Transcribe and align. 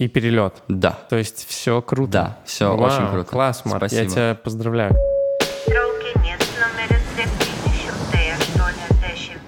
И 0.00 0.08
перелет. 0.08 0.62
Да. 0.66 0.98
То 1.10 1.16
есть 1.18 1.46
все 1.46 1.82
круто. 1.82 2.10
Да, 2.10 2.38
все 2.46 2.74
Вау, 2.74 2.86
очень 2.86 3.06
круто. 3.10 3.30
Класс, 3.30 3.66
Марк, 3.66 3.82
я 3.82 3.88
Спасибо. 3.88 4.10
тебя 4.10 4.34
поздравляю. 4.34 4.92
Traukinies 5.68 6.40
numeris 6.58 7.02
781 8.10 9.38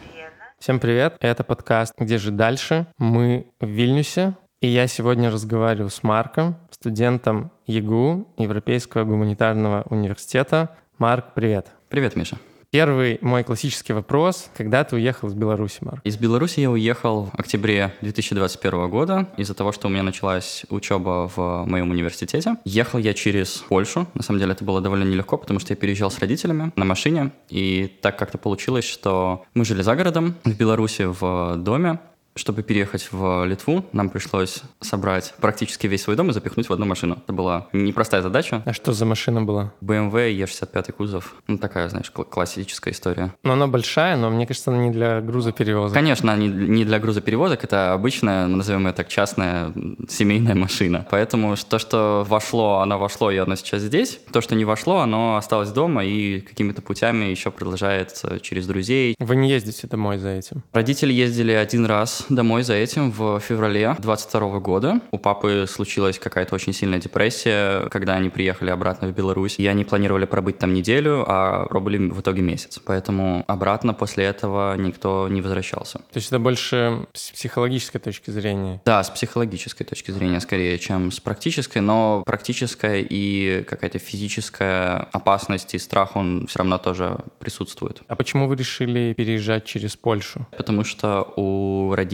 Всем 0.59 0.79
привет, 0.79 1.17
это 1.21 1.43
подкаст 1.43 1.95
«Где 1.97 2.19
же 2.19 2.33
дальше?». 2.33 2.87
Мы 2.99 3.47
в 3.61 3.67
Вильнюсе, 3.67 4.35
и 4.61 4.69
я 4.69 4.89
сегодня 4.89 5.31
разговариваю 5.31 5.89
с 5.89 6.03
Марком, 6.03 6.59
студентом 6.71 7.51
ЕГУ, 7.67 8.35
Европейского 8.37 9.05
гуманитарного 9.05 9.87
университета. 9.89 10.77
Марк, 10.99 11.33
привет. 11.35 11.69
Привет, 11.89 12.15
Миша. 12.15 12.37
Первый 12.73 13.19
мой 13.21 13.45
классический 13.45 13.93
вопрос. 13.93 14.49
Когда 14.57 14.83
ты 14.83 14.97
уехал 14.97 15.29
из 15.29 15.35
Беларуси, 15.35 15.77
Марк? 15.83 16.01
Из 16.05 16.17
Беларуси 16.17 16.61
я 16.61 16.71
уехал 16.71 17.27
в 17.27 17.39
октябре 17.39 17.93
2021 18.01 18.89
года 18.89 19.29
из-за 19.37 19.53
того, 19.53 19.73
что 19.73 19.89
у 19.89 19.91
меня 19.91 20.03
началась 20.03 20.65
учеба 20.71 21.31
в 21.37 21.67
моем 21.67 21.91
университете. 21.91 22.57
Ехал 22.65 22.99
я 22.99 23.13
через 23.13 23.59
Польшу. 23.69 24.07
На 24.15 24.23
самом 24.23 24.41
деле 24.41 24.53
это 24.53 24.65
было 24.65 24.81
довольно 24.81 25.05
нелегко, 25.05 25.37
потому 25.37 25.61
что 25.61 25.75
я 25.75 25.77
переезжал 25.77 26.11
с 26.11 26.19
родителями 26.19 26.73
на 26.75 26.87
машине. 26.87 27.33
И 27.51 27.95
так 28.01 28.19
как-то 28.19 28.39
получилось, 28.39 28.87
что 28.87 29.45
мы 29.53 29.67
жили 29.67 29.83
за 29.83 29.95
городом 29.95 30.35
в 30.43 30.57
Беларуси 30.57 31.03
в 31.03 31.57
доме. 31.59 31.99
Чтобы 32.35 32.63
переехать 32.63 33.09
в 33.13 33.45
Литву, 33.45 33.85
нам 33.93 34.09
пришлось 34.09 34.63
собрать 34.81 35.35
практически 35.41 35.87
весь 35.87 36.03
свой 36.03 36.17
дом 36.17 36.31
и 36.31 36.33
запихнуть 36.33 36.69
в 36.69 36.73
одну 36.73 36.87
машину. 36.87 37.19
Это 37.23 37.33
была 37.33 37.69
непростая 37.73 38.23
задача. 38.23 38.63
А 38.65 38.73
что 38.73 38.93
за 38.93 39.05
машина 39.05 39.43
была? 39.43 39.73
BMW 39.83 40.35
E65 40.39 40.93
кузов. 40.93 41.35
Ну, 41.47 41.59
такая, 41.59 41.89
знаешь, 41.89 42.11
кл- 42.11 42.23
классическая 42.25 42.93
история. 42.93 43.35
Ну, 43.43 43.53
она 43.53 43.67
большая, 43.67 44.17
но 44.17 44.31
мне 44.31 44.47
кажется, 44.47 44.71
она 44.71 44.81
не 44.83 44.91
для 44.91 45.21
грузоперевозок. 45.21 45.95
Конечно, 45.95 46.35
не, 46.37 46.49
не 46.49 46.85
для 46.85 46.99
грузоперевозок, 46.99 47.65
это 47.65 47.93
обычная, 47.93 48.47
назовем 48.47 48.87
ее 48.87 48.93
так, 48.95 49.09
частная 49.09 49.73
семейная 50.09 50.55
машина. 50.55 51.07
Поэтому 51.11 51.55
то, 51.69 51.79
что 51.79 52.25
вошло, 52.29 52.79
оно 52.79 52.99
вошло, 52.99 53.31
и 53.31 53.37
оно 53.37 53.57
сейчас 53.57 53.83
здесь. 53.83 54.19
То, 54.33 54.41
что 54.41 54.55
не 54.55 54.65
вошло, 54.65 54.99
оно 55.01 55.37
осталось 55.37 55.71
дома 55.71 56.05
и 56.05 56.41
какими-то 56.41 56.81
путями 56.81 57.27
еще 57.27 57.51
продолжается 57.51 58.41
через 58.41 58.67
друзей. 58.67 59.17
Вы 59.19 59.37
не 59.37 59.51
ездите 59.51 59.87
домой 59.87 60.17
за 60.19 60.31
этим? 60.31 60.63
Родители 60.73 61.13
ездили 61.13 61.53
один 61.53 61.85
раз 61.87 62.22
домой 62.29 62.63
за 62.63 62.75
этим 62.75 63.11
в 63.11 63.41
феврале 63.41 63.97
22 63.99 64.61
года. 64.61 65.01
У 65.11 65.19
папы 65.19 65.67
случилась 65.69 66.19
какая-то 66.19 66.55
очень 66.55 66.73
сильная 66.73 66.99
депрессия, 66.99 67.89
когда 67.91 68.15
они 68.15 68.31
приехали 68.31 68.71
обратно 68.71 69.09
в 69.09 69.13
Беларусь. 69.13 69.59
И 69.59 69.67
они 69.67 69.85
планировали 69.85 70.25
пробыть 70.25 70.59
там 70.59 70.73
неделю, 70.75 71.25
а 71.27 71.67
пробыли 71.67 72.09
в 72.09 72.21
итоге 72.21 72.43
месяц. 72.43 72.81
Поэтому 72.85 73.45
обратно 73.47 73.95
после 73.95 74.25
этого 74.25 74.77
никто 74.77 75.29
не 75.29 75.41
возвращался. 75.41 75.99
То 75.99 76.17
есть 76.17 76.29
это 76.29 76.39
больше 76.39 77.07
с 77.13 77.31
психологической 77.33 78.01
точки 78.01 78.31
зрения. 78.31 78.81
Да, 78.85 79.03
с 79.03 79.11
психологической 79.11 79.87
точки 79.87 80.11
зрения 80.11 80.41
скорее, 80.41 80.79
чем 80.79 81.11
с 81.11 81.21
практической, 81.21 81.79
но 81.79 82.23
практическая 82.25 83.01
и 83.01 83.63
какая-то 83.65 83.99
физическая 83.99 85.09
опасность 85.13 85.75
и 85.75 85.79
страх, 85.79 86.17
он 86.17 86.47
все 86.49 86.61
равно 86.61 86.79
тоже 86.79 87.19
присутствует. 87.39 88.03
А 88.09 88.17
почему 88.17 88.47
вы 88.49 88.57
решили 88.57 89.15
переезжать 89.15 89.65
через 89.65 89.97
Польшу? 89.97 90.47
Потому 90.57 90.85
что 90.85 91.33
у 91.37 91.95
родителей 91.95 92.12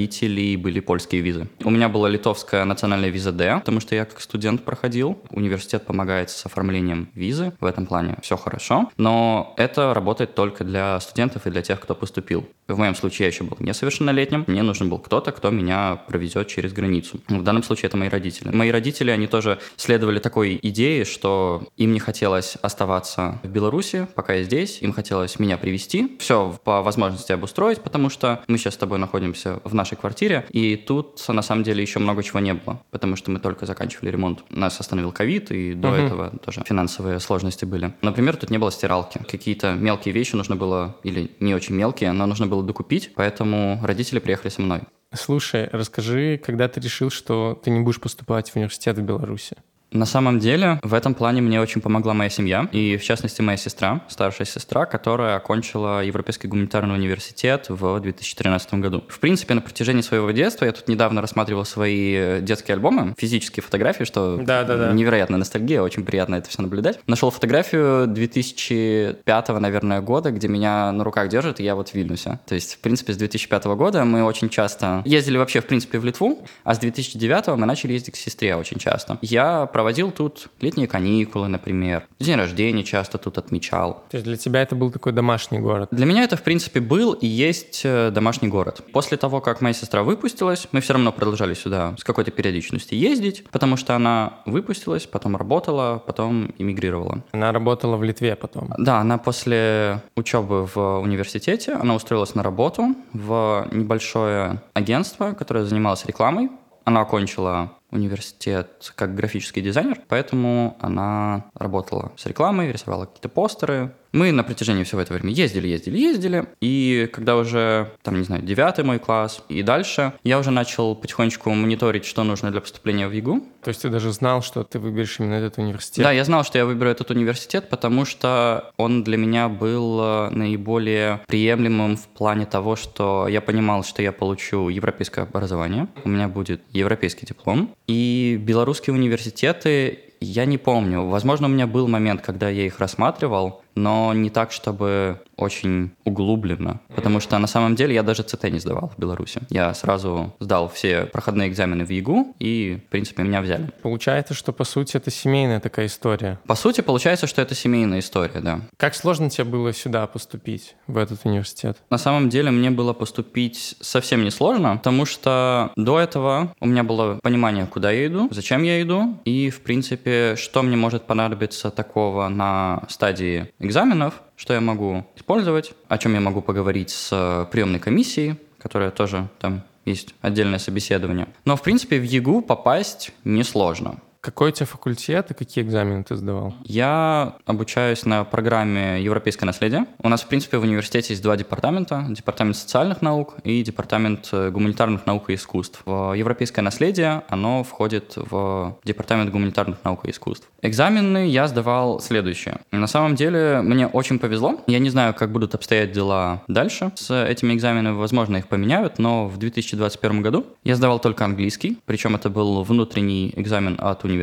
были 0.57 0.81
польские 0.81 1.23
визы. 1.23 1.49
У 1.65 1.71
меня 1.71 1.89
была 1.89 2.09
литовская 2.09 2.65
национальная 2.65 3.09
виза 3.09 3.33
D, 3.33 3.59
потому 3.59 3.81
что 3.81 3.95
я 3.95 4.05
как 4.05 4.21
студент 4.21 4.65
проходил. 4.65 5.19
Университет 5.31 5.87
помогает 5.87 6.31
с 6.31 6.47
оформлением 6.47 7.09
визы. 7.15 7.53
В 7.61 7.65
этом 7.65 7.87
плане 7.87 8.17
все 8.23 8.37
хорошо. 8.37 8.91
Но 8.97 9.55
это 9.57 9.95
работает 9.95 10.35
только 10.35 10.65
для 10.65 11.01
студентов 11.01 11.47
и 11.47 11.51
для 11.51 11.63
тех, 11.63 11.81
кто 11.81 11.95
поступил. 11.95 12.49
В 12.69 12.79
моем 12.79 12.95
случае 12.95 13.27
я 13.27 13.33
еще 13.33 13.45
был 13.45 13.57
несовершеннолетним. 13.61 14.45
Мне 14.47 14.63
нужен 14.63 14.91
был 14.91 14.99
кто-то, 14.99 15.33
кто 15.33 15.51
меня 15.51 15.97
провезет 16.09 16.49
через 16.49 16.73
границу. 16.73 17.21
В 17.29 17.43
данном 17.43 17.62
случае 17.62 17.89
это 17.89 17.97
мои 17.97 18.09
родители. 18.09 18.51
Мои 18.55 18.71
родители, 18.71 19.11
они 19.11 19.27
тоже 19.27 19.59
следовали 19.77 20.19
такой 20.19 20.59
идее, 20.62 21.05
что 21.05 21.67
им 21.77 21.93
не 21.93 22.01
хотелось 22.01 22.57
оставаться 22.61 23.41
в 23.43 23.49
Беларуси, 23.49 24.07
пока 24.15 24.35
я 24.35 24.43
здесь. 24.43 24.83
Им 24.83 24.93
хотелось 24.93 25.39
меня 25.39 25.57
привести. 25.57 26.17
Все 26.19 26.55
по 26.65 26.83
возможности 26.83 27.33
обустроить, 27.33 27.81
потому 27.81 28.11
что 28.11 28.43
мы 28.49 28.59
сейчас 28.59 28.75
с 28.75 28.77
тобой 28.77 28.99
находимся 28.99 29.61
в 29.65 29.75
нашей 29.88 29.97
квартире. 30.00 30.44
И 30.50 30.76
тут, 30.76 31.25
на 31.28 31.43
самом 31.43 31.62
деле, 31.62 31.81
еще 31.82 31.99
много 31.99 32.22
чего 32.22 32.41
не 32.41 32.54
было, 32.54 32.81
потому 32.91 33.16
что 33.16 33.31
мы 33.31 33.38
только 33.41 33.66
заканчивали 33.66 34.10
ремонт. 34.10 34.44
Нас 34.50 34.81
остановил 34.81 35.12
ковид, 35.12 35.50
и 35.50 35.75
до 35.75 35.88
Мгм. 35.88 36.06
этого 36.06 36.31
тоже 36.44 36.62
финансовые 36.66 37.21
сложности 37.21 37.65
были. 37.65 37.93
Например, 38.03 38.37
тут 38.37 38.50
не 38.50 38.59
было 38.59 38.71
стиралки. 38.71 39.19
Какие-то 39.28 39.72
мелкие 39.75 40.12
вещи 40.12 40.37
нужно 40.37 40.56
было, 40.56 40.97
или 41.04 41.31
не 41.41 41.54
очень 41.54 41.75
мелкие, 41.75 42.12
но 42.12 42.27
нужно 42.27 42.47
было 42.47 42.62
докупить, 42.62 43.12
поэтому 43.15 43.81
родители 43.82 44.19
приехали 44.19 44.50
со 44.50 44.60
мной. 44.62 44.81
Слушай, 45.15 45.69
расскажи, 45.72 46.38
когда 46.44 46.69
ты 46.69 46.81
решил, 46.81 47.10
что 47.10 47.59
ты 47.65 47.71
не 47.71 47.81
будешь 47.81 48.00
поступать 48.00 48.50
в 48.50 48.56
университет 48.56 48.98
в 48.98 49.03
Беларуси? 49.03 49.56
На 49.91 50.04
самом 50.04 50.38
деле, 50.38 50.78
в 50.82 50.93
этом 50.93 51.15
плане 51.15 51.41
мне 51.41 51.60
очень 51.60 51.81
помогла 51.81 52.12
моя 52.12 52.28
семья, 52.28 52.69
и 52.72 52.97
в 52.99 53.03
частности 53.03 53.41
моя 53.41 53.56
сестра, 53.56 54.03
старшая 54.09 54.47
сестра, 54.47 54.84
которая 54.84 55.37
окончила 55.37 56.04
Европейский 56.04 56.47
гуманитарный 56.47 56.94
университет 56.94 57.66
в 57.69 57.98
2013 58.00 58.75
году. 58.75 59.04
В 59.09 59.19
принципе, 59.19 59.54
на 59.54 59.62
протяжении 59.62 60.03
своего 60.03 60.31
детства, 60.31 60.66
я 60.66 60.72
тут 60.72 60.88
недавно 60.88 61.22
рассматривал 61.22 61.65
свои 61.65 62.15
э, 62.15 62.41
детские 62.43 62.75
альбомы, 62.75 63.15
физические 63.16 63.62
фотографии, 63.62 64.04
что 64.04 64.37
Да-да-да. 64.37 64.93
невероятная 64.93 65.38
ностальгия, 65.38 65.81
очень 65.81 66.04
приятно 66.04 66.34
это 66.34 66.50
все 66.50 66.60
наблюдать. 66.60 67.00
Нашел 67.06 67.31
фотографию 67.31 68.06
2005, 68.06 69.48
наверное, 69.48 70.00
года, 70.03 70.31
где 70.31 70.48
меня 70.48 70.93
на 70.93 71.03
руках 71.03 71.28
держат, 71.28 71.60
и 71.60 71.65
я 71.65 71.75
вот 71.75 71.91
в 71.91 71.94
Вильнюсе. 71.94 72.41
То 72.47 72.54
есть, 72.54 72.75
в 72.75 72.78
принципе, 72.81 73.15
с 73.15 73.16
2005 73.16 73.65
года 73.66 74.04
мы 74.04 74.22
очень 74.22 74.50
часто 74.50 75.03
ездили 75.06 75.38
вообще, 75.38 75.60
в 75.60 75.66
принципе, 75.66 75.98
в 75.98 76.04
Литву, 76.04 76.47
а 76.65 76.75
с 76.75 76.78
2009 76.78 77.56
мы 77.59 77.65
начали 77.65 77.93
ездить 77.94 78.15
к 78.15 78.16
сестре 78.19 78.54
очень 78.54 78.78
часто. 78.78 79.19
Я 79.22 79.66
проводил 79.78 80.11
тут 80.11 80.49
летние 80.61 80.89
каникулы, 80.89 81.47
например, 81.47 82.03
день 82.19 82.34
рождения 82.34 82.83
часто 82.83 83.16
тут 83.16 83.39
отмечал. 83.39 84.03
То 84.11 84.16
есть 84.16 84.25
для 84.25 84.37
тебя 84.37 84.61
это 84.61 84.75
был 84.75 84.91
такой 84.91 85.12
домашний 85.12 85.61
город? 85.61 85.91
Для 85.93 86.05
меня 86.05 86.25
это, 86.25 86.37
в 86.37 86.43
принципе, 86.43 86.81
был 86.81 87.12
и 87.12 87.28
есть 87.28 87.83
э, 87.84 88.11
домашний 88.11 88.49
город. 88.49 88.81
После 88.93 89.16
того, 89.16 89.41
как 89.41 89.61
моя 89.61 89.72
сестра 89.72 90.03
выпустилась, 90.03 90.66
мы 90.72 90.81
все 90.81 90.94
равно 90.94 91.12
продолжали 91.12 91.55
сюда 91.55 91.94
с 91.97 92.03
какой-то 92.03 92.33
периодичностью 92.33 92.99
ездить, 92.99 93.44
потому 93.53 93.77
что 93.77 93.94
она 93.94 94.41
выпустилась, 94.47 95.06
потом 95.06 95.37
работала, 95.37 96.03
потом 96.05 96.53
эмигрировала. 96.59 97.22
Она 97.31 97.53
работала 97.53 97.97
в 97.97 98.03
Литве 98.03 98.34
потом. 98.34 98.71
Да, 98.78 98.99
она 98.99 99.16
после 99.16 100.03
учебы 100.16 100.66
в 100.66 100.99
университете, 100.99 101.75
она 101.75 101.95
устроилась 101.95 102.34
на 102.34 102.43
работу 102.43 102.97
в 103.12 103.69
небольшое 103.71 104.60
агентство, 104.75 105.34
которое 105.34 105.65
занималось 105.65 106.05
рекламой. 106.05 106.49
Она 106.88 107.03
окончила 107.03 107.75
университет 107.91 108.94
как 108.97 109.15
графический 109.15 109.60
дизайнер, 109.60 110.00
поэтому 110.09 110.78
она 110.81 111.44
работала 111.53 112.12
с 112.16 112.25
рекламой, 112.25 112.72
рисовала 112.72 113.04
какие-то 113.04 113.28
постеры. 113.28 113.94
Мы 114.13 114.33
на 114.33 114.43
протяжении 114.43 114.85
всего 114.85 115.01
этого 115.01 115.19
времени 115.19 115.35
ездили, 115.35 115.69
ездили, 115.69 115.99
ездили. 115.99 116.47
И 116.61 117.09
когда 117.13 117.37
уже, 117.37 117.91
там, 118.03 118.17
не 118.17 118.25
знаю, 118.25 118.43
девятый 118.43 118.85
мой 118.85 118.99
класс 118.99 119.43
и 119.49 119.63
дальше, 119.63 120.15
я 120.25 120.39
уже 120.39 120.51
начал 120.51 120.95
потихонечку 120.95 121.51
мониторить, 121.51 122.05
что 122.05 122.25
нужно 122.25 122.51
для 122.51 122.61
поступления 122.61 123.09
в 123.09 123.13
ЕГУ. 123.13 123.43
То 123.63 123.69
есть 123.69 123.83
ты 123.83 123.91
даже 123.91 124.13
знал, 124.13 124.43
что 124.43 124.65
ты 124.65 124.79
выберешь 124.79 125.19
именно 125.19 125.35
этот 125.35 125.59
университет? 125.59 126.05
Да, 126.05 126.13
я 126.13 126.25
знал, 126.25 126.45
что 126.45 126.59
я 126.59 126.65
выберу 126.65 126.91
этот 126.91 127.11
университет, 127.11 127.69
потому 127.69 128.05
что 128.05 128.73
он 128.77 129.05
для 129.05 129.17
меня 129.17 129.49
был 129.49 130.01
э, 130.01 130.31
наиболее 130.31 131.21
приемлемым 131.27 131.97
в 131.97 132.07
плане 132.09 132.47
того, 132.47 132.77
что 132.77 133.29
я 133.29 133.41
понимал, 133.41 133.85
что 133.85 134.03
я 134.03 134.13
получу 134.13 134.69
европейское 134.69 135.25
образование, 135.25 135.89
у 136.05 136.09
меня 136.09 136.29
будет 136.29 136.63
европейский 136.73 137.27
диплом, 137.27 137.75
и 137.87 138.41
белорусские 138.41 138.95
университеты 138.95 140.01
я 140.21 140.45
не 140.47 140.59
помню. 140.59 141.07
Возможно, 141.07 141.47
у 141.47 141.51
меня 141.51 141.67
был 141.67 141.89
момент, 141.89 142.23
когда 142.23 142.49
я 142.49 142.67
их 142.67 142.79
рассматривал, 142.79 143.63
но 143.78 144.12
не 144.12 144.31
так, 144.31 144.53
чтобы 144.53 145.21
очень 145.39 145.93
углубленно. 146.05 146.81
Потому 146.94 147.21
что 147.21 147.39
на 147.39 147.47
самом 147.47 147.77
деле 147.77 147.94
я 147.94 148.03
даже 148.03 148.22
ЦТ 148.22 148.44
не 148.44 148.59
сдавал 148.59 148.93
в 148.94 149.00
Беларуси. 149.00 149.41
Я 149.50 149.72
сразу 149.72 150.34
сдал 150.41 150.69
все 150.69 151.05
проходные 151.05 151.49
экзамены 151.49 151.84
в 151.84 151.91
ЕГУ, 151.91 152.34
и, 152.41 152.81
в 152.87 152.91
принципе, 152.91 153.22
меня 153.22 153.41
взяли. 153.41 153.71
Получается, 153.83 154.34
что 154.34 154.53
по 154.53 154.65
сути 154.65 154.97
это 154.97 155.10
семейная 155.10 155.60
такая 155.60 155.86
история. 155.86 156.41
По 156.47 156.57
сути, 156.57 156.80
получается, 156.80 157.27
что 157.27 157.41
это 157.41 157.54
семейная 157.54 158.01
история, 158.01 158.41
да. 158.41 158.60
Как 158.77 158.95
сложно 158.95 159.30
тебе 159.30 159.45
было 159.45 159.72
сюда 159.72 160.07
поступить, 160.07 160.75
в 160.89 160.97
этот 160.97 161.25
университет? 161.25 161.78
На 161.91 161.98
самом 161.98 162.28
деле 162.28 162.51
мне 162.51 162.71
было 162.71 162.92
поступить 162.92 163.77
совсем 163.80 164.25
несложно, 164.25 164.77
потому 164.77 165.07
что 165.07 165.71
до 165.77 166.01
этого 166.01 166.53
у 166.60 166.66
меня 166.66 166.83
было 166.83 167.21
понимание, 167.22 167.66
куда 167.66 167.92
я 167.92 168.07
иду, 168.09 168.28
зачем 168.33 168.65
я 168.65 168.83
иду, 168.83 169.19
и, 169.25 169.51
в 169.51 169.60
принципе, 169.60 170.34
что 170.36 170.63
мне 170.63 170.77
может 170.77 171.04
понадобиться 171.04 171.71
такого 171.71 172.28
на 172.28 172.83
стадии 172.89 173.51
экзаменов, 173.68 174.15
что 174.36 174.54
я 174.54 174.60
могу 174.60 175.06
использовать, 175.15 175.72
о 175.88 175.98
чем 175.98 176.15
я 176.15 176.20
могу 176.20 176.42
поговорить 176.42 176.91
с 176.91 177.10
э, 177.12 177.47
приемной 177.53 177.78
комиссией, 177.78 178.36
которая 178.59 178.91
тоже 178.91 179.28
там 179.38 179.62
есть 179.84 180.15
отдельное 180.20 180.59
собеседование. 180.59 181.28
Но, 181.44 181.56
в 181.56 181.62
принципе, 181.62 181.98
в 181.98 182.04
ЕГУ 182.04 182.42
попасть 182.42 183.12
несложно. 183.24 183.98
Какой 184.28 184.51
у 184.51 184.53
тебя 184.53 184.66
факультет 184.66 185.30
и 185.30 185.34
какие 185.34 185.65
экзамены 185.65 186.04
ты 186.04 186.15
сдавал? 186.15 186.53
Я 186.63 187.36
обучаюсь 187.47 188.04
на 188.04 188.25
программе 188.25 189.03
«Европейское 189.03 189.47
наследие». 189.47 189.86
У 190.03 190.09
нас, 190.10 190.21
в 190.21 190.27
принципе, 190.27 190.59
в 190.59 190.65
университете 190.65 191.15
есть 191.15 191.22
два 191.22 191.34
департамента. 191.34 192.04
Департамент 192.10 192.54
социальных 192.54 193.01
наук 193.01 193.36
и 193.42 193.63
департамент 193.63 194.28
э, 194.33 194.51
гуманитарных 194.51 195.07
наук 195.07 195.30
и 195.30 195.34
искусств. 195.34 195.83
«Европейское 195.86 196.63
наследие» 196.63 197.22
оно 197.30 197.65
входит 197.65 198.16
в 198.16 198.77
департамент 198.84 199.30
гуманитарных 199.30 199.78
наук 199.83 200.04
и 200.04 200.10
искусств. 200.10 200.47
Экзамены 200.60 201.27
я 201.27 201.48
сдавал 201.48 201.98
следующее. 201.98 202.59
На 202.71 202.86
самом 202.86 203.15
деле, 203.15 203.63
мне 203.63 203.86
очень 203.86 204.19
повезло. 204.19 204.60
Я 204.66 204.78
не 204.78 204.91
знаю, 204.91 205.15
как 205.15 205.33
будут 205.33 205.54
обстоять 205.54 205.92
дела 205.92 206.42
дальше 206.48 206.92
с 206.97 207.25
этими 207.25 207.54
экзаменами. 207.54 207.97
Возможно, 207.97 208.36
их 208.36 208.48
поменяют, 208.48 208.98
но 208.98 209.27
в 209.27 209.39
2021 209.39 210.21
году 210.21 210.45
я 210.65 210.77
сдавал 210.77 210.98
только 210.98 211.25
английский. 211.25 211.78
Причем 211.86 212.15
это 212.15 212.28
был 212.28 212.63
внутренний 212.63 213.33
экзамен 213.34 213.78
от 213.78 214.04
университета. 214.04 214.17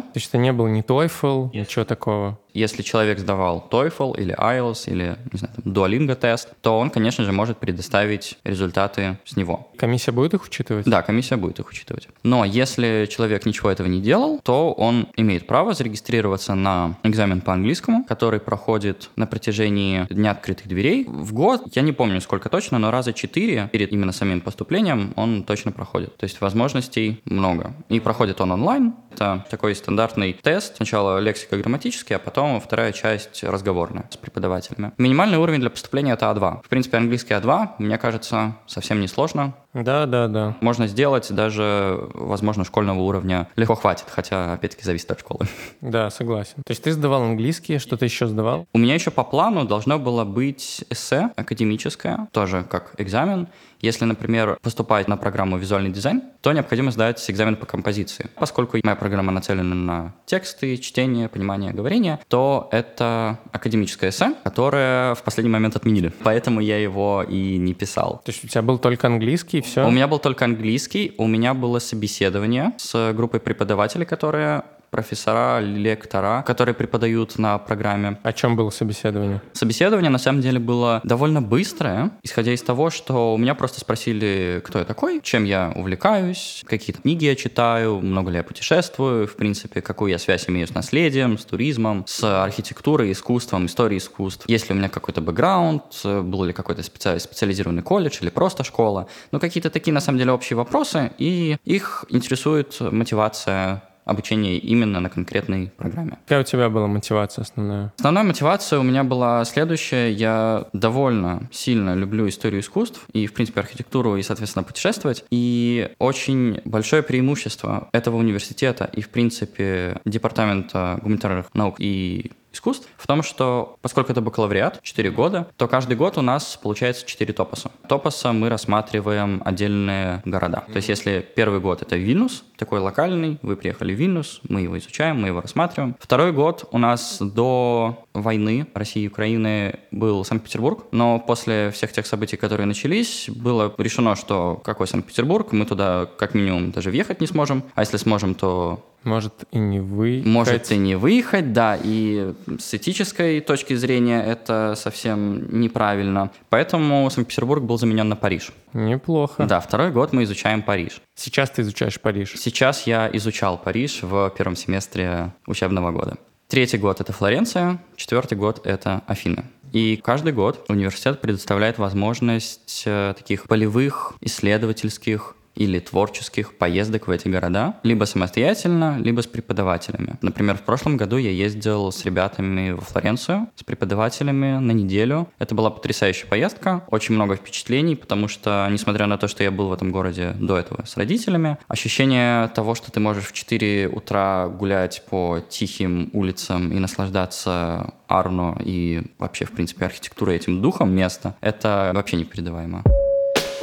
То 0.00 0.16
есть 0.16 0.28
это 0.28 0.38
не 0.38 0.52
был 0.52 0.66
ни 0.66 0.82
TOEFL, 0.82 1.50
ничего 1.54 1.84
такого? 1.84 2.38
Если 2.54 2.82
человек 2.82 3.18
сдавал 3.18 3.66
TOEFL 3.68 4.16
или 4.16 4.32
IELTS 4.38 4.84
или, 4.86 5.16
не 5.32 5.38
знаю, 5.38 5.54
там, 5.56 5.72
Duolingo 5.72 6.14
тест, 6.14 6.50
то 6.62 6.78
он, 6.78 6.90
конечно 6.90 7.24
же, 7.24 7.32
может 7.32 7.58
предоставить 7.58 8.38
результаты 8.44 9.18
с 9.24 9.36
него. 9.36 9.72
Комиссия 9.76 10.12
будет 10.12 10.34
их 10.34 10.44
учитывать? 10.44 10.86
Да, 10.86 11.02
комиссия 11.02 11.34
будет 11.34 11.58
их 11.58 11.68
учитывать. 11.68 12.08
Но 12.22 12.44
если 12.44 13.08
человек 13.10 13.44
ничего 13.44 13.70
этого 13.70 13.88
не 13.88 14.00
делал, 14.00 14.40
то 14.44 14.72
он 14.72 15.08
имеет 15.16 15.48
право 15.48 15.74
зарегистрироваться 15.74 16.54
на 16.54 16.96
экзамен 17.02 17.40
по 17.40 17.52
английскому, 17.52 18.04
который 18.04 18.38
проходит 18.38 19.10
на 19.16 19.26
протяжении 19.26 20.06
Дня 20.08 20.30
открытых 20.30 20.68
дверей. 20.68 21.06
В 21.08 21.32
год, 21.32 21.62
я 21.74 21.82
не 21.82 21.92
помню 21.92 22.20
сколько 22.20 22.48
точно, 22.48 22.78
но 22.78 22.92
раза 22.92 23.12
четыре 23.12 23.68
перед 23.72 23.92
именно 23.92 24.12
самим 24.12 24.40
поступлением 24.40 25.12
он 25.16 25.42
точно 25.42 25.72
проходит. 25.72 26.16
То 26.16 26.24
есть 26.24 26.40
возможностей 26.40 27.20
много. 27.24 27.74
И 27.88 27.98
проходит 27.98 28.40
он 28.40 28.52
онлайн. 28.52 28.94
Это 29.14 29.46
такой 29.48 29.76
стандартный 29.76 30.32
тест. 30.32 30.76
Сначала 30.76 31.20
лексико-грамматический, 31.20 32.16
а 32.16 32.18
потом 32.18 32.60
вторая 32.60 32.90
часть 32.90 33.44
разговорная 33.44 34.06
с 34.10 34.16
преподавателями. 34.16 34.90
Минимальный 34.98 35.38
уровень 35.38 35.60
для 35.60 35.70
поступления 35.70 36.14
это 36.14 36.26
А2. 36.26 36.62
В 36.64 36.68
принципе, 36.68 36.96
английский 36.96 37.34
А2, 37.34 37.74
мне 37.78 37.96
кажется, 37.96 38.56
совсем 38.66 39.00
не 39.00 39.06
сложно. 39.06 39.54
Да, 39.72 40.06
да, 40.06 40.26
да. 40.26 40.56
Можно 40.60 40.88
сделать 40.88 41.32
даже, 41.32 42.08
возможно, 42.14 42.64
школьного 42.64 43.00
уровня 43.00 43.48
легко 43.54 43.76
хватит, 43.76 44.06
хотя, 44.08 44.54
опять-таки, 44.54 44.84
зависит 44.84 45.10
от 45.10 45.20
школы. 45.20 45.46
Да, 45.80 46.10
согласен. 46.10 46.56
То 46.66 46.70
есть 46.70 46.82
ты 46.82 46.92
сдавал 46.92 47.22
английский, 47.22 47.78
что 47.78 47.96
ты 47.96 48.06
еще 48.06 48.26
сдавал? 48.26 48.66
У 48.72 48.78
меня 48.78 48.94
еще 48.94 49.10
по 49.10 49.22
плану 49.22 49.64
должно 49.64 49.98
было 49.98 50.24
быть 50.24 50.84
эссе 50.90 51.30
академическое, 51.36 52.26
тоже 52.32 52.64
как 52.68 52.94
экзамен. 52.98 53.48
Если, 53.84 54.06
например, 54.06 54.56
поступать 54.62 55.08
на 55.08 55.18
программу 55.18 55.58
«Визуальный 55.58 55.90
дизайн», 55.90 56.22
то 56.40 56.52
необходимо 56.52 56.90
сдать 56.90 57.22
экзамен 57.28 57.56
по 57.56 57.66
композиции. 57.66 58.30
Поскольку 58.36 58.78
моя 58.82 58.96
программа 58.96 59.30
нацелена 59.30 59.74
на 59.74 60.14
тексты, 60.24 60.78
чтение, 60.78 61.28
понимание, 61.28 61.72
говорение, 61.72 62.18
то 62.28 62.70
это 62.72 63.38
академическое 63.52 64.08
эссе, 64.08 64.34
которое 64.42 65.14
в 65.14 65.22
последний 65.22 65.52
момент 65.52 65.76
отменили. 65.76 66.14
Поэтому 66.22 66.60
я 66.60 66.78
его 66.78 67.26
и 67.28 67.58
не 67.58 67.74
писал. 67.74 68.22
То 68.24 68.32
есть 68.32 68.42
у 68.42 68.48
тебя 68.48 68.62
был 68.62 68.78
только 68.78 69.06
английский, 69.06 69.58
и 69.58 69.60
все? 69.60 69.86
У 69.86 69.90
меня 69.90 70.08
был 70.08 70.18
только 70.18 70.46
английский, 70.46 71.12
у 71.18 71.26
меня 71.26 71.52
было 71.52 71.78
собеседование 71.78 72.72
с 72.78 73.12
группой 73.12 73.38
преподавателей, 73.38 74.06
которые 74.06 74.62
профессора, 74.94 75.58
лектора, 75.58 76.44
которые 76.46 76.72
преподают 76.72 77.36
на 77.36 77.58
программе. 77.58 78.16
О 78.22 78.32
чем 78.32 78.54
было 78.54 78.70
собеседование? 78.70 79.42
Собеседование 79.52 80.08
на 80.08 80.18
самом 80.18 80.40
деле 80.40 80.60
было 80.60 81.00
довольно 81.02 81.42
быстрое, 81.42 82.12
исходя 82.22 82.52
из 82.52 82.62
того, 82.62 82.90
что 82.90 83.34
у 83.34 83.36
меня 83.36 83.56
просто 83.56 83.80
спросили, 83.80 84.62
кто 84.64 84.78
я 84.78 84.84
такой, 84.84 85.20
чем 85.20 85.42
я 85.42 85.72
увлекаюсь, 85.74 86.62
какие 86.64 86.94
книги 86.94 87.24
я 87.24 87.34
читаю, 87.34 87.98
много 87.98 88.30
ли 88.30 88.36
я 88.36 88.44
путешествую, 88.44 89.26
в 89.26 89.34
принципе, 89.34 89.80
какую 89.80 90.12
я 90.12 90.18
связь 90.18 90.48
имею 90.48 90.68
с 90.68 90.74
наследием, 90.74 91.38
с 91.38 91.44
туризмом, 91.44 92.04
с 92.06 92.44
архитектурой, 92.44 93.10
искусством, 93.10 93.66
историей 93.66 93.98
искусств. 93.98 94.44
Есть 94.46 94.68
ли 94.68 94.76
у 94.76 94.78
меня 94.78 94.88
какой-то 94.88 95.20
бэкграунд, 95.20 95.82
был 96.04 96.44
ли 96.44 96.52
какой-то 96.52 96.82
специ- 96.82 97.18
специализированный 97.18 97.82
колледж 97.82 98.18
или 98.20 98.30
просто 98.30 98.62
школа. 98.62 99.08
Ну, 99.32 99.40
какие-то 99.40 99.70
такие, 99.70 99.92
на 99.92 100.00
самом 100.00 100.18
деле, 100.18 100.30
общие 100.30 100.56
вопросы, 100.56 101.10
и 101.18 101.56
их 101.64 102.04
интересует 102.10 102.76
мотивация 102.80 103.82
обучение 104.04 104.58
именно 104.58 105.00
на 105.00 105.08
конкретной 105.08 105.72
программе. 105.76 106.18
Какая 106.24 106.40
у 106.40 106.44
тебя 106.44 106.68
была 106.68 106.86
мотивация 106.86 107.42
основная? 107.42 107.92
Основная 107.98 108.24
мотивация 108.24 108.78
у 108.78 108.82
меня 108.82 109.04
была 109.04 109.44
следующая. 109.44 110.12
Я 110.12 110.66
довольно 110.72 111.48
сильно 111.50 111.94
люблю 111.94 112.28
историю 112.28 112.60
искусств 112.60 113.06
и, 113.12 113.26
в 113.26 113.32
принципе, 113.34 113.60
архитектуру 113.60 114.16
и, 114.16 114.22
соответственно, 114.22 114.64
путешествовать. 114.64 115.24
И 115.30 115.90
очень 115.98 116.60
большое 116.64 117.02
преимущество 117.02 117.88
этого 117.92 118.16
университета 118.16 118.88
и, 118.92 119.00
в 119.00 119.08
принципе, 119.10 120.00
департамента 120.04 120.98
гуманитарных 121.02 121.46
наук 121.54 121.76
и 121.78 122.32
искусств 122.54 122.88
в 122.96 123.06
том, 123.06 123.22
что 123.22 123.76
поскольку 123.82 124.12
это 124.12 124.20
бакалавриат, 124.20 124.80
4 124.82 125.10
года, 125.10 125.48
то 125.56 125.68
каждый 125.68 125.96
год 125.96 126.18
у 126.18 126.22
нас 126.22 126.58
получается 126.60 127.06
4 127.06 127.32
топоса. 127.32 127.70
Топоса 127.88 128.32
мы 128.32 128.48
рассматриваем 128.48 129.42
отдельные 129.44 130.22
города. 130.24 130.64
То 130.68 130.76
есть 130.76 130.88
если 130.88 131.24
первый 131.34 131.60
год 131.60 131.82
это 131.82 131.96
Вильнюс, 131.96 132.44
такой 132.56 132.80
локальный, 132.80 133.38
вы 133.42 133.56
приехали 133.56 133.94
в 133.94 133.98
Вильнюс, 133.98 134.40
мы 134.48 134.62
его 134.62 134.78
изучаем, 134.78 135.20
мы 135.20 135.28
его 135.28 135.40
рассматриваем. 135.40 135.96
Второй 136.00 136.32
год 136.32 136.68
у 136.70 136.78
нас 136.78 137.18
до 137.20 138.04
войны 138.14 138.66
России 138.74 139.02
и 139.02 139.08
Украины 139.08 139.80
был 139.90 140.24
Санкт-Петербург, 140.24 140.86
но 140.92 141.18
после 141.18 141.70
всех 141.70 141.92
тех 141.92 142.06
событий, 142.06 142.36
которые 142.36 142.66
начались, 142.66 143.28
было 143.28 143.74
решено, 143.78 144.16
что 144.16 144.60
какой 144.64 144.86
Санкт-Петербург, 144.86 145.52
мы 145.52 145.66
туда 145.66 146.06
как 146.16 146.34
минимум 146.34 146.70
даже 146.70 146.90
въехать 146.90 147.20
не 147.20 147.26
сможем, 147.26 147.64
а 147.74 147.80
если 147.80 147.96
сможем, 147.96 148.34
то 148.34 148.84
может 149.04 149.44
и 149.50 149.58
не 149.58 149.80
выехать. 149.80 150.26
Может 150.26 150.72
и 150.72 150.76
не 150.76 150.96
выехать, 150.96 151.52
да, 151.52 151.78
и 151.82 152.34
с 152.58 152.74
этической 152.74 153.40
точки 153.40 153.74
зрения 153.74 154.22
это 154.22 154.74
совсем 154.76 155.60
неправильно. 155.60 156.30
Поэтому 156.48 157.08
Санкт-Петербург 157.10 157.62
был 157.62 157.78
заменен 157.78 158.08
на 158.08 158.16
Париж. 158.16 158.52
Неплохо. 158.72 159.46
Да, 159.46 159.60
второй 159.60 159.90
год 159.90 160.12
мы 160.12 160.24
изучаем 160.24 160.62
Париж. 160.62 161.00
Сейчас 161.14 161.50
ты 161.50 161.62
изучаешь 161.62 162.00
Париж. 162.00 162.34
Сейчас 162.36 162.86
я 162.86 163.08
изучал 163.12 163.58
Париж 163.58 164.02
в 164.02 164.32
первом 164.36 164.56
семестре 164.56 165.32
учебного 165.46 165.92
года. 165.92 166.16
Третий 166.48 166.78
год— 166.78 167.00
это 167.02 167.12
Флоренция, 167.12 167.82
четвертый 167.96 168.36
год— 168.36 168.60
это 168.64 169.02
Афины. 169.06 169.44
И 169.72 169.96
каждый 169.96 170.32
год 170.32 170.64
университет 170.68 171.20
предоставляет 171.20 171.78
возможность 171.78 172.84
э, 172.86 173.14
таких 173.16 173.44
полевых, 173.44 174.12
исследовательских 174.20 175.34
или 175.54 175.78
творческих 175.78 176.56
поездок 176.56 177.06
в 177.06 177.10
эти 177.10 177.28
города, 177.28 177.76
либо 177.82 178.04
самостоятельно, 178.04 178.98
либо 178.98 179.20
с 179.20 179.26
преподавателями. 179.26 180.14
Например, 180.22 180.56
в 180.56 180.62
прошлом 180.62 180.96
году 180.96 181.16
я 181.16 181.30
ездил 181.30 181.92
с 181.92 182.04
ребятами 182.04 182.72
во 182.72 182.80
Флоренцию, 182.80 183.48
с 183.54 183.62
преподавателями 183.64 184.58
на 184.58 184.72
неделю. 184.72 185.28
Это 185.38 185.54
была 185.54 185.70
потрясающая 185.70 186.28
поездка, 186.28 186.84
очень 186.90 187.14
много 187.14 187.36
впечатлений, 187.36 187.96
потому 187.96 188.28
что, 188.28 188.66
несмотря 188.70 189.06
на 189.06 189.18
то, 189.18 189.28
что 189.28 189.42
я 189.42 189.50
был 189.50 189.68
в 189.68 189.72
этом 189.72 189.92
городе 189.92 190.34
до 190.38 190.58
этого 190.58 190.84
с 190.84 190.96
родителями, 190.96 191.58
ощущение 191.68 192.48
того, 192.48 192.74
что 192.74 192.90
ты 192.90 193.00
можешь 193.00 193.26
в 193.26 193.32
4 193.32 193.88
утра 193.88 194.48
гулять 194.48 195.04
по 195.08 195.40
тихим 195.48 196.10
улицам 196.12 196.72
и 196.72 196.78
наслаждаться 196.78 197.94
Арно 198.08 198.56
и 198.64 199.02
вообще, 199.18 199.44
в 199.44 199.52
принципе, 199.52 199.86
архитектурой 199.86 200.36
этим 200.36 200.60
духом 200.60 200.94
места, 200.94 201.36
это 201.40 201.92
вообще 201.94 202.16
непередаваемо. 202.16 202.82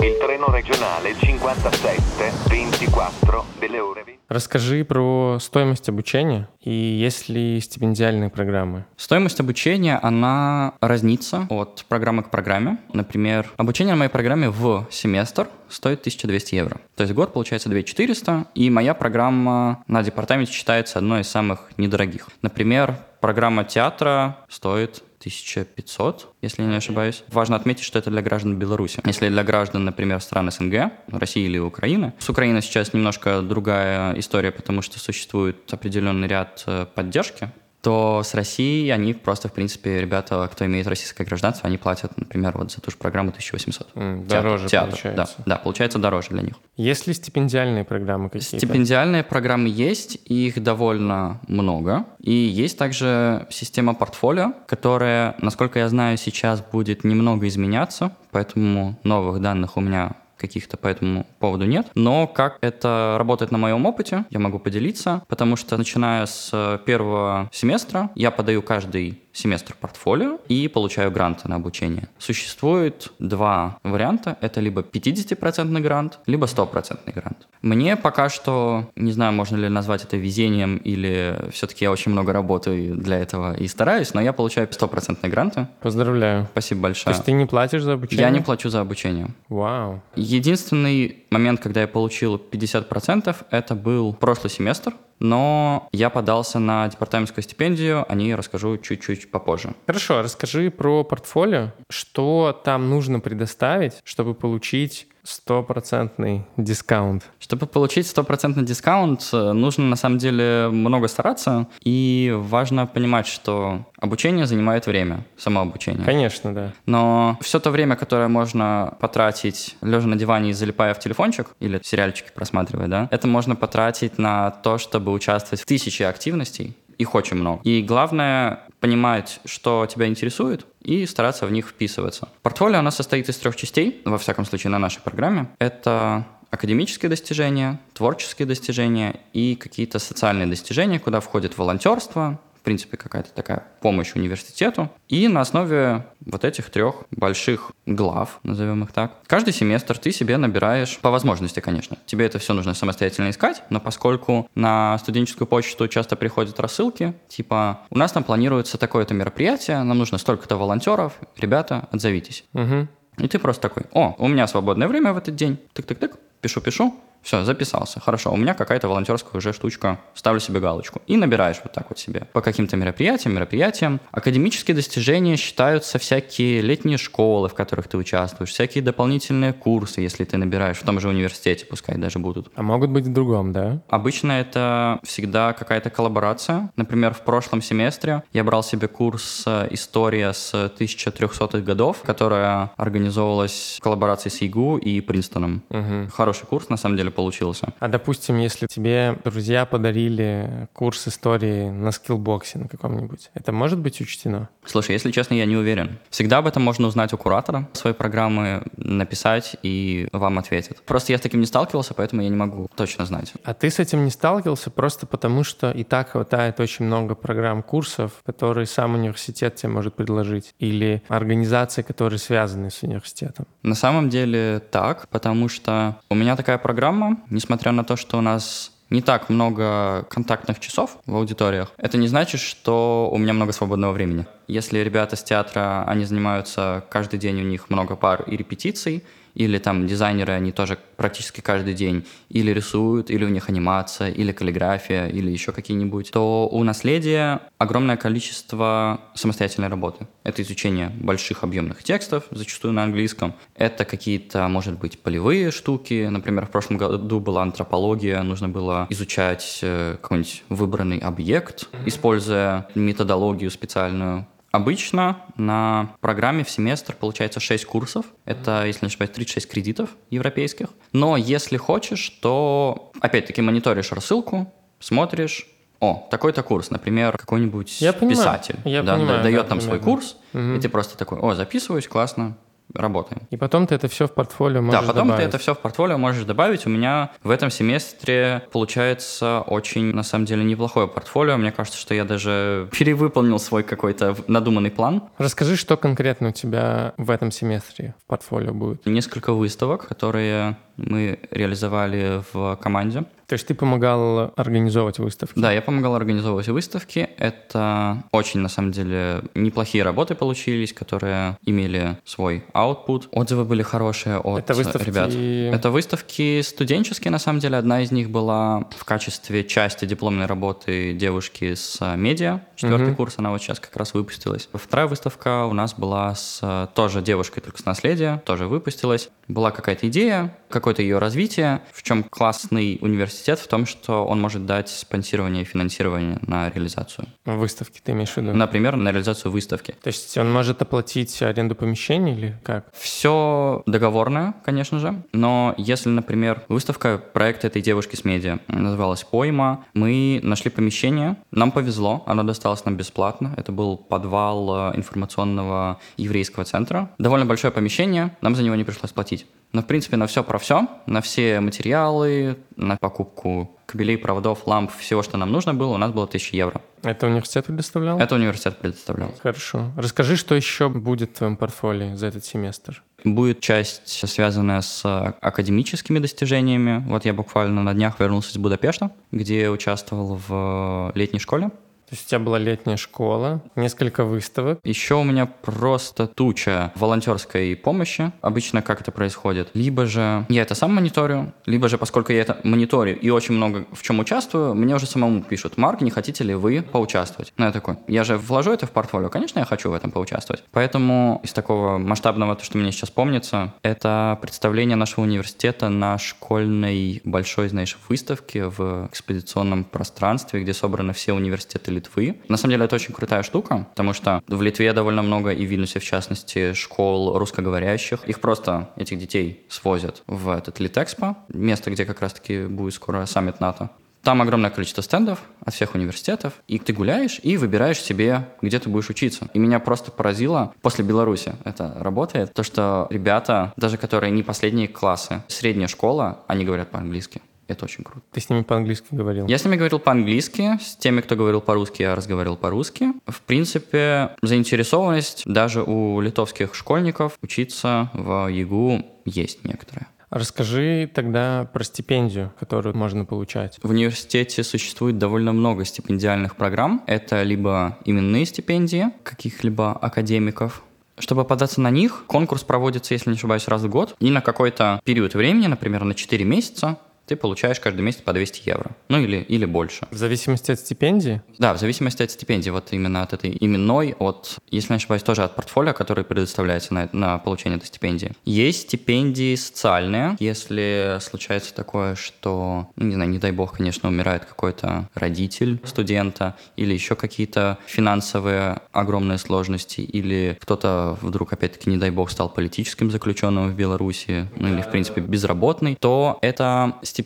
Il 0.03 0.17
treno 0.17 0.50
regionale 0.50 1.12
57-24 1.12 3.43
delle 3.60 3.79
ore 3.79 4.03
20. 4.03 4.20
Расскажи 4.29 4.84
про 4.84 5.38
стоимость 5.39 5.89
обучения 5.89 6.50
и 6.60 6.72
есть 6.72 7.29
ли 7.29 7.62
стипендиальные 7.62 8.31
программы. 8.31 8.86
Стоимость 8.98 9.39
обучения, 9.39 10.00
она 10.01 10.74
разнится 10.81 11.46
от 11.50 11.86
программы 11.88 12.24
к 12.24 12.31
программе. 12.31 12.79
Например, 12.93 13.48
обучение 13.58 13.93
на 13.93 14.00
моей 14.00 14.10
программе 14.10 14.50
в 14.50 14.88
семестр 14.89 15.48
стоит 15.70 16.00
1200 16.00 16.55
евро. 16.55 16.81
То 16.96 17.03
есть 17.03 17.13
год 17.13 17.31
получается 17.31 17.70
2400, 17.70 18.48
и 18.55 18.72
моя 18.72 18.96
программа 18.96 19.84
на 19.86 20.01
департаменте 20.01 20.51
считается 20.51 20.98
одной 20.98 21.22
из 21.22 21.27
самых 21.27 21.70
недорогих. 21.77 22.27
Например, 22.41 22.96
программа 23.20 23.65
театра 23.65 24.39
стоит 24.50 25.03
1500, 25.21 26.33
если 26.41 26.63
я 26.63 26.69
не 26.69 26.75
ошибаюсь. 26.75 27.23
Важно 27.29 27.55
отметить, 27.55 27.83
что 27.83 27.99
это 27.99 28.09
для 28.09 28.21
граждан 28.21 28.57
Беларуси. 28.57 29.01
Если 29.05 29.29
для 29.29 29.43
граждан, 29.43 29.85
например, 29.85 30.19
стран 30.19 30.51
СНГ, 30.51 30.91
России 31.09 31.45
или 31.45 31.59
Украины, 31.59 32.13
с 32.17 32.29
Украиной 32.29 32.61
сейчас 32.61 32.93
немножко 32.93 33.41
другая 33.41 34.17
история, 34.19 34.51
потому 34.51 34.81
что 34.81 34.99
существует 34.99 35.71
определенный 35.71 36.27
ряд 36.27 36.63
э, 36.65 36.87
поддержки 36.93 37.51
то 37.81 38.21
с 38.23 38.33
Россией 38.35 38.89
они 38.91 39.13
просто, 39.13 39.47
в 39.47 39.53
принципе, 39.53 40.00
ребята, 40.00 40.47
кто 40.51 40.65
имеет 40.65 40.88
российское 40.88 41.23
гражданство, 41.23 41.67
они 41.67 41.77
платят, 41.77 42.15
например, 42.17 42.57
вот 42.57 42.71
за 42.71 42.79
ту 42.79 42.91
же 42.91 42.97
программу 42.97 43.31
1800. 43.31 43.89
М, 43.95 44.27
дороже 44.27 44.69
получается. 44.69 45.35
Да, 45.45 45.55
да, 45.55 45.57
получается 45.57 46.00
дороже 46.00 46.29
для 46.29 46.43
них. 46.43 46.53
Есть 46.77 47.07
ли 47.07 47.13
стипендиальные 47.13 47.83
программы 47.83 48.29
какие-то? 48.29 48.57
Стипендиальные 48.57 49.23
программы 49.23 49.69
есть, 49.69 50.19
их 50.25 50.61
довольно 50.61 51.41
много. 51.47 52.05
И 52.19 52.31
есть 52.31 52.77
также 52.77 53.47
система 53.50 53.95
портфолио, 53.95 54.53
которая, 54.67 55.35
насколько 55.39 55.79
я 55.79 55.89
знаю, 55.89 56.17
сейчас 56.17 56.61
будет 56.61 57.03
немного 57.03 57.47
изменяться, 57.47 58.15
поэтому 58.31 59.00
новых 59.03 59.41
данных 59.41 59.77
у 59.77 59.81
меня 59.81 60.13
каких-то 60.41 60.75
по 60.75 60.88
этому 60.88 61.25
поводу 61.39 61.65
нет. 61.65 61.88
Но 61.95 62.27
как 62.27 62.57
это 62.62 63.15
работает 63.17 63.51
на 63.51 63.57
моем 63.57 63.86
опыте, 63.86 64.25
я 64.29 64.39
могу 64.39 64.60
поделиться, 64.60 65.21
потому 65.27 65.55
что 65.55 65.77
начиная 65.77 66.25
с 66.25 66.81
первого 66.86 67.50
семестра 67.53 68.10
я 68.15 68.31
подаю 68.31 68.62
каждый 68.62 69.20
семестр 69.33 69.75
портфолио 69.79 70.39
и 70.47 70.67
получаю 70.67 71.11
гранты 71.11 71.47
на 71.47 71.55
обучение. 71.55 72.09
Существует 72.17 73.11
два 73.19 73.77
варианта. 73.83 74.38
Это 74.41 74.59
либо 74.59 74.81
50% 74.81 75.79
грант, 75.79 76.19
либо 76.25 76.45
100% 76.45 77.13
грант. 77.13 77.47
Мне 77.61 77.95
пока 77.95 78.29
что, 78.29 78.89
не 78.95 79.11
знаю, 79.11 79.33
можно 79.33 79.55
ли 79.57 79.69
назвать 79.69 80.03
это 80.03 80.17
везением 80.17 80.77
или 80.77 81.38
все-таки 81.51 81.85
я 81.85 81.91
очень 81.91 82.11
много 82.11 82.33
работаю 82.33 82.97
для 82.97 83.19
этого 83.19 83.55
и 83.55 83.67
стараюсь, 83.67 84.13
но 84.13 84.21
я 84.21 84.33
получаю 84.33 84.67
100% 84.67 85.27
гранты. 85.29 85.67
Поздравляю. 85.81 86.47
Спасибо 86.51 86.79
То 86.79 86.83
большое. 86.83 87.15
есть 87.15 87.25
ты 87.25 87.31
не 87.31 87.45
платишь 87.45 87.83
за 87.83 87.93
обучение? 87.93 88.25
Я 88.25 88.29
не 88.29 88.41
плачу 88.41 88.69
за 88.69 88.81
обучение. 88.81 89.27
Вау. 89.50 90.01
Единственный 90.15 91.25
момент, 91.29 91.61
когда 91.61 91.81
я 91.81 91.88
получил 91.88 92.35
50%, 92.35 93.35
это 93.51 93.75
был 93.75 94.13
прошлый 94.13 94.50
семестр, 94.50 94.93
но 95.21 95.87
я 95.91 96.09
подался 96.09 96.59
на 96.59 96.87
департаментскую 96.87 97.43
стипендию, 97.43 98.11
о 98.11 98.15
ней 98.15 98.35
расскажу 98.35 98.77
чуть-чуть 98.77 99.29
попозже. 99.31 99.73
Хорошо, 99.85 100.21
расскажи 100.21 100.71
про 100.71 101.03
портфолио. 101.03 101.71
Что 101.89 102.59
там 102.63 102.89
нужно 102.89 103.19
предоставить, 103.19 103.93
чтобы 104.03 104.33
получить 104.33 105.07
стопроцентный 105.23 106.45
дискаунт? 106.57 107.23
Чтобы 107.39 107.67
получить 107.67 108.07
стопроцентный 108.07 108.63
дискаунт, 108.63 109.29
э, 109.33 109.51
нужно 109.51 109.85
на 109.85 109.95
самом 109.95 110.17
деле 110.17 110.69
много 110.71 111.07
стараться, 111.07 111.67
и 111.83 112.33
важно 112.35 112.87
понимать, 112.87 113.27
что 113.27 113.85
обучение 113.99 114.45
занимает 114.45 114.87
время, 114.87 115.25
само 115.37 115.61
обучение. 115.61 116.03
Конечно, 116.03 116.53
да. 116.53 116.73
Но 116.85 117.37
все 117.41 117.59
то 117.59 117.71
время, 117.71 117.95
которое 117.95 118.27
можно 118.27 118.95
потратить, 118.99 119.77
лежа 119.81 120.07
на 120.07 120.15
диване 120.15 120.51
и 120.51 120.53
залипая 120.53 120.93
в 120.93 120.99
телефончик, 120.99 121.47
или 121.59 121.79
сериальчики 121.83 122.29
просматривая, 122.33 122.87
да, 122.87 123.07
это 123.11 123.27
можно 123.27 123.55
потратить 123.55 124.17
на 124.17 124.51
то, 124.51 124.77
чтобы 124.77 125.11
участвовать 125.11 125.61
в 125.61 125.65
тысяче 125.65 126.07
активностей, 126.07 126.75
их 127.01 127.15
очень 127.15 127.38
много. 127.38 127.62
И 127.63 127.81
главное 127.81 128.63
понимать, 128.79 129.39
что 129.46 129.86
тебя 129.86 130.08
интересует, 130.08 130.65
и 130.81 131.05
стараться 131.05 131.46
в 131.46 131.51
них 131.51 131.67
вписываться. 131.67 132.29
Портфолио, 132.41 132.79
оно 132.79 132.91
состоит 132.91 133.29
из 133.29 133.38
трех 133.38 133.55
частей, 133.55 134.01
во 134.05 134.17
всяком 134.17 134.46
случае 134.46 134.72
на 134.72 134.79
нашей 134.79 135.01
программе. 135.01 135.48
Это 135.60 136.25
академические 136.50 137.10
достижения, 137.10 137.79
творческие 137.93 138.48
достижения 138.48 139.20
и 139.34 139.55
какие-то 139.55 140.00
социальные 140.00 140.48
достижения, 140.48 141.00
куда 141.00 141.20
входит 141.20 141.58
волонтерство, 141.58 142.39
в 142.62 142.63
принципе, 142.63 142.96
какая-то 142.96 143.32
такая 143.34 143.65
помощь 143.82 144.13
университету. 144.13 144.91
И 145.10 145.27
на 145.27 145.41
основе 145.41 146.06
вот 146.24 146.46
этих 146.46 146.70
трех 146.70 147.06
больших 147.10 147.72
глав, 147.88 148.39
назовем 148.44 148.84
их 148.84 148.91
так, 148.91 149.15
каждый 149.25 149.51
семестр 149.51 149.98
ты 149.98 150.12
себе 150.12 150.38
набираешь, 150.38 151.00
по 151.00 151.10
возможности, 151.10 151.60
конечно. 151.60 151.98
Тебе 152.06 152.27
это 152.27 152.38
все 152.38 152.53
нужно 152.53 152.75
самостоятельно 152.75 153.32
искать, 153.32 153.63
но 153.72 153.80
поскольку 153.80 154.48
на 154.53 154.96
студенческую 155.00 155.48
почту 155.48 155.88
часто 155.88 156.15
приходят 156.15 156.60
рассылки, 156.60 157.15
типа, 157.27 157.82
у 157.89 157.98
нас 157.98 158.12
там 158.12 158.24
планируется 158.24 158.77
такое-то 158.77 159.15
мероприятие, 159.15 159.82
нам 159.82 159.98
нужно 159.98 160.20
столько-то 160.20 160.56
волонтеров, 160.56 161.13
ребята, 161.38 161.88
отзовитесь. 161.91 162.46
Мгм. 162.53 162.89
И 163.18 163.27
ты 163.27 163.39
просто 163.39 163.63
такой, 163.63 163.84
о, 163.91 164.15
у 164.20 164.27
меня 164.27 164.46
свободное 164.48 164.88
время 164.88 165.13
в 165.13 165.18
этот 165.18 165.36
день, 165.36 165.58
тык-тык-тык, 165.74 166.15
пишу-пишу, 166.41 166.96
все, 167.21 167.43
записался. 167.43 167.99
Хорошо, 167.99 168.31
у 168.31 168.37
меня 168.37 168.53
какая-то 168.53 168.87
волонтерская 168.87 169.33
уже 169.37 169.53
штучка, 169.53 169.99
ставлю 170.13 170.39
себе 170.39 170.59
галочку. 170.59 171.01
И 171.07 171.17
набираешь 171.17 171.59
вот 171.63 171.73
так 171.73 171.89
вот 171.89 171.99
себе. 171.99 172.27
По 172.33 172.41
каким-то 172.41 172.77
мероприятиям, 172.77 173.35
мероприятиям. 173.35 173.99
Академические 174.11 174.75
достижения 174.75 175.37
считаются 175.37 175.99
всякие 175.99 176.61
летние 176.61 176.97
школы, 176.97 177.47
в 177.49 177.53
которых 177.53 177.87
ты 177.87 177.97
участвуешь, 177.97 178.49
всякие 178.49 178.83
дополнительные 178.83 179.53
курсы, 179.53 180.01
если 180.01 180.25
ты 180.25 180.37
набираешь 180.37 180.77
в 180.77 180.83
том 180.83 180.99
же 180.99 181.09
университете, 181.09 181.65
пускай 181.65 181.97
даже 181.97 182.19
будут. 182.19 182.51
А 182.55 182.63
могут 182.63 182.89
быть 182.89 183.05
в 183.05 183.13
другом, 183.13 183.51
да? 183.51 183.81
Обычно 183.89 184.33
это 184.33 184.99
всегда 185.03 185.53
какая-то 185.53 185.89
коллаборация. 185.89 186.71
Например, 186.75 187.13
в 187.13 187.21
прошлом 187.21 187.61
семестре 187.61 188.23
я 188.33 188.43
брал 188.43 188.63
себе 188.63 188.87
курс 188.87 189.43
э, 189.45 189.67
«История 189.71 190.33
с 190.33 190.53
1300-х 190.53 191.59
годов», 191.59 192.01
которая 192.03 192.71
организовывалась 192.77 193.77
в 193.79 193.83
коллаборации 193.83 194.29
с 194.29 194.41
ЕГУ 194.41 194.77
и 194.77 195.01
Принстоном. 195.01 195.63
Мгм. 195.69 196.09
Хороший 196.09 196.45
курс, 196.45 196.69
на 196.69 196.77
самом 196.77 196.97
деле, 196.97 197.11
получился. 197.12 197.74
А 197.80 197.88
допустим, 197.88 198.38
если 198.38 198.68
тебе 198.68 199.18
друзья 199.24 199.65
подарили 199.65 200.68
курс 200.74 201.08
истории 201.08 201.70
на 201.70 201.91
скиллбоксе 201.91 202.60
на 202.60 202.68
каком-нибудь, 202.68 203.30
это 203.34 203.51
может 203.51 203.80
быть 203.80 204.01
учтено? 204.01 204.50
Слушай, 204.65 204.94
если 204.94 205.12
честно, 205.12 205.36
я 205.36 205.46
не 205.46 205.58
уверен. 205.58 206.00
Всегда 206.10 206.39
об 206.39 206.48
этом 206.48 206.63
можно 206.63 206.88
узнать 206.88 207.13
у 207.13 207.18
куратора 207.18 207.68
своей 207.74 207.96
программы, 207.96 208.63
написать, 208.77 209.56
и 209.63 210.08
вам 210.12 210.39
ответят. 210.39 210.82
Просто 210.84 211.12
я 211.12 211.18
с 211.18 211.22
таким 211.22 211.39
не 211.39 211.46
сталкивался, 211.46 211.94
поэтому 211.94 212.22
я 212.22 212.30
не 212.30 212.36
могу 212.36 212.68
точно 212.75 213.06
знать. 213.06 213.34
А 213.44 213.53
ты 213.53 213.70
с 213.70 213.80
этим 213.80 214.06
не 214.06 214.12
сталкивался 214.12 214.70
просто 214.70 215.06
потому, 215.06 215.44
что 215.44 215.72
и 215.72 215.84
так 215.84 216.12
хватает 216.12 216.60
очень 216.60 216.86
много 216.86 217.15
программ 217.15 217.63
курсов, 217.63 218.22
которые 218.25 218.65
сам 218.65 218.96
университет 218.96 219.56
тебе 219.56 219.70
может 219.72 219.96
предложить, 219.96 220.53
или 220.60 221.03
организации, 221.08 221.82
которые 221.82 222.20
связаны 222.20 222.70
с 222.70 222.84
университетом? 222.84 223.48
На 223.63 223.75
самом 223.75 224.10
деле 224.10 224.62
так, 224.72 225.08
потому 225.10 225.50
что 225.50 226.00
у 226.10 226.15
меня 226.15 226.36
такая 226.36 226.58
программа, 226.58 227.00
несмотря 227.29 227.72
на 227.72 227.84
то, 227.84 227.96
что 227.96 228.17
у 228.17 228.22
нас 228.22 228.72
не 228.89 229.01
так 229.01 229.29
много 229.29 230.05
контактных 230.10 230.60
часов 230.60 230.98
в 231.05 231.15
аудиториях, 231.15 231.72
это 231.77 231.98
не 231.98 232.08
значит, 232.08 232.41
что 232.41 233.10
у 233.12 233.17
меня 233.17 233.34
много 233.34 233.53
свободного 233.53 233.93
времени. 233.93 234.25
Если 234.48 234.79
ребята 234.79 235.15
с 235.15 235.24
театра, 235.24 235.86
они 235.88 236.03
занимаются 236.05 236.84
каждый 236.89 237.17
день, 237.17 237.39
у 237.39 237.46
них 237.46 237.70
много 237.70 237.96
пар 237.96 238.24
и 238.27 238.36
репетиций, 238.36 239.03
или 239.33 239.57
там 239.57 239.88
дизайнеры, 239.88 240.33
они 240.33 240.51
тоже 240.51 240.77
практически 240.97 241.41
каждый 241.41 241.73
день 241.73 242.05
или 242.29 242.51
рисуют, 242.51 243.09
или 243.09 243.25
у 243.25 243.29
них 243.29 243.50
анимация, 243.50 244.09
или 244.09 244.31
каллиграфия, 244.31 245.07
или 245.07 245.31
еще 245.31 245.51
какие-нибудь, 245.51 246.11
то 246.11 246.47
у 246.51 246.63
наследия 246.63 247.41
огромное 247.57 247.97
количество 247.97 249.01
самостоятельной 249.15 249.67
работы. 249.67 250.07
Это 250.23 250.41
изучение 250.41 250.89
больших 250.89 251.43
объемных 251.43 251.83
текстов, 251.83 252.25
зачастую 252.31 252.73
на 252.73 252.83
английском. 252.83 253.33
Это 253.55 253.85
какие-то, 253.85 254.47
может 254.47 254.77
быть, 254.77 255.00
полевые 255.00 255.51
штуки. 255.51 256.07
Например, 256.07 256.45
в 256.45 256.50
прошлом 256.50 256.77
году 256.77 257.19
была 257.19 257.41
антропология, 257.41 258.21
нужно 258.21 258.50
было 258.50 258.88
изучать 258.89 259.59
э, 259.63 259.97
какой-нибудь 260.01 260.43
выбранный 260.50 260.97
объект, 261.00 261.69
используя 261.85 262.67
методологию 262.75 263.50
специальную. 263.50 264.27
Обычно 264.51 265.17
на 265.38 265.96
программе 266.01 266.43
в 266.43 266.50
семестр 266.50 266.93
получается 266.93 267.39
6 267.39 267.65
курсов. 267.65 268.05
Это, 268.25 268.65
если 268.65 268.86
не 268.86 268.88
ошибаюсь, 268.88 269.12
36 269.12 269.50
кредитов 269.50 269.89
европейских. 270.10 270.67
Но 270.91 271.15
если 271.15 271.55
хочешь, 271.58 272.10
то 272.22 272.91
опять-таки 273.00 273.41
мониторишь 273.41 273.91
рассылку, 273.93 274.51
смотришь, 274.79 275.48
о, 275.79 276.08
такой-то 276.12 276.43
курс, 276.43 276.70
например, 276.70 277.17
какой-нибудь 277.17 277.81
Я 277.81 277.93
понимаю, 277.93 278.17
писатель 278.17 278.60
я 278.65 278.84
да, 278.84 278.96
понимаю, 278.96 279.24
дает 279.24 279.43
да, 279.43 279.48
там 279.48 279.62
свой 279.62 279.79
примерно. 279.79 280.01
курс, 280.01 280.17
Мгм. 280.34 280.58
и 280.58 280.62
ты 280.62 280.70
просто 280.70 280.98
такой, 280.98 281.17
о, 281.20 281.34
записываюсь, 281.34 281.88
классно, 281.88 282.38
работаем. 282.73 283.23
И 283.29 283.37
потом 283.37 283.67
ты 283.67 283.75
это 283.75 283.87
все 283.87 284.07
в 284.07 284.13
портфолио 284.13 284.61
можешь 284.61 284.81
да, 284.81 284.87
потом 284.87 285.07
добавить. 285.07 285.23
ты 285.23 285.29
это 285.29 285.37
все 285.37 285.53
в 285.53 285.59
портфолио 285.59 285.97
можешь 285.97 286.23
добавить. 286.25 286.65
У 286.65 286.69
меня 286.69 287.11
в 287.23 287.29
этом 287.29 287.49
семестре 287.49 288.43
получается 288.51 289.41
очень, 289.41 289.93
на 289.93 290.03
самом 290.03 290.25
деле, 290.25 290.43
неплохое 290.43 290.87
портфолио. 290.87 291.37
Мне 291.37 291.51
кажется, 291.51 291.79
что 291.79 291.93
я 291.93 292.05
даже 292.05 292.69
перевыполнил 292.71 293.39
свой 293.39 293.63
какой-то 293.63 294.15
надуманный 294.27 294.71
план. 294.71 295.03
Расскажи, 295.17 295.55
что 295.55 295.77
конкретно 295.77 296.29
у 296.29 296.31
тебя 296.31 296.93
в 296.97 297.09
этом 297.09 297.31
семестре 297.31 297.95
в 298.03 298.07
портфолио 298.07 298.53
будет. 298.53 298.85
Несколько 298.85 299.33
выставок, 299.33 299.87
которые 299.87 300.57
мы 300.77 301.19
реализовали 301.31 302.23
в 302.33 302.55
команде. 302.57 303.05
То 303.31 303.35
есть 303.35 303.47
ты 303.47 303.53
помогал 303.53 304.33
организовывать 304.35 305.00
выставки? 305.00 305.39
Да, 305.39 305.53
я 305.53 305.61
помогал 305.61 305.95
организовывать 305.95 306.50
выставки. 306.50 307.07
Это 307.17 308.03
очень, 308.11 308.41
на 308.41 308.50
самом 308.50 308.73
деле, 308.73 309.21
неплохие 309.35 309.85
работы 309.85 310.15
получились, 310.15 310.73
которые 310.73 311.38
имели 311.45 311.97
свой 312.03 312.43
output. 312.53 313.07
Отзывы 313.13 313.45
были 313.45 313.61
хорошие 313.61 314.17
от 314.17 314.39
Это 314.39 314.53
выставки- 314.53 314.85
ребят. 314.85 315.13
Это 315.55 315.69
выставки 315.71 316.41
студенческие, 316.41 317.09
на 317.09 317.19
самом 317.19 317.39
деле. 317.39 317.55
Одна 317.55 317.79
из 317.83 317.91
них 317.93 318.09
была 318.09 318.67
в 318.77 318.83
качестве 318.83 319.45
части 319.45 319.85
дипломной 319.85 320.25
работы 320.25 320.91
девушки 320.91 321.53
с 321.53 321.79
медиа. 321.95 322.41
Четвертый 322.57 322.88
Мгм. 322.88 322.95
курс, 322.97 323.13
она 323.17 323.29
вот 323.31 323.41
сейчас 323.41 323.61
как 323.61 323.77
раз 323.77 323.93
выпустилась. 323.93 324.50
Вторая 324.53 324.88
выставка 324.88 325.45
у 325.45 325.53
нас 325.53 325.73
была 325.73 326.15
с 326.15 326.69
тоже 326.75 327.01
девушкой, 327.01 327.39
только 327.39 327.59
с 327.59 327.63
наследия, 327.65 328.21
тоже 328.25 328.47
выпустилась. 328.47 329.09
Была 329.29 329.51
какая-то 329.51 329.88
идея, 329.88 330.35
какое-то 330.51 330.81
ее 330.81 331.00
развитие. 331.00 331.62
В 331.74 331.81
чем 331.84 332.03
классный 332.03 332.77
университет? 332.81 333.39
В 333.39 333.48
том, 333.48 333.65
что 333.65 334.05
он 334.05 334.22
может 334.22 334.46
дать 334.46 334.70
спонсирование 334.70 335.41
и 335.41 335.46
финансирование 335.46 336.20
на 336.22 336.50
реализацию. 336.50 337.08
Выставки 337.25 337.81
ты 337.84 337.93
имеешь 337.93 338.12
в 338.12 338.17
виду? 338.17 338.34
Например, 338.34 338.75
на 338.75 338.91
реализацию 338.91 339.31
выставки. 339.31 339.75
То 339.81 339.88
есть 339.88 340.17
он 340.17 340.31
может 340.31 340.62
оплатить 340.62 341.22
аренду 341.22 341.55
помещений 341.55 342.13
или 342.13 342.36
как? 342.43 342.65
Все 342.74 343.63
договорное, 343.65 344.36
конечно 344.46 344.79
же, 344.79 345.01
но 345.13 345.55
если, 345.58 345.89
например, 345.89 346.43
выставка 346.50 346.98
проекта 346.98 347.48
этой 347.48 347.62
девушки 347.62 347.96
с 347.96 348.05
медиа 348.05 348.39
называлась 348.48 349.03
«Пойма», 349.03 349.65
мы 349.74 350.20
нашли 350.24 350.51
помещение, 350.51 351.17
нам 351.31 351.51
повезло, 351.51 352.03
оно 352.05 352.24
досталось 352.24 352.65
нам 352.65 352.77
бесплатно, 352.77 353.34
это 353.38 353.51
был 353.51 353.77
подвал 353.77 354.72
э, 354.72 354.77
информационного 354.77 355.79
еврейского 355.98 356.46
центра. 356.46 356.89
Довольно 356.98 357.25
большое 357.25 357.51
помещение, 357.51 358.15
нам 358.22 358.36
за 358.36 358.43
него 358.43 358.55
не 358.55 358.63
пришлось 358.63 358.91
платить. 358.91 359.25
Но, 359.53 359.62
в 359.62 359.65
принципе, 359.65 359.98
на 359.98 360.08
все 360.08 360.24
про 360.24 360.38
все, 360.39 360.67
на 360.86 361.01
все 361.01 361.39
материалы, 361.41 362.38
на 362.55 362.77
покупку 362.77 363.58
кабелей, 363.65 363.98
проводов, 363.98 364.48
ламп, 364.48 364.72
всего, 364.72 365.03
что 365.03 365.17
нам 365.17 365.31
нужно 365.31 365.53
было, 365.53 365.74
у 365.74 365.77
нас 365.77 365.91
было 365.91 366.05
1000 366.05 366.36
евро. 366.36 366.62
Это 366.84 367.08
университет 367.08 367.46
предоставлял? 367.46 368.00
Это 368.00 368.15
университет 368.15 368.58
предоставлял. 368.58 369.13
Хорошо. 369.22 369.72
Расскажи, 369.77 370.15
что 370.15 370.36
еще 370.36 370.67
будет 370.67 371.12
в 371.12 371.13
твоем 371.13 371.38
портфолио 371.38 371.96
за 371.96 372.08
этот 372.08 372.25
семестр? 372.25 372.84
Будет 373.03 373.39
часть, 373.39 373.88
связанная 374.10 374.62
с 374.62 374.84
академическими 375.22 376.00
достижениями. 376.00 376.84
Вот 376.88 377.05
я 377.05 377.13
буквально 377.13 377.63
на 377.63 377.74
днях 377.74 378.00
вернулся 378.00 378.31
из 378.31 378.38
Будапешта, 378.38 378.91
где 379.12 379.50
участвовал 379.50 380.20
в 380.27 380.91
летней 380.96 381.20
школе. 381.20 381.51
То 381.91 381.95
есть 381.95 382.05
у 382.05 382.10
тебя 382.10 382.19
была 382.19 382.39
летняя 382.39 382.77
школа, 382.77 383.41
несколько 383.57 384.05
выставок. 384.05 384.62
Еще 384.63 384.95
у 384.95 385.03
меня 385.03 385.25
просто 385.25 386.07
туча 386.07 386.71
волонтерской 386.75 387.53
помощи. 387.57 388.13
Обычно 388.21 388.62
как 388.62 388.79
это 388.79 388.93
происходит? 388.93 389.50
Либо 389.53 389.86
же 389.86 390.25
я 390.29 390.43
это 390.43 390.55
сам 390.55 390.74
мониторю, 390.74 391.33
либо 391.45 391.67
же, 391.67 391.77
поскольку 391.77 392.13
я 392.13 392.21
это 392.21 392.39
мониторю 392.45 392.98
и 392.98 393.10
очень 393.10 393.36
много 393.36 393.65
в 393.74 393.81
чем 393.81 394.00
участвую, 394.00 394.55
мне 394.55 394.74
уже 394.74 394.86
самому 394.86 395.21
пишут, 395.21 395.57
Марк, 395.57 395.81
не 395.81 395.91
хотите 395.91 396.24
ли 396.24 396.33
вы 396.33 396.62
поучаствовать? 396.62 397.33
Ну, 397.36 397.43
я 397.43 397.51
такой, 397.51 397.75
я 397.89 398.05
же 398.05 398.15
вложу 398.15 398.53
это 398.53 398.67
в 398.67 398.71
портфолио, 398.71 399.10
конечно, 399.10 399.39
я 399.39 399.45
хочу 399.45 399.69
в 399.69 399.74
этом 399.74 399.91
поучаствовать. 399.91 400.45
Поэтому 400.51 401.19
из 401.24 401.33
такого 401.33 401.77
масштабного, 401.77 402.38
то, 402.38 402.45
что 402.45 402.57
мне 402.57 402.71
сейчас 402.71 402.89
помнится, 402.89 403.53
это 403.63 404.17
представление 404.21 404.77
нашего 404.77 405.03
университета 405.03 405.67
на 405.67 405.98
школьной 405.98 407.01
большой, 407.03 407.50
знаешь, 407.50 407.77
выставке 407.89 408.45
в 408.45 408.88
экспедиционном 408.89 409.65
пространстве, 409.65 410.41
где 410.41 410.53
собраны 410.53 410.93
все 410.93 411.12
университеты 411.12 411.80
Литвы. 411.81 412.21
На 412.27 412.38
самом 412.38 412.51
деле 412.51 412.65
это 412.65 412.75
очень 412.75 412.93
крутая 412.93 413.23
штука, 413.23 413.67
потому 413.71 413.93
что 413.93 414.21
в 414.27 414.41
Литве 414.41 414.71
довольно 414.73 415.01
много, 415.01 415.31
и 415.31 415.45
в 415.45 415.50
Вильнюсе 415.50 415.79
в 415.79 415.83
частности, 415.83 416.53
школ 416.53 417.17
русскоговорящих. 417.17 418.03
Их 418.05 418.19
просто, 418.19 418.69
этих 418.75 419.00
детей, 419.00 419.45
свозят 419.50 420.03
в 420.07 420.29
этот 420.29 420.59
Литэкспо, 420.59 421.17
место, 421.29 421.71
где 421.71 421.85
как 421.85 422.01
раз-таки 422.01 422.45
будет 422.45 422.73
скоро 422.73 423.05
саммит 423.05 423.39
НАТО. 423.39 423.69
Там 424.03 424.19
огромное 424.21 424.50
количество 424.50 424.81
стендов 424.81 425.19
от 425.45 425.53
всех 425.53 425.75
университетов, 425.75 426.33
и 426.47 426.57
ты 426.57 426.73
гуляешь 426.73 427.19
и 427.21 427.38
выбираешь 427.38 427.79
себе, 427.79 428.27
где 428.41 428.57
ты 428.57 428.67
будешь 428.67 428.89
учиться. 428.89 429.29
И 429.33 429.39
меня 429.39 429.59
просто 429.59 429.91
поразило, 429.91 430.53
после 430.61 430.83
Беларуси 430.83 431.33
это 431.45 431.75
работает, 431.79 432.33
то, 432.33 432.41
что 432.41 432.88
ребята, 432.89 433.53
даже 433.57 433.77
которые 433.77 434.11
не 434.11 434.23
последние 434.23 434.67
классы, 434.67 435.23
средняя 435.27 435.67
школа, 435.67 436.21
они 436.27 436.45
говорят 436.45 436.71
по-английски. 436.71 437.21
Это 437.51 437.65
очень 437.65 437.84
круто. 437.84 438.01
Ты 438.12 438.22
с 438.22 438.29
ними 438.29 438.43
по-английски 438.43 438.88
говорил? 438.91 439.27
Я 439.27 439.38
с 439.38 439.43
ними 439.43 439.58
говорил 439.58 439.79
по-английски, 439.79 440.58
с 440.62 440.77
теми, 440.77 441.01
кто 441.01 441.15
говорил 441.15 441.41
по-русски, 441.41 441.81
я 441.81 441.96
разговаривал 441.96 442.38
по-русски. 442.38 442.93
В 443.08 443.22
принципе, 443.22 444.12
заинтересованность 444.22 445.24
даже 445.25 445.63
у 445.63 446.00
литовских 446.00 446.55
школьников 446.55 447.17
учиться 447.22 447.89
в 447.93 448.27
ЕГУ 448.27 448.86
есть 449.05 449.43
некоторая. 449.43 449.88
Расскажи 450.10 450.89
тогда 450.93 451.50
про 451.53 451.63
стипендию, 451.63 452.34
которую 452.39 452.75
можно 452.75 453.05
получать. 453.05 453.60
В 453.63 453.70
университете 453.70 454.43
существует 454.43 454.98
довольно 454.98 455.31
много 455.31 455.63
стипендиальных 455.63 456.36
программ. 456.36 456.84
Это 456.86 457.24
либо 457.24 457.77
именные 457.86 458.25
стипендии 458.25 458.88
каких-либо 459.03 459.72
академиков, 459.72 460.63
чтобы 461.00 461.24
податься 461.24 461.62
на 461.62 461.72
них, 461.72 462.03
конкурс 462.08 462.43
проводится, 462.43 462.93
если 462.93 463.10
не 463.10 463.15
ошибаюсь, 463.15 463.48
раз 463.48 463.62
в 463.62 463.70
год. 463.70 463.96
И 464.00 464.12
на 464.12 464.22
какой-то 464.22 464.81
период 464.84 465.15
времени, 465.15 465.48
например, 465.48 465.84
на 465.84 465.96
4 465.96 466.25
месяца, 466.25 466.77
ты 467.12 467.18
получаешь 467.18 467.60
каждый 467.60 467.82
месяц 467.82 468.00
по 468.00 468.13
200 468.13 468.48
евро. 468.48 468.72
Ну 468.88 468.98
или, 468.98 469.18
или 469.18 469.44
больше. 469.44 469.86
В 469.91 469.98
зависимости 469.98 470.50
от 470.50 470.60
стипендии? 470.62 471.22
Да, 471.39 471.53
в 471.53 471.60
зависимости 471.60 472.01
от 472.01 472.10
стипендии. 472.10 472.50
Вот 472.50 472.70
именно 472.72 473.01
от 473.01 473.12
этой 473.12 473.36
именной, 473.38 473.96
от, 474.00 474.38
если 474.50 474.72
не 474.72 474.77
ошибаюсь, 474.77 475.03
тоже 475.03 475.25
от 475.25 475.36
портфолио, 475.36 475.74
который 475.74 476.06
предоставляется 476.06 476.74
на, 476.74 476.88
на 476.94 477.18
получение 477.18 477.58
этой 477.58 477.65
стипендии. 477.65 478.13
Есть 478.24 478.62
стипендии 478.70 479.36
социальные. 479.36 480.15
Если 480.22 481.00
случается 481.01 481.53
такое, 481.53 481.96
что, 481.96 482.70
ну, 482.77 482.86
не 482.86 482.96
знаю, 482.96 483.10
не 483.10 483.18
дай 483.18 483.34
бог, 483.34 483.58
конечно, 483.58 483.89
умирает 483.89 484.24
какой-то 484.24 484.88
родитель 484.96 485.60
студента 485.65 486.38
или 486.56 486.74
еще 486.74 486.96
какие-то 486.96 487.58
финансовые 487.65 488.62
огромные 488.72 489.18
сложности, 489.18 489.82
или 489.82 490.38
кто-то 490.39 490.98
вдруг, 491.01 491.34
опять-таки, 491.34 491.70
не 491.70 491.75
дай 491.75 491.89
бог, 491.89 492.10
стал 492.10 492.30
политическим 492.30 492.89
заключенным 492.89 493.50
в 493.50 493.53
Беларуси, 493.53 494.30
ну 494.38 494.48
или, 494.48 494.62
в 494.62 494.72
принципе, 494.72 495.01
безработный, 495.01 495.75
то 495.75 496.20
это 496.22 496.75
стипендия 496.84 497.00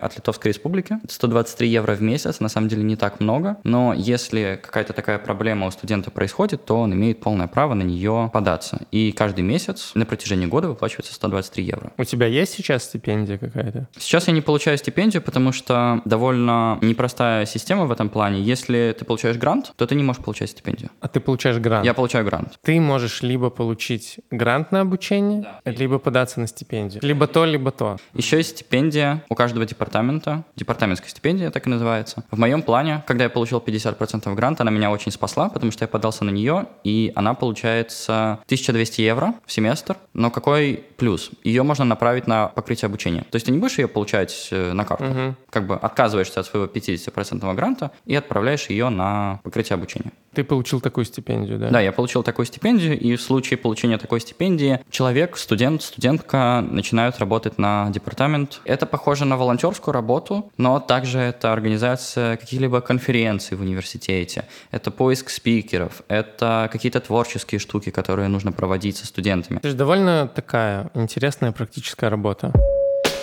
от 0.00 0.16
Литовской 0.16 0.50
Республики. 0.50 0.98
123 1.08 1.68
евро 1.68 1.94
в 1.94 2.02
месяц, 2.02 2.40
на 2.40 2.48
самом 2.48 2.68
деле 2.68 2.82
не 2.82 2.96
так 2.96 3.20
много, 3.20 3.56
но 3.64 3.94
если 3.94 4.60
какая-то 4.62 4.92
такая 4.92 5.18
проблема 5.18 5.66
у 5.66 5.70
студента 5.70 6.10
происходит, 6.10 6.64
то 6.64 6.80
он 6.80 6.92
имеет 6.94 7.20
полное 7.20 7.46
право 7.46 7.74
на 7.74 7.82
нее 7.82 8.30
податься. 8.32 8.80
И 8.90 9.12
каждый 9.12 9.42
месяц 9.42 9.92
на 9.94 10.06
протяжении 10.06 10.46
года 10.46 10.68
выплачивается 10.68 11.14
123 11.14 11.64
евро. 11.64 11.92
У 11.98 12.04
тебя 12.04 12.26
есть 12.26 12.52
сейчас 12.52 12.84
стипендия 12.84 13.38
какая-то? 13.38 13.88
Сейчас 13.98 14.28
я 14.28 14.32
не 14.32 14.40
получаю 14.40 14.78
стипендию, 14.78 15.22
потому 15.22 15.52
что 15.52 16.02
довольно 16.04 16.78
непростая 16.80 17.46
система 17.46 17.86
в 17.86 17.92
этом 17.92 18.08
плане. 18.08 18.40
Если 18.40 18.94
ты 18.98 19.04
получаешь 19.04 19.36
грант, 19.36 19.72
то 19.76 19.86
ты 19.86 19.94
не 19.94 20.02
можешь 20.02 20.22
получать 20.22 20.50
стипендию. 20.50 20.90
А 21.00 21.08
ты 21.08 21.20
получаешь 21.20 21.58
грант? 21.58 21.84
Я 21.84 21.94
получаю 21.94 22.24
грант. 22.24 22.58
Ты 22.62 22.80
можешь 22.80 23.22
либо 23.22 23.50
получить 23.50 24.20
грант 24.30 24.72
на 24.72 24.80
обучение, 24.80 25.46
да. 25.64 25.70
либо 25.70 25.98
податься 25.98 26.40
на 26.40 26.46
стипендию. 26.46 27.00
Либо 27.02 27.26
то, 27.26 27.44
либо 27.44 27.70
то. 27.70 27.96
Еще 28.14 28.38
есть 28.38 28.50
стипендия 28.50 29.24
у 29.28 29.34
каждого 29.34 29.66
департамента, 29.66 30.44
департаментская 30.56 31.10
стипендия 31.10 31.50
так 31.50 31.66
и 31.66 31.70
называется. 31.70 32.24
В 32.30 32.38
моем 32.38 32.62
плане, 32.62 33.02
когда 33.06 33.24
я 33.24 33.30
получил 33.30 33.58
50% 33.58 34.34
гранта, 34.34 34.62
она 34.62 34.70
меня 34.70 34.90
очень 34.90 35.12
спасла, 35.12 35.48
потому 35.48 35.72
что 35.72 35.84
я 35.84 35.88
подался 35.88 36.24
на 36.24 36.30
нее, 36.30 36.66
и 36.84 37.12
она 37.14 37.34
получается 37.34 38.38
1200 38.44 39.00
евро 39.00 39.34
в 39.44 39.52
семестр. 39.52 39.96
Но 40.14 40.30
какой 40.30 40.84
плюс? 40.96 41.30
Ее 41.44 41.62
можно 41.62 41.84
направить 41.84 42.26
на 42.26 42.48
покрытие 42.48 42.86
обучения. 42.86 43.22
То 43.30 43.36
есть 43.36 43.46
ты 43.46 43.52
не 43.52 43.58
будешь 43.58 43.78
ее 43.78 43.88
получать 43.88 44.48
э, 44.50 44.72
на 44.72 44.84
карту. 44.84 45.04
Угу. 45.04 45.34
Как 45.50 45.66
бы 45.66 45.76
отказываешься 45.76 46.40
от 46.40 46.46
своего 46.46 46.66
50% 46.66 47.54
гранта 47.54 47.90
и 48.04 48.14
отправляешь 48.14 48.66
ее 48.66 48.88
на 48.88 49.40
покрытие 49.42 49.74
обучения. 49.74 50.12
Ты 50.36 50.44
получил 50.44 50.82
такую 50.82 51.06
стипендию, 51.06 51.58
да? 51.58 51.70
Да, 51.70 51.80
я 51.80 51.92
получил 51.92 52.22
такую 52.22 52.44
стипендию, 52.44 53.00
и 53.00 53.16
в 53.16 53.22
случае 53.22 53.56
получения 53.56 53.96
такой 53.96 54.20
стипендии 54.20 54.80
человек, 54.90 55.38
студент, 55.38 55.82
студентка 55.82 56.62
начинают 56.70 57.18
работать 57.18 57.56
на 57.56 57.88
департамент. 57.88 58.60
Это 58.66 58.84
похоже 58.84 59.24
на 59.24 59.38
волонтерскую 59.38 59.94
работу, 59.94 60.52
но 60.58 60.78
также 60.78 61.20
это 61.20 61.54
организация 61.54 62.36
каких-либо 62.36 62.82
конференций 62.82 63.56
в 63.56 63.62
университете, 63.62 64.44
это 64.70 64.90
поиск 64.90 65.30
спикеров, 65.30 66.02
это 66.08 66.68
какие-то 66.70 67.00
творческие 67.00 67.58
штуки, 67.58 67.88
которые 67.88 68.28
нужно 68.28 68.52
проводить 68.52 68.98
со 68.98 69.06
студентами. 69.06 69.56
Это 69.56 69.70
же 69.70 69.74
довольно 69.74 70.28
такая 70.28 70.90
интересная 70.92 71.52
практическая 71.52 72.10
работа. 72.10 72.52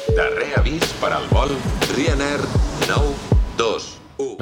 Darrer 0.10 0.54
avís 0.58 0.84
per 0.99 1.13
al 1.13 1.23
vol 1.30 1.49
Ryanair 1.95 2.41
9 2.88 3.93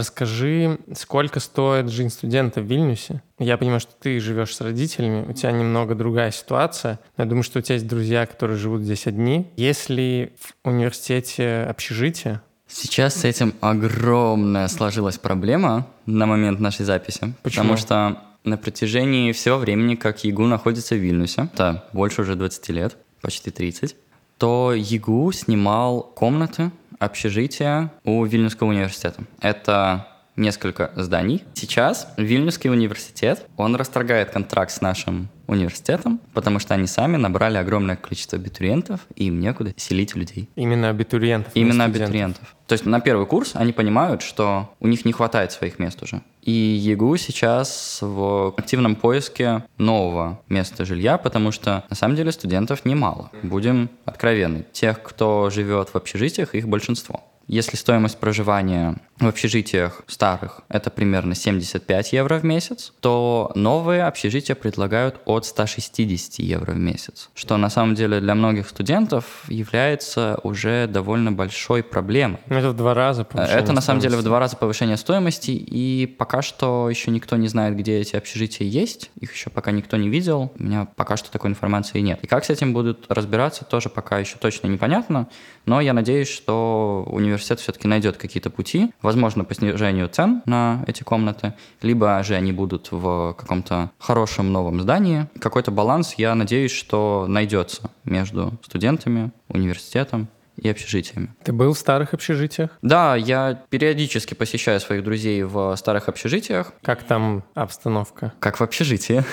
Расскажи, 0.01 0.79
сколько 0.95 1.39
стоит 1.39 1.91
жизнь 1.91 2.09
студента 2.09 2.59
в 2.59 2.63
Вильнюсе? 2.63 3.21
Я 3.37 3.55
понимаю, 3.59 3.79
что 3.79 3.91
ты 3.99 4.19
живешь 4.19 4.55
с 4.55 4.59
родителями, 4.59 5.29
у 5.29 5.33
тебя 5.33 5.51
немного 5.51 5.93
другая 5.93 6.31
ситуация. 6.31 6.99
Я 7.19 7.25
думаю, 7.25 7.43
что 7.43 7.59
у 7.59 7.61
тебя 7.61 7.75
есть 7.75 7.87
друзья, 7.87 8.25
которые 8.25 8.57
живут 8.57 8.81
здесь 8.81 9.05
одни. 9.05 9.51
Есть 9.57 9.89
ли 9.89 10.33
в 10.39 10.67
университете 10.67 11.67
общежитие? 11.69 12.41
Сейчас 12.67 13.13
с 13.13 13.25
этим 13.25 13.53
огромная 13.61 14.67
сложилась 14.69 15.19
проблема 15.19 15.85
на 16.07 16.25
момент 16.25 16.59
нашей 16.59 16.83
записи. 16.83 17.35
Почему? 17.43 17.65
Потому 17.65 17.77
что 17.77 18.17
на 18.43 18.57
протяжении 18.57 19.31
всего 19.33 19.57
времени, 19.57 19.93
как 19.93 20.23
ЕГУ 20.23 20.47
находится 20.47 20.95
в 20.95 20.97
Вильнюсе, 20.97 21.47
это 21.53 21.87
больше 21.93 22.21
уже 22.23 22.33
20 22.33 22.69
лет, 22.69 22.97
почти 23.21 23.51
30, 23.51 23.95
то 24.39 24.73
ЕГУ 24.73 25.31
снимал 25.31 26.01
комнаты 26.01 26.71
общежития 27.01 27.91
у 28.03 28.23
Вильнюсского 28.23 28.69
университета. 28.69 29.23
Это 29.41 30.07
несколько 30.41 30.91
зданий. 30.95 31.43
Сейчас 31.53 32.07
Вильнюсский 32.17 32.69
университет, 32.69 33.45
он 33.57 33.75
расторгает 33.75 34.31
контракт 34.31 34.71
с 34.71 34.81
нашим 34.81 35.29
университетом, 35.47 36.19
потому 36.33 36.59
что 36.59 36.73
они 36.73 36.87
сами 36.87 37.17
набрали 37.17 37.57
огромное 37.57 37.95
количество 37.95 38.37
абитуриентов, 38.37 39.01
и 39.15 39.25
им 39.25 39.39
некуда 39.39 39.73
селить 39.77 40.15
людей. 40.15 40.49
Именно 40.55 40.89
абитуриентов? 40.89 41.51
Именно 41.55 41.85
абитуриентов. 41.85 42.55
То 42.67 42.73
есть 42.73 42.85
на 42.85 43.01
первый 43.01 43.25
курс 43.25 43.51
они 43.53 43.73
понимают, 43.73 44.21
что 44.21 44.73
у 44.79 44.87
них 44.87 45.03
не 45.03 45.11
хватает 45.11 45.51
своих 45.51 45.77
мест 45.77 46.01
уже. 46.01 46.21
И 46.41 46.51
ЕГУ 46.51 47.17
сейчас 47.17 47.99
в 48.01 48.53
активном 48.57 48.95
поиске 48.95 49.65
нового 49.77 50.39
места 50.47 50.85
жилья, 50.85 51.17
потому 51.17 51.51
что 51.51 51.83
на 51.89 51.95
самом 51.95 52.15
деле 52.15 52.31
студентов 52.31 52.85
немало. 52.85 53.29
Будем 53.43 53.89
откровенны. 54.05 54.65
Тех, 54.71 55.03
кто 55.03 55.49
живет 55.49 55.89
в 55.89 55.95
общежитиях, 55.95 56.55
их 56.55 56.67
большинство. 56.67 57.23
Если 57.47 57.75
стоимость 57.75 58.17
проживания 58.17 58.95
в 59.21 59.27
общежитиях 59.27 60.01
старых 60.07 60.61
это 60.67 60.89
примерно 60.89 61.35
75 61.35 62.13
евро 62.13 62.39
в 62.39 62.43
месяц, 62.43 62.91
то 62.99 63.51
новые 63.55 64.03
общежития 64.03 64.55
предлагают 64.55 65.19
от 65.25 65.45
160 65.45 66.39
евро 66.39 66.71
в 66.71 66.77
месяц, 66.77 67.29
что 67.35 67.57
на 67.57 67.69
самом 67.69 67.95
деле 67.95 68.19
для 68.19 68.35
многих 68.35 68.67
студентов 68.67 69.43
является 69.47 70.39
уже 70.43 70.87
довольно 70.87 71.31
большой 71.31 71.83
проблемой. 71.83 72.39
Это 72.47 72.71
в 72.71 72.75
два 72.75 72.93
раза 72.93 73.23
повышение 73.23 73.59
Это 73.61 73.73
на 73.73 73.81
самом 73.81 74.01
деле 74.01 74.17
в 74.17 74.23
два 74.23 74.39
раза 74.39 74.57
повышение 74.57 74.97
стоимости, 74.97 75.51
и 75.51 76.07
пока 76.07 76.41
что 76.41 76.89
еще 76.89 77.11
никто 77.11 77.35
не 77.37 77.47
знает, 77.47 77.77
где 77.77 77.99
эти 77.99 78.15
общежития 78.15 78.67
есть, 78.67 79.11
их 79.19 79.33
еще 79.33 79.49
пока 79.49 79.71
никто 79.71 79.97
не 79.97 80.09
видел, 80.09 80.51
у 80.57 80.63
меня 80.63 80.87
пока 80.95 81.17
что 81.17 81.31
такой 81.31 81.51
информации 81.51 81.99
нет. 81.99 82.19
И 82.23 82.27
как 82.27 82.45
с 82.45 82.49
этим 82.49 82.73
будут 82.73 83.05
разбираться, 83.09 83.65
тоже 83.65 83.89
пока 83.89 84.19
еще 84.19 84.37
точно 84.37 84.67
непонятно, 84.67 85.27
но 85.65 85.79
я 85.79 85.93
надеюсь, 85.93 86.29
что 86.29 87.05
университет 87.07 87.59
все-таки 87.59 87.87
найдет 87.87 88.17
какие-то 88.17 88.49
пути, 88.49 88.91
возможно, 89.11 89.43
по 89.43 89.53
снижению 89.53 90.07
цен 90.07 90.41
на 90.45 90.85
эти 90.87 91.03
комнаты, 91.03 91.53
либо 91.81 92.23
же 92.23 92.35
они 92.35 92.53
будут 92.53 92.91
в 92.91 93.35
каком-то 93.37 93.91
хорошем 93.99 94.53
новом 94.53 94.79
здании. 94.79 95.27
Какой-то 95.39 95.69
баланс, 95.69 96.13
я 96.17 96.33
надеюсь, 96.33 96.71
что 96.71 97.25
найдется 97.27 97.89
между 98.05 98.53
студентами, 98.63 99.31
университетом 99.49 100.29
и 100.55 100.69
общежитиями. 100.69 101.29
Ты 101.43 101.51
был 101.51 101.73
в 101.73 101.77
старых 101.77 102.13
общежитиях? 102.13 102.69
Да, 102.81 103.17
я 103.17 103.61
периодически 103.69 104.33
посещаю 104.33 104.79
своих 104.79 105.03
друзей 105.03 105.43
в 105.43 105.75
старых 105.75 106.07
общежитиях. 106.07 106.71
Как 106.81 107.03
там 107.03 107.43
обстановка? 107.53 108.31
Как 108.39 108.61
в 108.61 108.63
общежитии. 108.63 109.25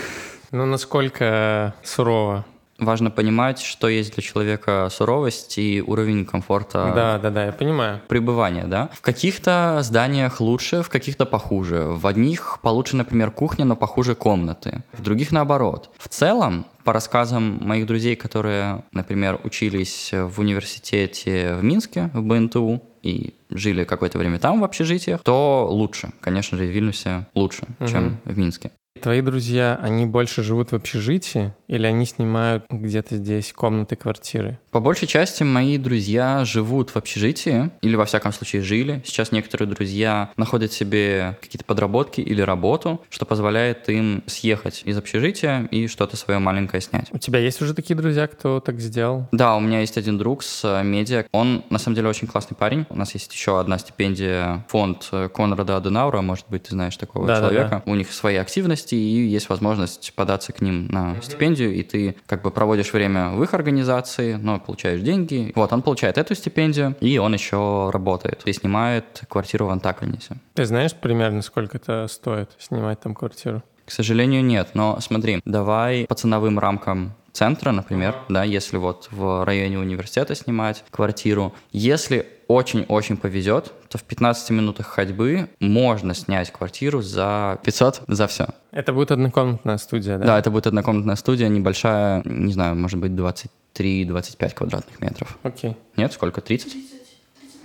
Ну, 0.51 0.67
насколько 0.67 1.75
сурово? 1.85 2.45
Важно 2.79 3.11
понимать, 3.11 3.61
что 3.61 3.89
есть 3.89 4.15
для 4.15 4.23
человека 4.23 4.89
суровость 4.91 5.59
и 5.59 5.83
уровень 5.85 6.25
комфорта 6.25 6.93
Да, 6.95 7.19
да, 7.19 7.31
да, 7.31 7.47
я 7.47 7.53
понимаю. 7.53 8.01
пребывания, 8.07 8.65
да. 8.67 8.89
В 8.93 9.01
каких-то 9.01 9.81
зданиях 9.83 10.41
лучше, 10.41 10.83
в 10.83 10.89
каких-то 10.89 11.27
похуже. 11.27 11.83
В 11.89 12.07
одних 12.07 12.61
получше, 12.63 12.97
например, 12.97 13.33
кухня, 13.33 13.65
но 13.65 13.75
похуже 13.75 14.15
комнаты. 14.15 14.85
В 14.93 15.03
других 15.03 15.33
наоборот. 15.33 15.91
В 15.99 16.09
целом, 16.09 16.67
по 16.85 16.93
рассказам 16.93 17.59
моих 17.61 17.87
друзей, 17.87 18.15
которые, 18.15 18.85
например, 18.93 19.41
учились 19.43 20.11
в 20.13 20.39
университете 20.39 21.55
в 21.55 21.65
Минске, 21.65 22.11
в 22.15 22.23
БНТУ, 22.23 22.81
и 23.03 23.35
жили 23.51 23.85
какое-то 23.85 24.19
время 24.19 24.39
там 24.39 24.61
в 24.61 24.65
общежитиях, 24.65 25.23
то 25.23 25.67
лучше. 25.71 26.11
Конечно 26.21 26.59
же, 26.59 26.65
в 26.65 26.69
Вильнюсе 26.69 27.27
лучше, 27.35 27.67
чем 27.89 28.19
в 28.25 28.39
Минске. 28.39 28.71
Твои 29.01 29.21
друзья, 29.21 29.79
они 29.83 30.07
больше 30.07 30.43
живут 30.43 30.73
в 30.73 30.75
общежитии 30.75 31.53
или 31.69 31.87
они 31.87 32.07
снимают 32.07 32.65
где-то 32.69 33.17
здесь 33.17 33.53
комнаты, 33.53 33.97
квартиры? 33.97 34.59
По 34.71 34.81
большей 34.81 35.07
части 35.07 35.43
мои 35.43 35.79
друзья 35.79 36.45
живут 36.45 36.91
в 36.91 36.97
общежитии, 36.97 37.71
или 37.83 37.97
во 37.97 38.05
всяком 38.05 38.33
случае 38.33 38.63
жили. 38.63 39.03
Сейчас 39.05 39.33
некоторые 39.33 39.69
друзья 39.69 40.31
находят 40.37 40.73
себе 40.73 41.37
какие-то 41.41 41.65
подработки 41.65 42.21
или 42.21 42.41
работу, 42.41 43.01
что 43.11 43.25
позволяет 43.25 43.89
им 43.89 44.23
съехать 44.27 44.83
из 44.85 44.97
общежития 44.97 45.65
и 45.71 45.87
что-то 45.87 46.17
свое 46.17 46.39
маленькое 46.39 46.81
снять. 46.81 47.09
У 47.13 47.19
тебя 47.19 47.39
есть 47.39 47.61
уже 47.63 47.75
такие 47.75 47.97
друзья, 47.97 48.27
кто 48.27 48.61
так 48.61 48.81
сделал? 48.81 49.27
Да, 49.33 49.57
у 49.57 49.61
меня 49.61 49.81
есть 49.81 49.97
один 49.97 50.19
друг 50.19 50.43
с 50.43 50.65
э, 50.65 50.83
медиа. 50.85 51.27
Он, 51.33 51.65
на 51.71 51.79
самом 51.79 51.97
деле, 51.97 52.09
очень 52.09 52.27
классный 52.27 52.57
парень. 52.57 52.87
У 52.89 52.97
нас 52.97 53.15
есть 53.15 53.33
еще 53.33 53.61
одна 53.61 53.79
стипендия, 53.79 54.65
фонд 54.69 55.09
э, 55.13 55.29
Конрада 55.29 55.77
Аденаура, 55.77 56.21
может 56.21 56.47
быть, 56.49 56.65
ты 56.65 56.71
знаешь 56.71 56.97
такого 56.97 57.27
Да-да-да. 57.27 57.49
человека. 57.49 57.83
У 57.87 57.95
них 57.95 58.13
свои 58.13 58.37
активности, 58.37 58.88
и 58.93 58.97
есть 58.97 59.49
возможность 59.49 60.13
податься 60.15 60.53
к 60.53 60.61
ним 60.61 60.89
на 60.89 61.21
стипендию, 61.23 61.75
и 61.75 61.83
ты 61.83 62.17
как 62.27 62.43
бы 62.43 62.51
проводишь 62.51 62.93
время 62.93 63.31
в 63.31 63.43
их 63.43 63.55
организации, 63.55 64.35
но 64.35 64.59
получаешь 64.61 65.01
деньги. 65.01 65.53
Вот, 65.55 65.73
он 65.73 65.83
получает 65.83 66.19
эту 66.19 66.35
стипендию, 66.35 66.97
и 67.01 67.19
он 67.19 67.35
еще 67.35 67.91
работает 67.93 68.43
и 68.45 68.53
снимает 68.53 69.23
квартиру 69.29 69.67
в 69.67 69.71
Антаклинисе. 69.71 70.37
Ты 70.55 70.65
знаешь 70.65 70.95
примерно, 70.95 71.43
сколько 71.43 71.77
это 71.77 72.07
стоит 72.09 72.51
снимать 72.59 73.01
там 73.01 73.15
квартиру? 73.15 73.63
К 73.85 73.91
сожалению, 73.91 74.45
нет. 74.45 74.71
Но 74.75 74.99
смотри, 75.01 75.41
давай 75.47 76.07
по 76.07 76.15
ценовым 76.15 76.59
рамкам 76.59 77.15
центра, 77.33 77.73
например, 77.73 78.17
да, 78.29 78.45
если 78.45 78.77
вот 78.77 79.09
в 79.11 79.45
районе 79.45 79.79
университета 79.79 80.35
снимать 80.35 80.85
квартиру, 80.91 81.55
если 81.73 82.27
очень-очень 82.49 83.17
повезет, 83.17 83.73
то 83.89 83.99
в 83.99 84.05
15 84.05 84.51
минутах 84.51 84.87
ходьбы 84.87 85.49
можно 85.61 86.15
снять 86.15 86.53
квартиру 86.53 87.03
за 87.03 87.59
500 87.63 88.03
за 88.07 88.27
все. 88.27 88.49
Это 88.71 88.93
будет 88.93 89.11
однокомнатная 89.11 89.79
студия, 89.79 90.19
да? 90.19 90.27
Да, 90.27 90.39
это 90.39 90.51
будет 90.51 90.67
однокомнатная 90.67 91.17
студия, 91.17 91.49
небольшая, 91.49 92.23
не 92.25 92.53
знаю, 92.53 92.77
может 92.77 92.99
быть 92.99 93.13
23-25 93.13 94.55
квадратных 94.55 95.01
метров. 95.01 95.39
Окей. 95.43 95.77
Нет, 95.97 96.13
сколько? 96.13 96.41
30? 96.41 96.77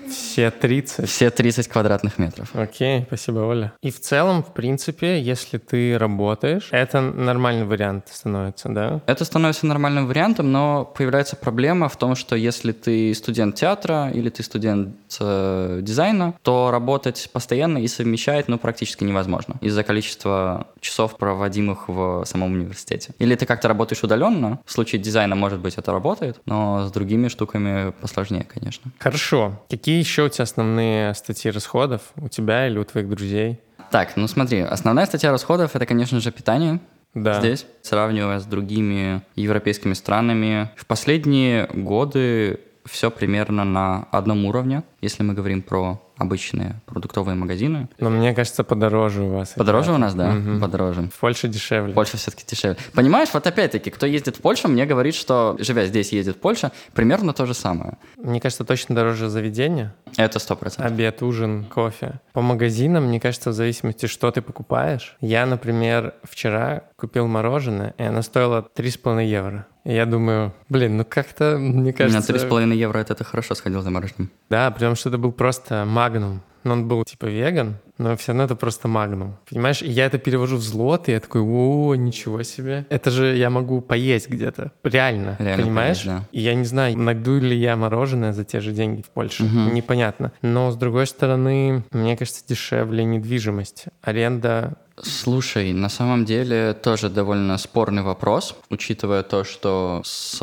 Все 0.10 0.52
30. 0.52 1.10
Все 1.10 1.30
30 1.30 1.68
квадратных 1.68 2.18
метров. 2.20 2.56
Окей, 2.56 3.04
спасибо, 3.08 3.40
Оля. 3.40 3.74
И 3.82 3.92
в 3.92 4.00
целом, 4.00 4.44
в 4.44 4.54
принципе, 4.54 5.22
если 5.22 5.58
ты 5.58 5.98
работаешь, 5.98 6.70
это 6.72 7.02
нормальный 7.02 7.66
вариант 7.66 8.08
становится, 8.12 8.70
да? 8.70 9.02
Это 9.06 9.26
становится 9.26 9.66
нормальным 9.66 10.08
вариантом, 10.08 10.52
но 10.52 10.86
появляется 10.86 11.36
проблема 11.36 11.90
в 11.90 11.98
том, 11.98 12.16
что 12.16 12.36
если 12.36 12.72
ты 12.72 13.14
студент 13.14 13.56
театра 13.56 14.10
или 14.14 14.30
ты 14.30 14.44
студент 14.44 14.96
э, 15.20 15.80
дизайна, 15.82 16.34
то 16.42 16.72
работать 16.72 17.30
постоянно 17.32 17.78
и 17.80 17.88
совмещать 17.88 18.48
ну, 18.48 18.58
практически 18.58 19.04
невозможно 19.04 19.56
из-за 19.62 19.84
количества 19.84 20.68
часов, 20.80 21.18
проводимых 21.18 21.88
в 21.88 22.24
самом 22.26 22.54
университете. 22.54 23.14
Или 23.20 23.36
ты 23.36 23.46
как-то 23.46 23.68
работаешь 23.68 24.04
удаленно, 24.04 24.60
в 24.66 24.72
случае 24.72 25.02
дизайна, 25.02 25.36
может 25.36 25.60
быть, 25.60 25.76
это 25.76 25.92
работает, 25.92 26.40
но 26.46 26.86
с 26.88 26.92
другими 26.92 27.28
штуками 27.28 27.92
посложнее, 28.02 28.44
конечно. 28.44 28.92
Хорошо. 29.00 29.62
Какие 29.94 30.06
еще 30.06 30.24
у 30.24 30.30
тебя 30.30 30.46
основные 30.46 31.14
статьи 31.14 31.52
расходов? 31.52 32.02
У 32.20 32.28
тебя 32.28 32.66
или 32.66 32.80
у 32.80 32.84
твоих 32.84 33.08
друзей? 33.08 33.60
Так, 33.92 34.18
ну 34.18 34.28
смотри, 34.28 34.62
основная 34.62 35.06
статья 35.06 35.30
расходов– 35.30 35.70
это, 35.76 35.86
конечно 35.86 36.20
же, 36.20 36.32
питание. 36.32 36.80
Да. 37.14 37.40
Здесь, 37.40 37.68
сравнивая 37.84 38.40
с 38.40 38.46
другими 38.46 39.22
европейскими 39.36 39.94
странами, 39.94 40.72
в 40.78 40.88
последние 40.88 41.68
годы 41.68 42.60
все 42.86 43.12
примерно 43.12 43.66
на 43.66 44.08
одном 44.10 44.46
уровне, 44.46 44.82
если 45.04 45.24
мы 45.24 45.34
говорим 45.34 45.62
про 45.62 46.02
обычные 46.18 46.82
продуктовые 46.86 47.36
магазины. 47.36 47.90
Но 48.00 48.10
мне 48.10 48.34
кажется, 48.34 48.64
подороже 48.64 49.24
у 49.24 49.30
вас. 49.30 49.50
Подороже 49.50 49.90
ребята. 49.90 49.96
у 49.96 50.02
нас, 50.02 50.14
да? 50.16 50.32
Мгм. 50.32 50.62
Подороже. 50.62 51.10
В 51.14 51.20
Польше 51.20 51.48
дешевле. 51.48 51.94
Польша 51.94 52.18
все-таки 52.18 52.46
дешевле. 52.48 52.78
Понимаешь, 52.94 53.30
вот 53.34 53.46
опять-таки, 53.46 53.90
кто 53.90 54.06
ездит 54.06 54.38
в 54.38 54.42
Польшу, 54.42 54.68
мне 54.68 54.86
говорит, 54.86 55.16
что, 55.16 55.56
живя 55.60 55.86
здесь, 55.86 56.14
ездит 56.14 56.38
в 56.38 56.40
Польшу, 56.40 56.72
примерно 56.94 57.34
то 57.34 57.46
же 57.46 57.54
самое. 57.54 57.98
Мне 58.18 58.40
кажется, 58.40 58.64
точно 58.64 58.96
дороже 58.96 59.30
заведение. 59.30 59.94
Это 60.18 60.40
сто 60.40 60.56
процентов. 60.56 60.92
Обед, 60.92 61.22
ужин, 61.24 61.66
кофе. 61.66 62.20
По 62.34 62.42
магазинам, 62.42 63.06
мне 63.06 63.20
кажется, 63.20 63.50
в 63.50 63.54
зависимости, 63.54 64.06
что 64.06 64.32
ты 64.32 64.42
покупаешь. 64.42 65.18
Я, 65.20 65.46
например, 65.46 66.14
вчера 66.24 66.84
купил 66.96 67.28
мороженое, 67.28 67.96
и 67.98 68.04
оно 68.04 68.22
стоило 68.22 68.66
3,5 68.76 69.26
евро. 69.26 69.66
И 69.84 69.94
я 69.94 70.06
думаю, 70.06 70.54
блин, 70.70 70.96
ну 70.98 71.06
как-то, 71.06 71.58
мне 71.58 71.92
На 71.92 71.94
кажется... 71.94 72.32
3,5 72.34 72.74
евро 72.74 73.00
это 73.00 73.16
ты 73.16 73.26
хорошо 73.26 73.54
сходил 73.54 73.82
за 73.82 73.90
мороженым. 73.90 74.30
Да, 74.50 74.72
потому 74.94 75.00
что 75.00 75.10
это 75.10 75.18
был 75.18 75.32
просто 75.32 75.86
магнум. 75.86 76.42
Но 76.64 76.74
он 76.74 76.88
был 76.88 77.04
типа 77.04 77.26
веган, 77.26 77.76
но 77.98 78.16
все 78.16 78.32
равно 78.32 78.44
это 78.46 78.56
просто 78.56 78.88
магнум. 78.88 79.36
Понимаешь, 79.50 79.82
и 79.82 79.90
я 79.90 80.06
это 80.06 80.18
перевожу 80.18 80.56
в 80.58 80.62
злоты, 80.62 81.12
и 81.12 81.14
я 81.16 81.20
такой, 81.20 81.42
о, 81.42 81.96
ничего 81.96 82.42
себе. 82.44 82.86
Это 82.90 83.12
же 83.12 83.36
я 83.36 83.50
могу 83.50 83.82
поесть 83.82 84.30
где-то. 84.30 84.72
Реально, 84.84 85.36
Реально 85.40 85.64
понимаешь? 85.64 86.04
поесть, 86.04 86.22
да. 86.22 86.28
И 86.32 86.40
я 86.40 86.54
не 86.56 86.64
знаю, 86.64 86.98
найду 86.98 87.38
ли 87.40 87.58
я 87.58 87.76
мороженое 87.76 88.32
за 88.32 88.46
те 88.46 88.62
же 88.62 88.72
деньги 88.72 89.02
в 89.02 89.10
Польше. 89.10 89.44
Непонятно. 89.44 90.32
Но, 90.42 90.72
с 90.72 90.78
другой 90.78 91.08
стороны, 91.08 91.84
мне 91.92 92.16
кажется, 92.16 92.44
дешевле 92.48 93.04
недвижимость. 93.04 93.86
Аренда 94.02 94.78
Слушай, 95.02 95.74
на 95.74 95.90
самом 95.90 96.24
деле 96.24 96.74
тоже 96.74 97.10
довольно 97.10 97.58
спорный 97.58 98.04
вопрос, 98.04 98.56
учитывая 98.70 99.24
то, 99.24 99.44
что 99.44 100.02
с 100.06 100.38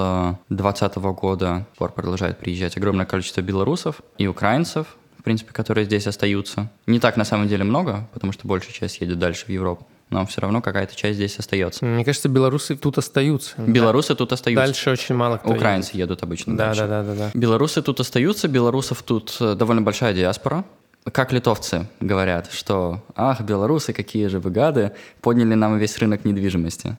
2020 0.49 0.97
года 1.15 1.67
пор 1.79 1.93
продолжает 1.93 2.39
приезжать 2.39 2.77
огромное 2.77 3.07
количество 3.07 3.43
белорусов 3.43 4.01
и 4.19 4.27
украинцев, 4.27 4.87
в 5.19 5.23
принципе, 5.23 5.53
которые 5.53 5.85
здесь 5.85 6.07
остаются. 6.07 6.69
Не 6.87 6.99
так 6.99 7.17
на 7.17 7.25
самом 7.25 7.47
деле 7.47 7.63
много, 7.63 8.09
потому 8.13 8.33
что 8.33 8.49
большая 8.49 8.73
часть 8.73 9.01
едет 9.01 9.19
дальше 9.21 9.47
в 9.47 9.51
Европу, 9.51 9.87
но 10.09 10.27
все 10.27 10.41
равно 10.41 10.61
какая-то 10.61 10.97
часть 10.97 11.15
здесь 11.17 11.39
остается. 11.39 11.85
Мне 11.85 12.05
кажется, 12.05 12.29
белорусы 12.29 12.75
тут 12.75 12.99
остаются. 12.99 13.55
Белорусы 13.63 14.17
тут 14.17 14.33
остаются. 14.33 14.67
Дальше 14.67 14.91
очень 14.91 15.15
мало 15.15 15.37
кто 15.37 15.51
Украинцы 15.51 15.97
едут 15.97 16.25
обычно 16.25 16.57
Да, 16.57 16.67
дальше. 16.67 16.81
да, 16.89 17.03
да, 17.03 17.03
да, 17.03 17.15
да. 17.15 17.31
Белорусы 17.35 17.83
тут 17.83 18.01
остаются, 18.01 18.49
белорусов 18.49 19.03
тут 19.05 19.37
э, 19.39 19.55
довольно 19.55 19.83
большая 19.83 20.13
диаспора. 20.13 20.65
Как 21.13 21.33
литовцы 21.33 21.87
говорят, 22.01 22.53
что 22.53 23.03
«Ах, 23.17 23.41
белорусы, 23.41 23.93
какие 23.93 24.27
же 24.27 24.39
вы 24.39 24.51
гады, 24.51 24.93
подняли 25.21 25.55
нам 25.55 25.79
весь 25.79 25.99
рынок 25.99 26.25
недвижимости». 26.25 26.99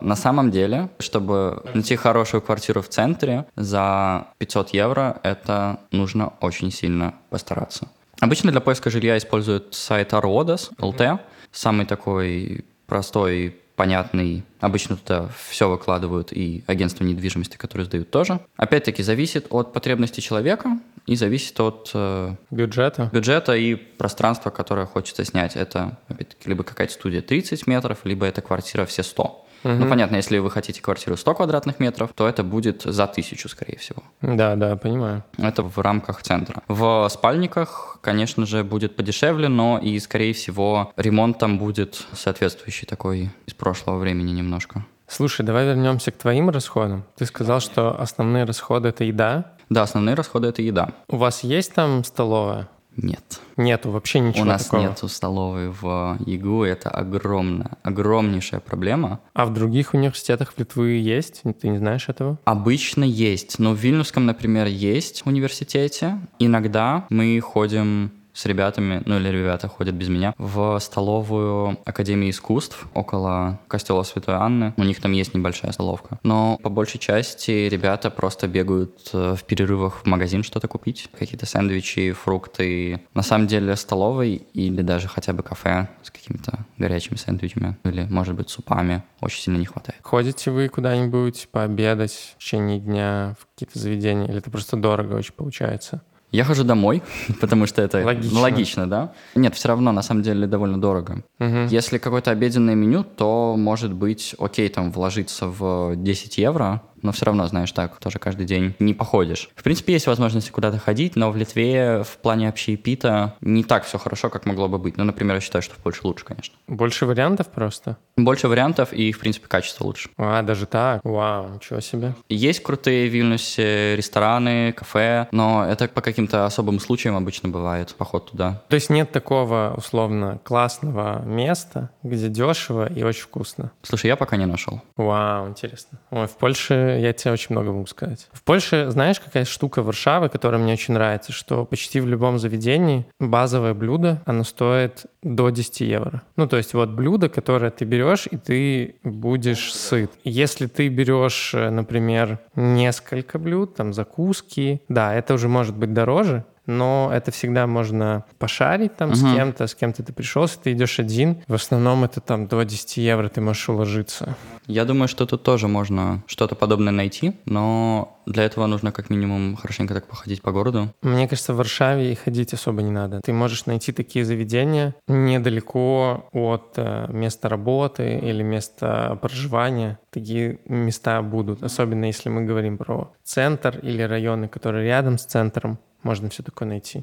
На 0.00 0.16
самом 0.16 0.50
деле, 0.50 0.88
чтобы 0.98 1.62
найти 1.74 1.96
хорошую 1.96 2.40
квартиру 2.40 2.80
в 2.80 2.88
центре 2.88 3.44
за 3.56 4.28
500 4.38 4.70
евро, 4.70 5.20
это 5.22 5.80
нужно 5.90 6.32
очень 6.40 6.70
сильно 6.70 7.14
постараться. 7.30 7.88
Обычно 8.20 8.50
для 8.50 8.60
поиска 8.60 8.90
жилья 8.90 9.18
используют 9.18 9.74
сайт 9.74 10.12
Arodas, 10.12 10.70
LT, 10.78 11.18
самый 11.52 11.84
такой 11.84 12.64
простой, 12.86 13.56
понятный. 13.76 14.44
Обычно 14.60 14.96
туда 14.96 15.28
все 15.48 15.68
выкладывают 15.68 16.32
и 16.32 16.64
агентства 16.66 17.04
недвижимости, 17.04 17.56
которые 17.56 17.86
сдают 17.86 18.10
тоже. 18.10 18.40
Опять-таки, 18.56 19.02
зависит 19.02 19.46
от 19.50 19.72
потребностей 19.72 20.22
человека. 20.22 20.78
и 21.06 21.16
зависит 21.16 21.58
от 21.60 21.90
э, 21.92 22.34
Бюджета? 22.50 23.10
бюджета 23.12 23.54
и 23.54 23.74
пространства, 23.74 24.50
которое 24.50 24.86
хочется 24.86 25.24
снять. 25.24 25.54
Это, 25.56 25.98
опять-таки, 26.08 26.48
либо 26.48 26.64
какая-то 26.64 26.94
студия 26.94 27.20
30 27.20 27.66
метров, 27.66 27.98
либо 28.04 28.24
это 28.24 28.40
квартира 28.40 28.86
все 28.86 29.02
100. 29.02 29.43
Ну, 29.64 29.88
понятно, 29.88 30.16
если 30.16 30.38
вы 30.38 30.50
хотите 30.50 30.80
квартиру 30.80 31.16
100 31.16 31.34
квадратных 31.34 31.80
метров, 31.80 32.10
то 32.14 32.28
это 32.28 32.42
будет 32.42 32.82
за 32.82 33.06
тысячу, 33.06 33.48
скорее 33.48 33.78
всего. 33.78 34.02
Да, 34.22 34.54
да, 34.56 34.76
понимаю. 34.76 35.24
Это 35.38 35.62
в 35.62 35.78
рамках 35.78 36.22
центра. 36.22 36.62
В 36.68 37.08
спальниках, 37.10 37.98
конечно 38.00 38.46
же, 38.46 38.62
будет 38.62 38.96
подешевле, 38.96 39.48
но 39.48 39.78
и, 39.78 39.98
скорее 39.98 40.32
всего, 40.34 40.92
ремонт 40.96 41.38
там 41.38 41.58
будет 41.58 42.06
соответствующий 42.12 42.86
такой 42.86 43.30
из 43.46 43.54
прошлого 43.54 43.98
времени 43.98 44.32
немножко. 44.32 44.84
Слушай, 45.06 45.44
давай 45.44 45.66
вернемся 45.66 46.10
к 46.10 46.16
твоим 46.18 46.50
расходам. 46.50 47.04
Ты 47.16 47.26
сказал, 47.26 47.60
что 47.60 48.00
основные 48.00 48.44
расходы— 48.44 48.88
это 48.90 49.04
еда. 49.04 49.52
Да, 49.68 49.82
основные 49.82 50.14
расходы— 50.14 50.48
это 50.48 50.62
еда. 50.62 50.90
У 51.08 51.16
вас 51.16 51.44
есть 51.44 51.74
там 51.74 52.04
столовая? 52.04 52.68
Нет. 52.96 53.40
Нету 53.56 53.90
вообще 53.90 54.20
ничего 54.20 54.42
У 54.42 54.46
нас 54.46 54.64
такого. 54.64 54.82
нету 54.82 55.08
столовой 55.08 55.70
в 55.70 56.18
ЕГУ, 56.26 56.64
это 56.64 56.90
огромная, 56.90 57.72
огромнейшая 57.82 58.60
проблема. 58.60 59.20
А 59.32 59.46
в 59.46 59.52
других 59.52 59.94
университетах 59.94 60.54
Литвы 60.56 60.92
есть? 60.92 61.42
Ты 61.60 61.68
не 61.68 61.78
знаешь 61.78 62.08
этого? 62.08 62.38
Обычно 62.44 63.04
есть, 63.04 63.58
но 63.58 63.72
в 63.72 63.78
Вильнюсском, 63.78 64.26
например, 64.26 64.66
есть 64.66 65.22
университете. 65.24 66.18
Иногда 66.38 67.06
мы 67.10 67.38
ходим 67.40 68.12
с 68.34 68.44
ребятами, 68.46 69.02
ну 69.06 69.16
или 69.16 69.28
ребята 69.28 69.68
ходят 69.68 69.94
без 69.94 70.08
меня, 70.08 70.34
в 70.38 70.78
столовую 70.80 71.78
Академии 71.84 72.30
искусств 72.30 72.86
около 72.92 73.60
костела 73.68 74.02
Святой 74.02 74.34
Анны. 74.34 74.74
У 74.76 74.82
них 74.82 75.00
там 75.00 75.12
есть 75.12 75.34
небольшая 75.34 75.72
столовка. 75.72 76.18
Но 76.22 76.58
по 76.62 76.68
большей 76.68 76.98
части 76.98 77.68
ребята 77.68 78.10
просто 78.10 78.48
бегают 78.48 79.10
э, 79.12 79.36
в 79.38 79.44
перерывах 79.44 80.02
в 80.02 80.06
магазин 80.06 80.42
что-то 80.42 80.68
купить. 80.68 81.08
Какие-то 81.16 81.46
сэндвичи, 81.46 82.12
фрукты. 82.12 83.00
На 83.14 83.22
самом 83.22 83.46
деле 83.46 83.76
столовой 83.76 84.42
или 84.52 84.82
даже 84.82 85.08
хотя 85.08 85.32
бы 85.32 85.42
кафе 85.42 85.88
с 86.02 86.10
какими-то 86.10 86.66
горячими 86.76 87.16
сэндвичами 87.16 87.76
или, 87.84 88.04
может 88.10 88.34
быть, 88.34 88.50
супами 88.50 89.04
очень 89.20 89.42
сильно 89.42 89.58
не 89.58 89.66
хватает. 89.66 90.00
Ходите 90.02 90.50
вы 90.50 90.68
куда-нибудь 90.68 91.48
пообедать 91.52 92.34
в 92.36 92.38
течение 92.38 92.80
дня 92.80 93.36
в 93.38 93.46
какие-то 93.46 93.78
заведения? 93.78 94.26
Или 94.26 94.38
это 94.38 94.50
просто 94.50 94.76
дорого 94.76 95.14
очень 95.14 95.34
получается? 95.34 96.02
Я 96.34 96.44
хожу 96.44 96.64
домой, 96.64 97.02
потому 97.40 97.66
что 97.66 97.80
это 97.80 98.04
Логично. 98.04 98.40
логично, 98.40 98.90
да? 98.90 99.12
Нет, 99.36 99.54
все 99.54 99.68
равно, 99.68 99.92
на 99.92 100.02
самом 100.02 100.22
деле, 100.22 100.46
довольно 100.46 100.80
дорого. 100.80 101.22
Мгм. 101.38 101.66
Если 101.66 101.98
какое-то 101.98 102.32
обеденное 102.32 102.74
меню, 102.74 103.04
то, 103.04 103.54
может 103.56 103.92
быть, 103.92 104.34
окей, 104.38 104.68
там, 104.68 104.90
вложиться 104.90 105.46
в 105.46 105.94
10 105.96 106.38
евро, 106.38 106.82
но 107.04 107.12
все 107.12 107.26
равно, 107.26 107.46
знаешь, 107.46 107.70
так, 107.70 107.98
тоже 107.98 108.18
каждый 108.18 108.46
день 108.46 108.74
не 108.78 108.94
походишь. 108.94 109.50
В 109.54 109.62
принципе, 109.62 109.92
есть 109.92 110.06
возможность 110.06 110.50
куда-то 110.50 110.78
ходить, 110.78 111.14
но 111.14 111.30
в 111.30 111.36
Литве 111.36 112.02
в 112.02 112.16
плане 112.18 112.48
общепита 112.48 113.34
не 113.40 113.62
так 113.62 113.84
все 113.84 113.98
хорошо, 113.98 114.30
как 114.30 114.46
могло 114.46 114.68
бы 114.68 114.78
быть. 114.78 114.96
Ну, 114.96 115.04
например, 115.04 115.36
я 115.36 115.40
считаю, 115.40 115.62
что 115.62 115.74
в 115.74 115.78
Польше 115.78 116.00
лучше, 116.04 116.24
конечно. 116.24 116.54
Больше 116.66 117.06
вариантов 117.06 117.48
просто? 117.48 117.98
Больше 118.16 118.48
вариантов 118.48 118.92
и, 118.92 119.12
в 119.12 119.18
принципе, 119.18 119.46
качество 119.48 119.84
лучше. 119.84 120.08
А, 120.16 120.42
даже 120.42 120.66
так? 120.66 121.00
Вау, 121.04 121.48
ничего 121.54 121.80
себе. 121.80 122.14
Есть 122.28 122.62
крутые 122.62 123.08
в 123.08 123.12
Вильнюсе 123.12 123.96
рестораны, 123.96 124.72
кафе, 124.72 125.28
но 125.30 125.64
это 125.64 125.88
по 125.88 126.00
каким-то 126.00 126.46
особым 126.46 126.80
случаям 126.80 127.16
обычно 127.16 127.48
бывает 127.48 127.94
поход 127.94 128.30
туда. 128.30 128.62
То 128.68 128.74
есть 128.74 128.88
нет 128.88 129.12
такого, 129.12 129.74
условно, 129.76 130.40
классного 130.42 131.22
места, 131.24 131.90
где 132.02 132.28
дешево 132.28 132.90
и 132.90 133.02
очень 133.02 133.22
вкусно? 133.22 133.72
Слушай, 133.82 134.06
я 134.06 134.16
пока 134.16 134.36
не 134.36 134.46
нашел. 134.46 134.80
Вау, 134.96 135.48
интересно. 135.48 135.98
Ой, 136.10 136.26
в 136.26 136.36
Польше 136.36 136.93
я 136.98 137.12
тебе 137.12 137.32
очень 137.32 137.48
много 137.50 137.72
могу 137.72 137.86
сказать. 137.86 138.28
В 138.32 138.42
Польше, 138.42 138.90
знаешь, 138.90 139.20
какая 139.20 139.44
штука 139.44 139.82
Варшавы, 139.82 140.28
которая 140.28 140.60
мне 140.60 140.72
очень 140.72 140.94
нравится, 140.94 141.32
что 141.32 141.64
почти 141.64 142.00
в 142.00 142.06
любом 142.06 142.38
заведении 142.38 143.06
базовое 143.20 143.74
блюдо, 143.74 144.22
оно 144.26 144.44
стоит 144.44 145.06
до 145.22 145.50
10 145.50 145.80
евро. 145.80 146.22
Ну, 146.36 146.46
то 146.46 146.56
есть 146.56 146.74
вот 146.74 146.90
блюдо, 146.90 147.28
которое 147.28 147.70
ты 147.70 147.84
берешь, 147.84 148.26
и 148.30 148.36
ты 148.36 148.96
будешь 149.02 149.72
сыт. 149.74 150.10
Если 150.24 150.66
ты 150.66 150.88
берешь, 150.88 151.52
э, 151.54 151.70
например, 151.70 152.38
несколько 152.54 153.38
блюд, 153.38 153.74
там 153.74 153.92
закуски, 153.92 154.82
да, 154.88 155.14
это 155.14 155.34
уже 155.34 155.48
может 155.48 155.76
быть 155.76 155.92
дороже, 155.92 156.44
но 156.66 157.10
это 157.12 157.30
всегда 157.30 157.66
можно 157.66 158.24
пошарить 158.38 158.96
там 158.96 159.14
с 159.14 159.22
Мгм. 159.22 159.34
кем-то, 159.34 159.66
с 159.66 159.74
кем-то 159.74 160.02
ты 160.02 160.12
пришел, 160.12 160.42
если 160.42 160.60
ты 160.60 160.72
идешь 160.72 160.98
один, 161.00 161.42
в 161.48 161.54
основном 161.54 162.04
это 162.04 162.20
там 162.20 162.46
до 162.46 162.62
10 162.64 162.96
евро 162.98 163.28
ты 163.28 163.40
можешь 163.40 163.68
уложиться. 163.68 164.36
Я 164.66 164.84
думаю, 164.84 165.08
что 165.08 165.26
тут 165.26 165.42
тоже 165.42 165.68
можно 165.68 166.22
что-то 166.26 166.54
подобное 166.54 166.92
найти, 166.92 167.34
но 167.44 168.18
для 168.26 168.44
этого 168.44 168.66
нужно 168.66 168.92
как 168.92 169.10
минимум 169.10 169.56
хорошенько 169.56 169.92
так 169.92 170.06
походить 170.06 170.40
по 170.40 170.52
городу. 170.52 170.88
Мне 171.02 171.28
кажется, 171.28 171.52
в 171.52 171.56
Варшаве 171.56 172.10
и 172.12 172.14
ходить 172.14 172.54
особо 172.54 172.80
не 172.80 172.90
надо. 172.90 173.20
Ты 173.22 173.32
можешь 173.34 173.66
найти 173.66 173.92
такие 173.92 174.24
заведения 174.24 174.94
недалеко 175.06 176.28
от 176.32 176.72
э, 176.76 177.06
места 177.12 177.48
работы 177.48 178.18
или 178.22 178.42
места 178.42 179.16
проживания. 179.16 179.98
Такие 180.10 180.58
места 180.66 181.20
будут, 181.22 181.62
особенно 181.62 182.06
если 182.06 182.30
мы 182.30 182.42
говорим 182.44 182.78
про 182.78 183.12
центр 183.22 183.78
или 183.82 184.02
районы, 184.02 184.48
которые 184.48 184.86
рядом 184.86 185.18
с 185.18 185.24
центром. 185.24 185.78
Можно 186.04 186.28
все 186.28 186.42
такое 186.42 186.68
найти. 186.68 187.02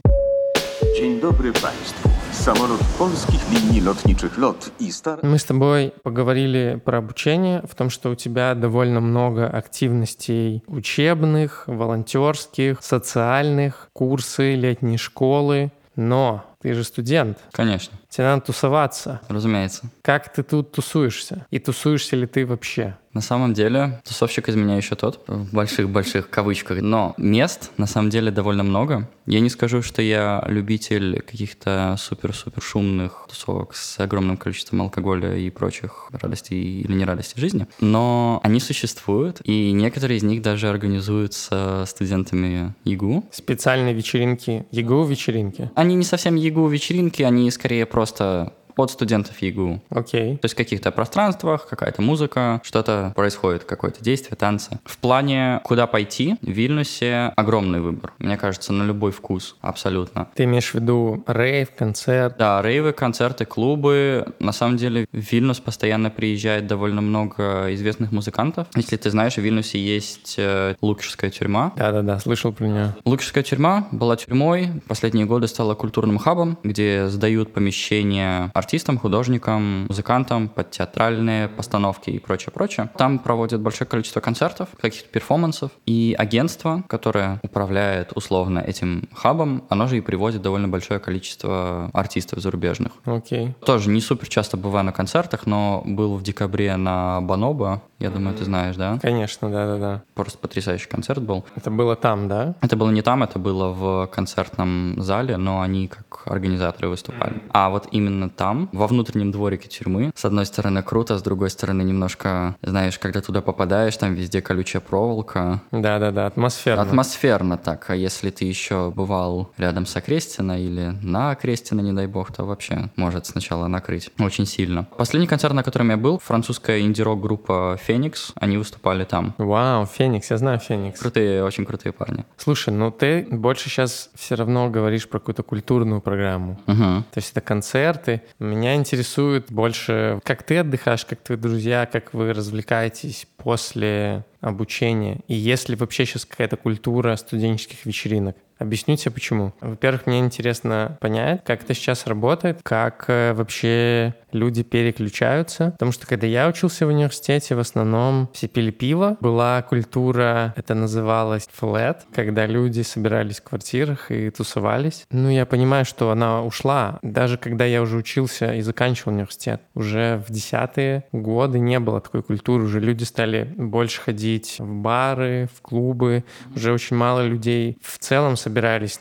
Dzień 0.98 1.20
dobry 1.20 1.52
Państwu. 1.52 2.10
Samolot 2.32 2.84
polskich 2.98 3.52
linii 3.52 3.82
lotniczych 3.82 4.38
LOT 4.38 4.72
i 4.80 4.92
Star 4.92 5.20
Мы 5.24 5.40
с 5.40 5.44
тобой 5.44 5.92
поговорили 6.04 6.80
про 6.86 6.98
обучение, 6.98 7.62
в 7.68 7.76
том, 7.76 7.90
что 7.90 8.12
у 8.12 8.16
тебя 8.16 8.56
довольно 8.56 9.02
много 9.02 9.48
активностей 9.48 10.64
учебных, 10.68 11.64
волонтерских, 11.68 12.78
социальных, 12.82 13.90
курсы, 13.94 14.56
летние 14.56 14.98
школы. 14.98 15.72
Но 15.96 16.44
ты 16.62 16.74
же 16.74 16.84
студент, 16.84 17.38
Конечно, 17.52 17.98
тебе 18.12 18.26
надо 18.26 18.42
тусоваться. 18.42 19.22
разумеется. 19.30 19.90
Как 20.04 20.32
ты 20.32 20.44
тут 20.44 20.72
тусуешься? 20.72 21.48
И 21.50 21.60
тусуешься 21.60 22.16
ли 22.16 22.28
ты 22.28 22.46
вообще? 22.46 22.98
На 23.14 23.22
самом 23.22 23.54
деле, 23.54 24.02
тусовщик 24.06 24.48
из 24.48 24.56
меня 24.56 24.78
еще 24.78 24.96
тот, 24.96 25.22
в 25.28 25.54
больших-больших 25.54 26.30
кавычках. 26.30 26.82
Но 26.82 27.14
мест 27.18 27.72
на 27.76 27.86
самом 27.86 28.10
деле 28.10 28.32
довольно 28.32 28.64
много. 28.64 29.10
Я 29.26 29.42
не 29.42 29.50
скажу, 29.50 29.82
что 29.82 30.02
я 30.02 30.44
любитель 30.48 31.22
каких-то 31.22 31.96
супер-супер 32.00 32.62
шумных 32.62 33.26
тусовок 33.30 33.76
с 33.76 34.00
огромным 34.00 34.38
количеством 34.38 34.82
алкоголя 34.82 35.36
и 35.36 35.50
прочих 35.50 36.08
радостей 36.14 36.82
или 36.82 36.94
нерадостей 36.94 37.40
жизни. 37.40 37.68
Но 37.82 38.40
они 38.44 38.60
существуют, 38.62 39.42
и 39.44 39.72
некоторые 39.74 40.18
из 40.18 40.24
них 40.24 40.42
даже 40.42 40.70
организуются 40.70 41.84
студентами 41.88 42.74
ЕГУ. 42.86 43.26
Специальные 43.32 43.94
вечеринки, 43.94 44.66
ЕГУ 44.72 45.04
вечеринки. 45.04 45.70
Они 45.76 45.96
не 45.96 46.06
совсем 46.06 46.36
ЕГУ 46.36 46.68
вечеринки, 46.68 47.24
они 47.24 47.52
скорее 47.52 47.86
просто 48.02 48.52
от 48.76 48.92
студентов 48.92 49.42
ЕГУ. 49.42 49.82
Окей. 49.90 50.38
То 50.38 50.46
есть 50.46 50.56
в 50.56 50.58
каких-то 50.58 50.92
пространствах, 50.92 51.68
какая-то 51.68 52.02
музыка, 52.02 52.62
что-то 52.64 53.14
происходит, 53.16 53.64
какое-то 53.64 54.04
действие, 54.04 54.36
танцы. 54.36 54.80
В 54.86 54.98
плане, 54.98 55.62
куда 55.64 55.88
пойти, 55.88 56.36
в 56.42 56.50
Вильнюсе 56.50 57.34
огромный 57.36 57.80
выбор. 57.80 58.14
Мне 58.20 58.38
кажется, 58.38 58.74
на 58.74 58.84
любой 58.84 59.12
вкус, 59.12 59.56
абсолютно. 59.62 60.28
Ты 60.36 60.44
имеешь 60.44 60.72
в 60.72 60.76
виду 60.76 61.24
рейв, 61.28 61.70
концерт? 61.76 62.36
Да, 62.38 62.62
рейвы, 62.62 62.94
концерты, 62.94 63.46
клубы. 63.46 64.34
На 64.40 64.52
самом 64.52 64.78
деле 64.78 65.06
в 65.12 65.18
Вильнюс 65.18 65.60
постоянно 65.60 66.10
приезжает 66.10 66.68
довольно 66.68 67.02
много 67.02 67.74
известных 67.74 68.12
музыкантов. 68.12 68.68
Если 68.76 68.98
ты 68.98 69.10
знаешь, 69.10 69.36
в 69.36 69.42
Вильнюсе 69.42 69.80
есть 69.80 70.36
э, 70.38 70.76
Лукишская 70.82 71.30
тюрьма. 71.30 71.74
Да-да-да, 71.76 72.20
слышал 72.20 72.52
про 72.52 72.66
нее. 72.66 72.96
Лукишская 73.06 73.44
тюрьма 73.44 73.88
была 73.92 74.16
тюрьмой, 74.16 74.70
последние 74.88 75.26
годы 75.26 75.48
стала 75.48 75.76
культурным 75.76 76.18
хабом, 76.18 76.58
где 76.64 77.08
сдают 77.08 77.54
помещения 77.54 78.52
артистам, 78.62 78.98
художникам, 78.98 79.88
музыкантам 79.88 80.48
под 80.48 80.72
театральные 80.72 81.48
постановки 81.48 82.12
и 82.12 82.20
прочее, 82.20 82.52
прочее. 82.54 82.90
Там 82.96 83.18
проводят 83.18 83.60
большое 83.60 83.88
количество 83.90 84.20
концертов, 84.20 84.70
каких-то 84.80 85.10
перформансов, 85.10 85.72
и 85.88 86.16
агентство, 86.18 86.84
которое 86.88 87.40
управляет 87.44 88.12
условно 88.16 88.60
этим 88.60 89.10
хабом, 89.14 89.64
оно 89.70 89.88
же 89.88 89.98
и 89.98 90.02
приводит 90.02 90.42
довольно 90.42 90.68
большое 90.68 91.00
количество 91.00 91.90
артистов 91.94 92.40
зарубежных. 92.40 92.94
Окей. 93.06 93.56
Тоже 93.66 93.90
не 93.90 94.02
супер 94.02 94.28
часто 94.28 94.58
бываю 94.58 94.86
на 94.86 94.92
концертах, 94.92 95.46
но 95.46 95.82
был 95.86 96.16
в 96.16 96.24
декабре 96.24 96.76
на 96.76 97.22
Баноба, 97.22 97.82
я 98.02 98.10
думаю, 98.10 98.36
ты 98.36 98.46
знаешь, 98.46 98.76
да? 98.76 99.00
Конечно, 99.02 99.50
да-да-да. 99.50 100.04
Просто 100.14 100.38
потрясающий 100.38 100.90
концерт 100.90 101.22
был. 101.22 101.46
Это 101.56 101.70
было 101.72 101.96
там, 101.96 102.28
да? 102.28 102.56
Это 102.62 102.76
было 102.76 102.90
не 102.90 103.02
там, 103.02 103.24
это 103.24 103.40
было 103.40 103.70
в 103.70 104.08
концертном 104.08 105.02
зале, 105.02 105.38
но 105.38 105.62
они 105.62 105.88
как 105.88 106.24
организаторы 106.26 106.90
выступали. 106.90 107.42
А 107.52 107.70
вот 107.70 107.88
именно 107.92 108.30
там, 108.30 108.70
во 108.72 108.88
внутреннем 108.88 109.32
дворике 109.32 109.68
тюрьмы, 109.68 110.12
с 110.16 110.26
одной 110.26 110.46
стороны 110.46 110.84
круто, 110.84 111.18
с 111.18 111.22
другой 111.22 111.50
стороны 111.50 111.82
немножко, 111.84 112.56
знаешь, 112.62 112.98
когда 113.00 113.22
туда 113.22 113.42
попадаешь, 113.42 113.96
там 113.98 114.14
везде 114.14 114.42
колючая 114.42 114.82
проволока. 114.82 115.62
Да-да-да, 115.72 116.26
атмосферно. 116.26 116.82
Атмосферно 116.82 117.58
так, 117.58 117.90
а 117.90 117.96
если 117.96 118.30
ты 118.30 118.46
еще 118.46 118.92
бывал 118.92 119.52
рядом 119.58 119.86
с 119.86 119.96
Окрестино 119.96 120.62
или 120.62 120.94
на 121.02 121.32
Окрестино, 121.32 121.82
не 121.82 121.94
дай 121.94 122.08
бог, 122.08 122.32
то 122.32 122.46
вообще 122.46 122.90
может 122.96 123.26
сначала 123.26 123.68
накрыть 123.68 124.10
очень 124.20 124.46
сильно. 124.46 124.88
Последний 124.98 125.28
концерт, 125.28 125.54
на 125.54 125.64
котором 125.64 125.90
я 125.90 125.98
был, 125.98 126.20
французская 126.20 126.82
инди-рок 126.82 127.22
группа 127.22 127.78
Феникс, 127.92 128.32
они 128.36 128.58
выступали 128.58 129.04
там. 129.04 129.36
Вау, 129.38 129.86
Феникс, 129.86 130.32
я 130.32 130.38
знаю 130.38 130.60
Феникс. 130.60 131.00
Крутые, 131.00 131.44
очень 131.44 131.66
крутые 131.66 131.92
парни. 131.92 132.26
Слушай, 132.38 132.74
ну 132.74 132.90
ты 132.90 133.28
больше 133.30 133.70
сейчас 133.70 134.10
все 134.16 134.36
равно 134.36 134.70
говоришь 134.70 135.10
про 135.10 135.20
какую-то 135.20 135.44
культурную 135.44 136.00
программу. 136.00 136.58
Мгм. 136.68 137.04
То 137.12 137.18
есть 137.18 137.32
это 137.32 137.42
концерты. 137.42 138.22
Меня 138.40 138.76
интересует 138.76 139.52
больше, 139.52 140.22
как 140.24 140.44
ты 140.44 140.60
отдыхаешь, 140.60 141.06
как 141.06 141.20
твои 141.20 141.38
друзья, 141.38 141.86
как 141.86 142.14
вы 142.14 142.32
развлекаетесь 142.32 143.28
после 143.36 144.24
обучения. 144.40 145.20
И 145.28 145.36
есть 145.36 145.68
ли 145.68 145.76
вообще 145.76 146.06
сейчас 146.06 146.26
какая-то 146.26 146.56
культура 146.56 147.16
студенческих 147.18 147.86
вечеринок? 147.86 148.38
Объясню 148.62 148.96
тебе 148.96 149.12
почему. 149.12 149.54
Во-первых, 149.60 150.06
мне 150.06 150.20
интересно 150.20 150.98
понять, 151.02 151.44
как 151.44 151.64
это 151.64 151.74
сейчас 151.74 152.06
работает, 152.06 152.60
как 152.64 153.06
э, 153.08 153.34
вообще 153.34 154.14
люди 154.32 154.64
переключаются. 154.64 155.72
Потому 155.72 155.92
что 155.92 156.08
когда 156.08 156.28
я 156.28 156.48
учился 156.48 156.86
в 156.86 156.90
университете, 156.90 157.56
в 157.56 157.60
основном 157.60 158.30
все 158.34 158.48
пили 158.48 158.72
пиво. 158.72 159.18
Была 159.20 159.62
культура, 159.64 160.54
это 160.56 160.76
называлось 160.76 161.50
flat, 161.60 162.02
когда 162.14 162.46
люди 162.46 162.82
собирались 162.82 163.40
в 163.40 163.44
квартирах 163.44 164.12
и 164.12 164.30
тусовались. 164.30 165.06
Ну, 165.10 165.30
я 165.30 165.46
понимаю, 165.46 165.86
что 165.86 166.12
она 166.12 166.44
ушла. 166.44 167.00
Даже 167.02 167.38
когда 167.38 167.66
я 167.66 167.82
уже 167.82 167.98
учился 167.98 168.54
и 168.54 168.62
заканчивал 168.62 169.14
университет, 169.14 169.62
уже 169.74 170.24
в 170.28 170.32
десятые 170.32 171.06
годы 171.12 171.60
не 171.60 171.80
было 171.80 172.00
такой 172.00 172.22
культуры. 172.22 172.64
Уже 172.64 172.80
люди 172.80 173.04
стали 173.04 173.54
больше 173.58 174.02
ходить 174.02 174.58
в 174.60 174.82
бары, 174.82 175.50
в 175.56 175.62
клубы. 175.62 176.24
Уже 176.56 176.72
очень 176.74 176.96
мало 176.96 177.26
людей 177.26 177.78
в 177.82 177.98
целом 177.98 178.38
собирались 178.38 178.51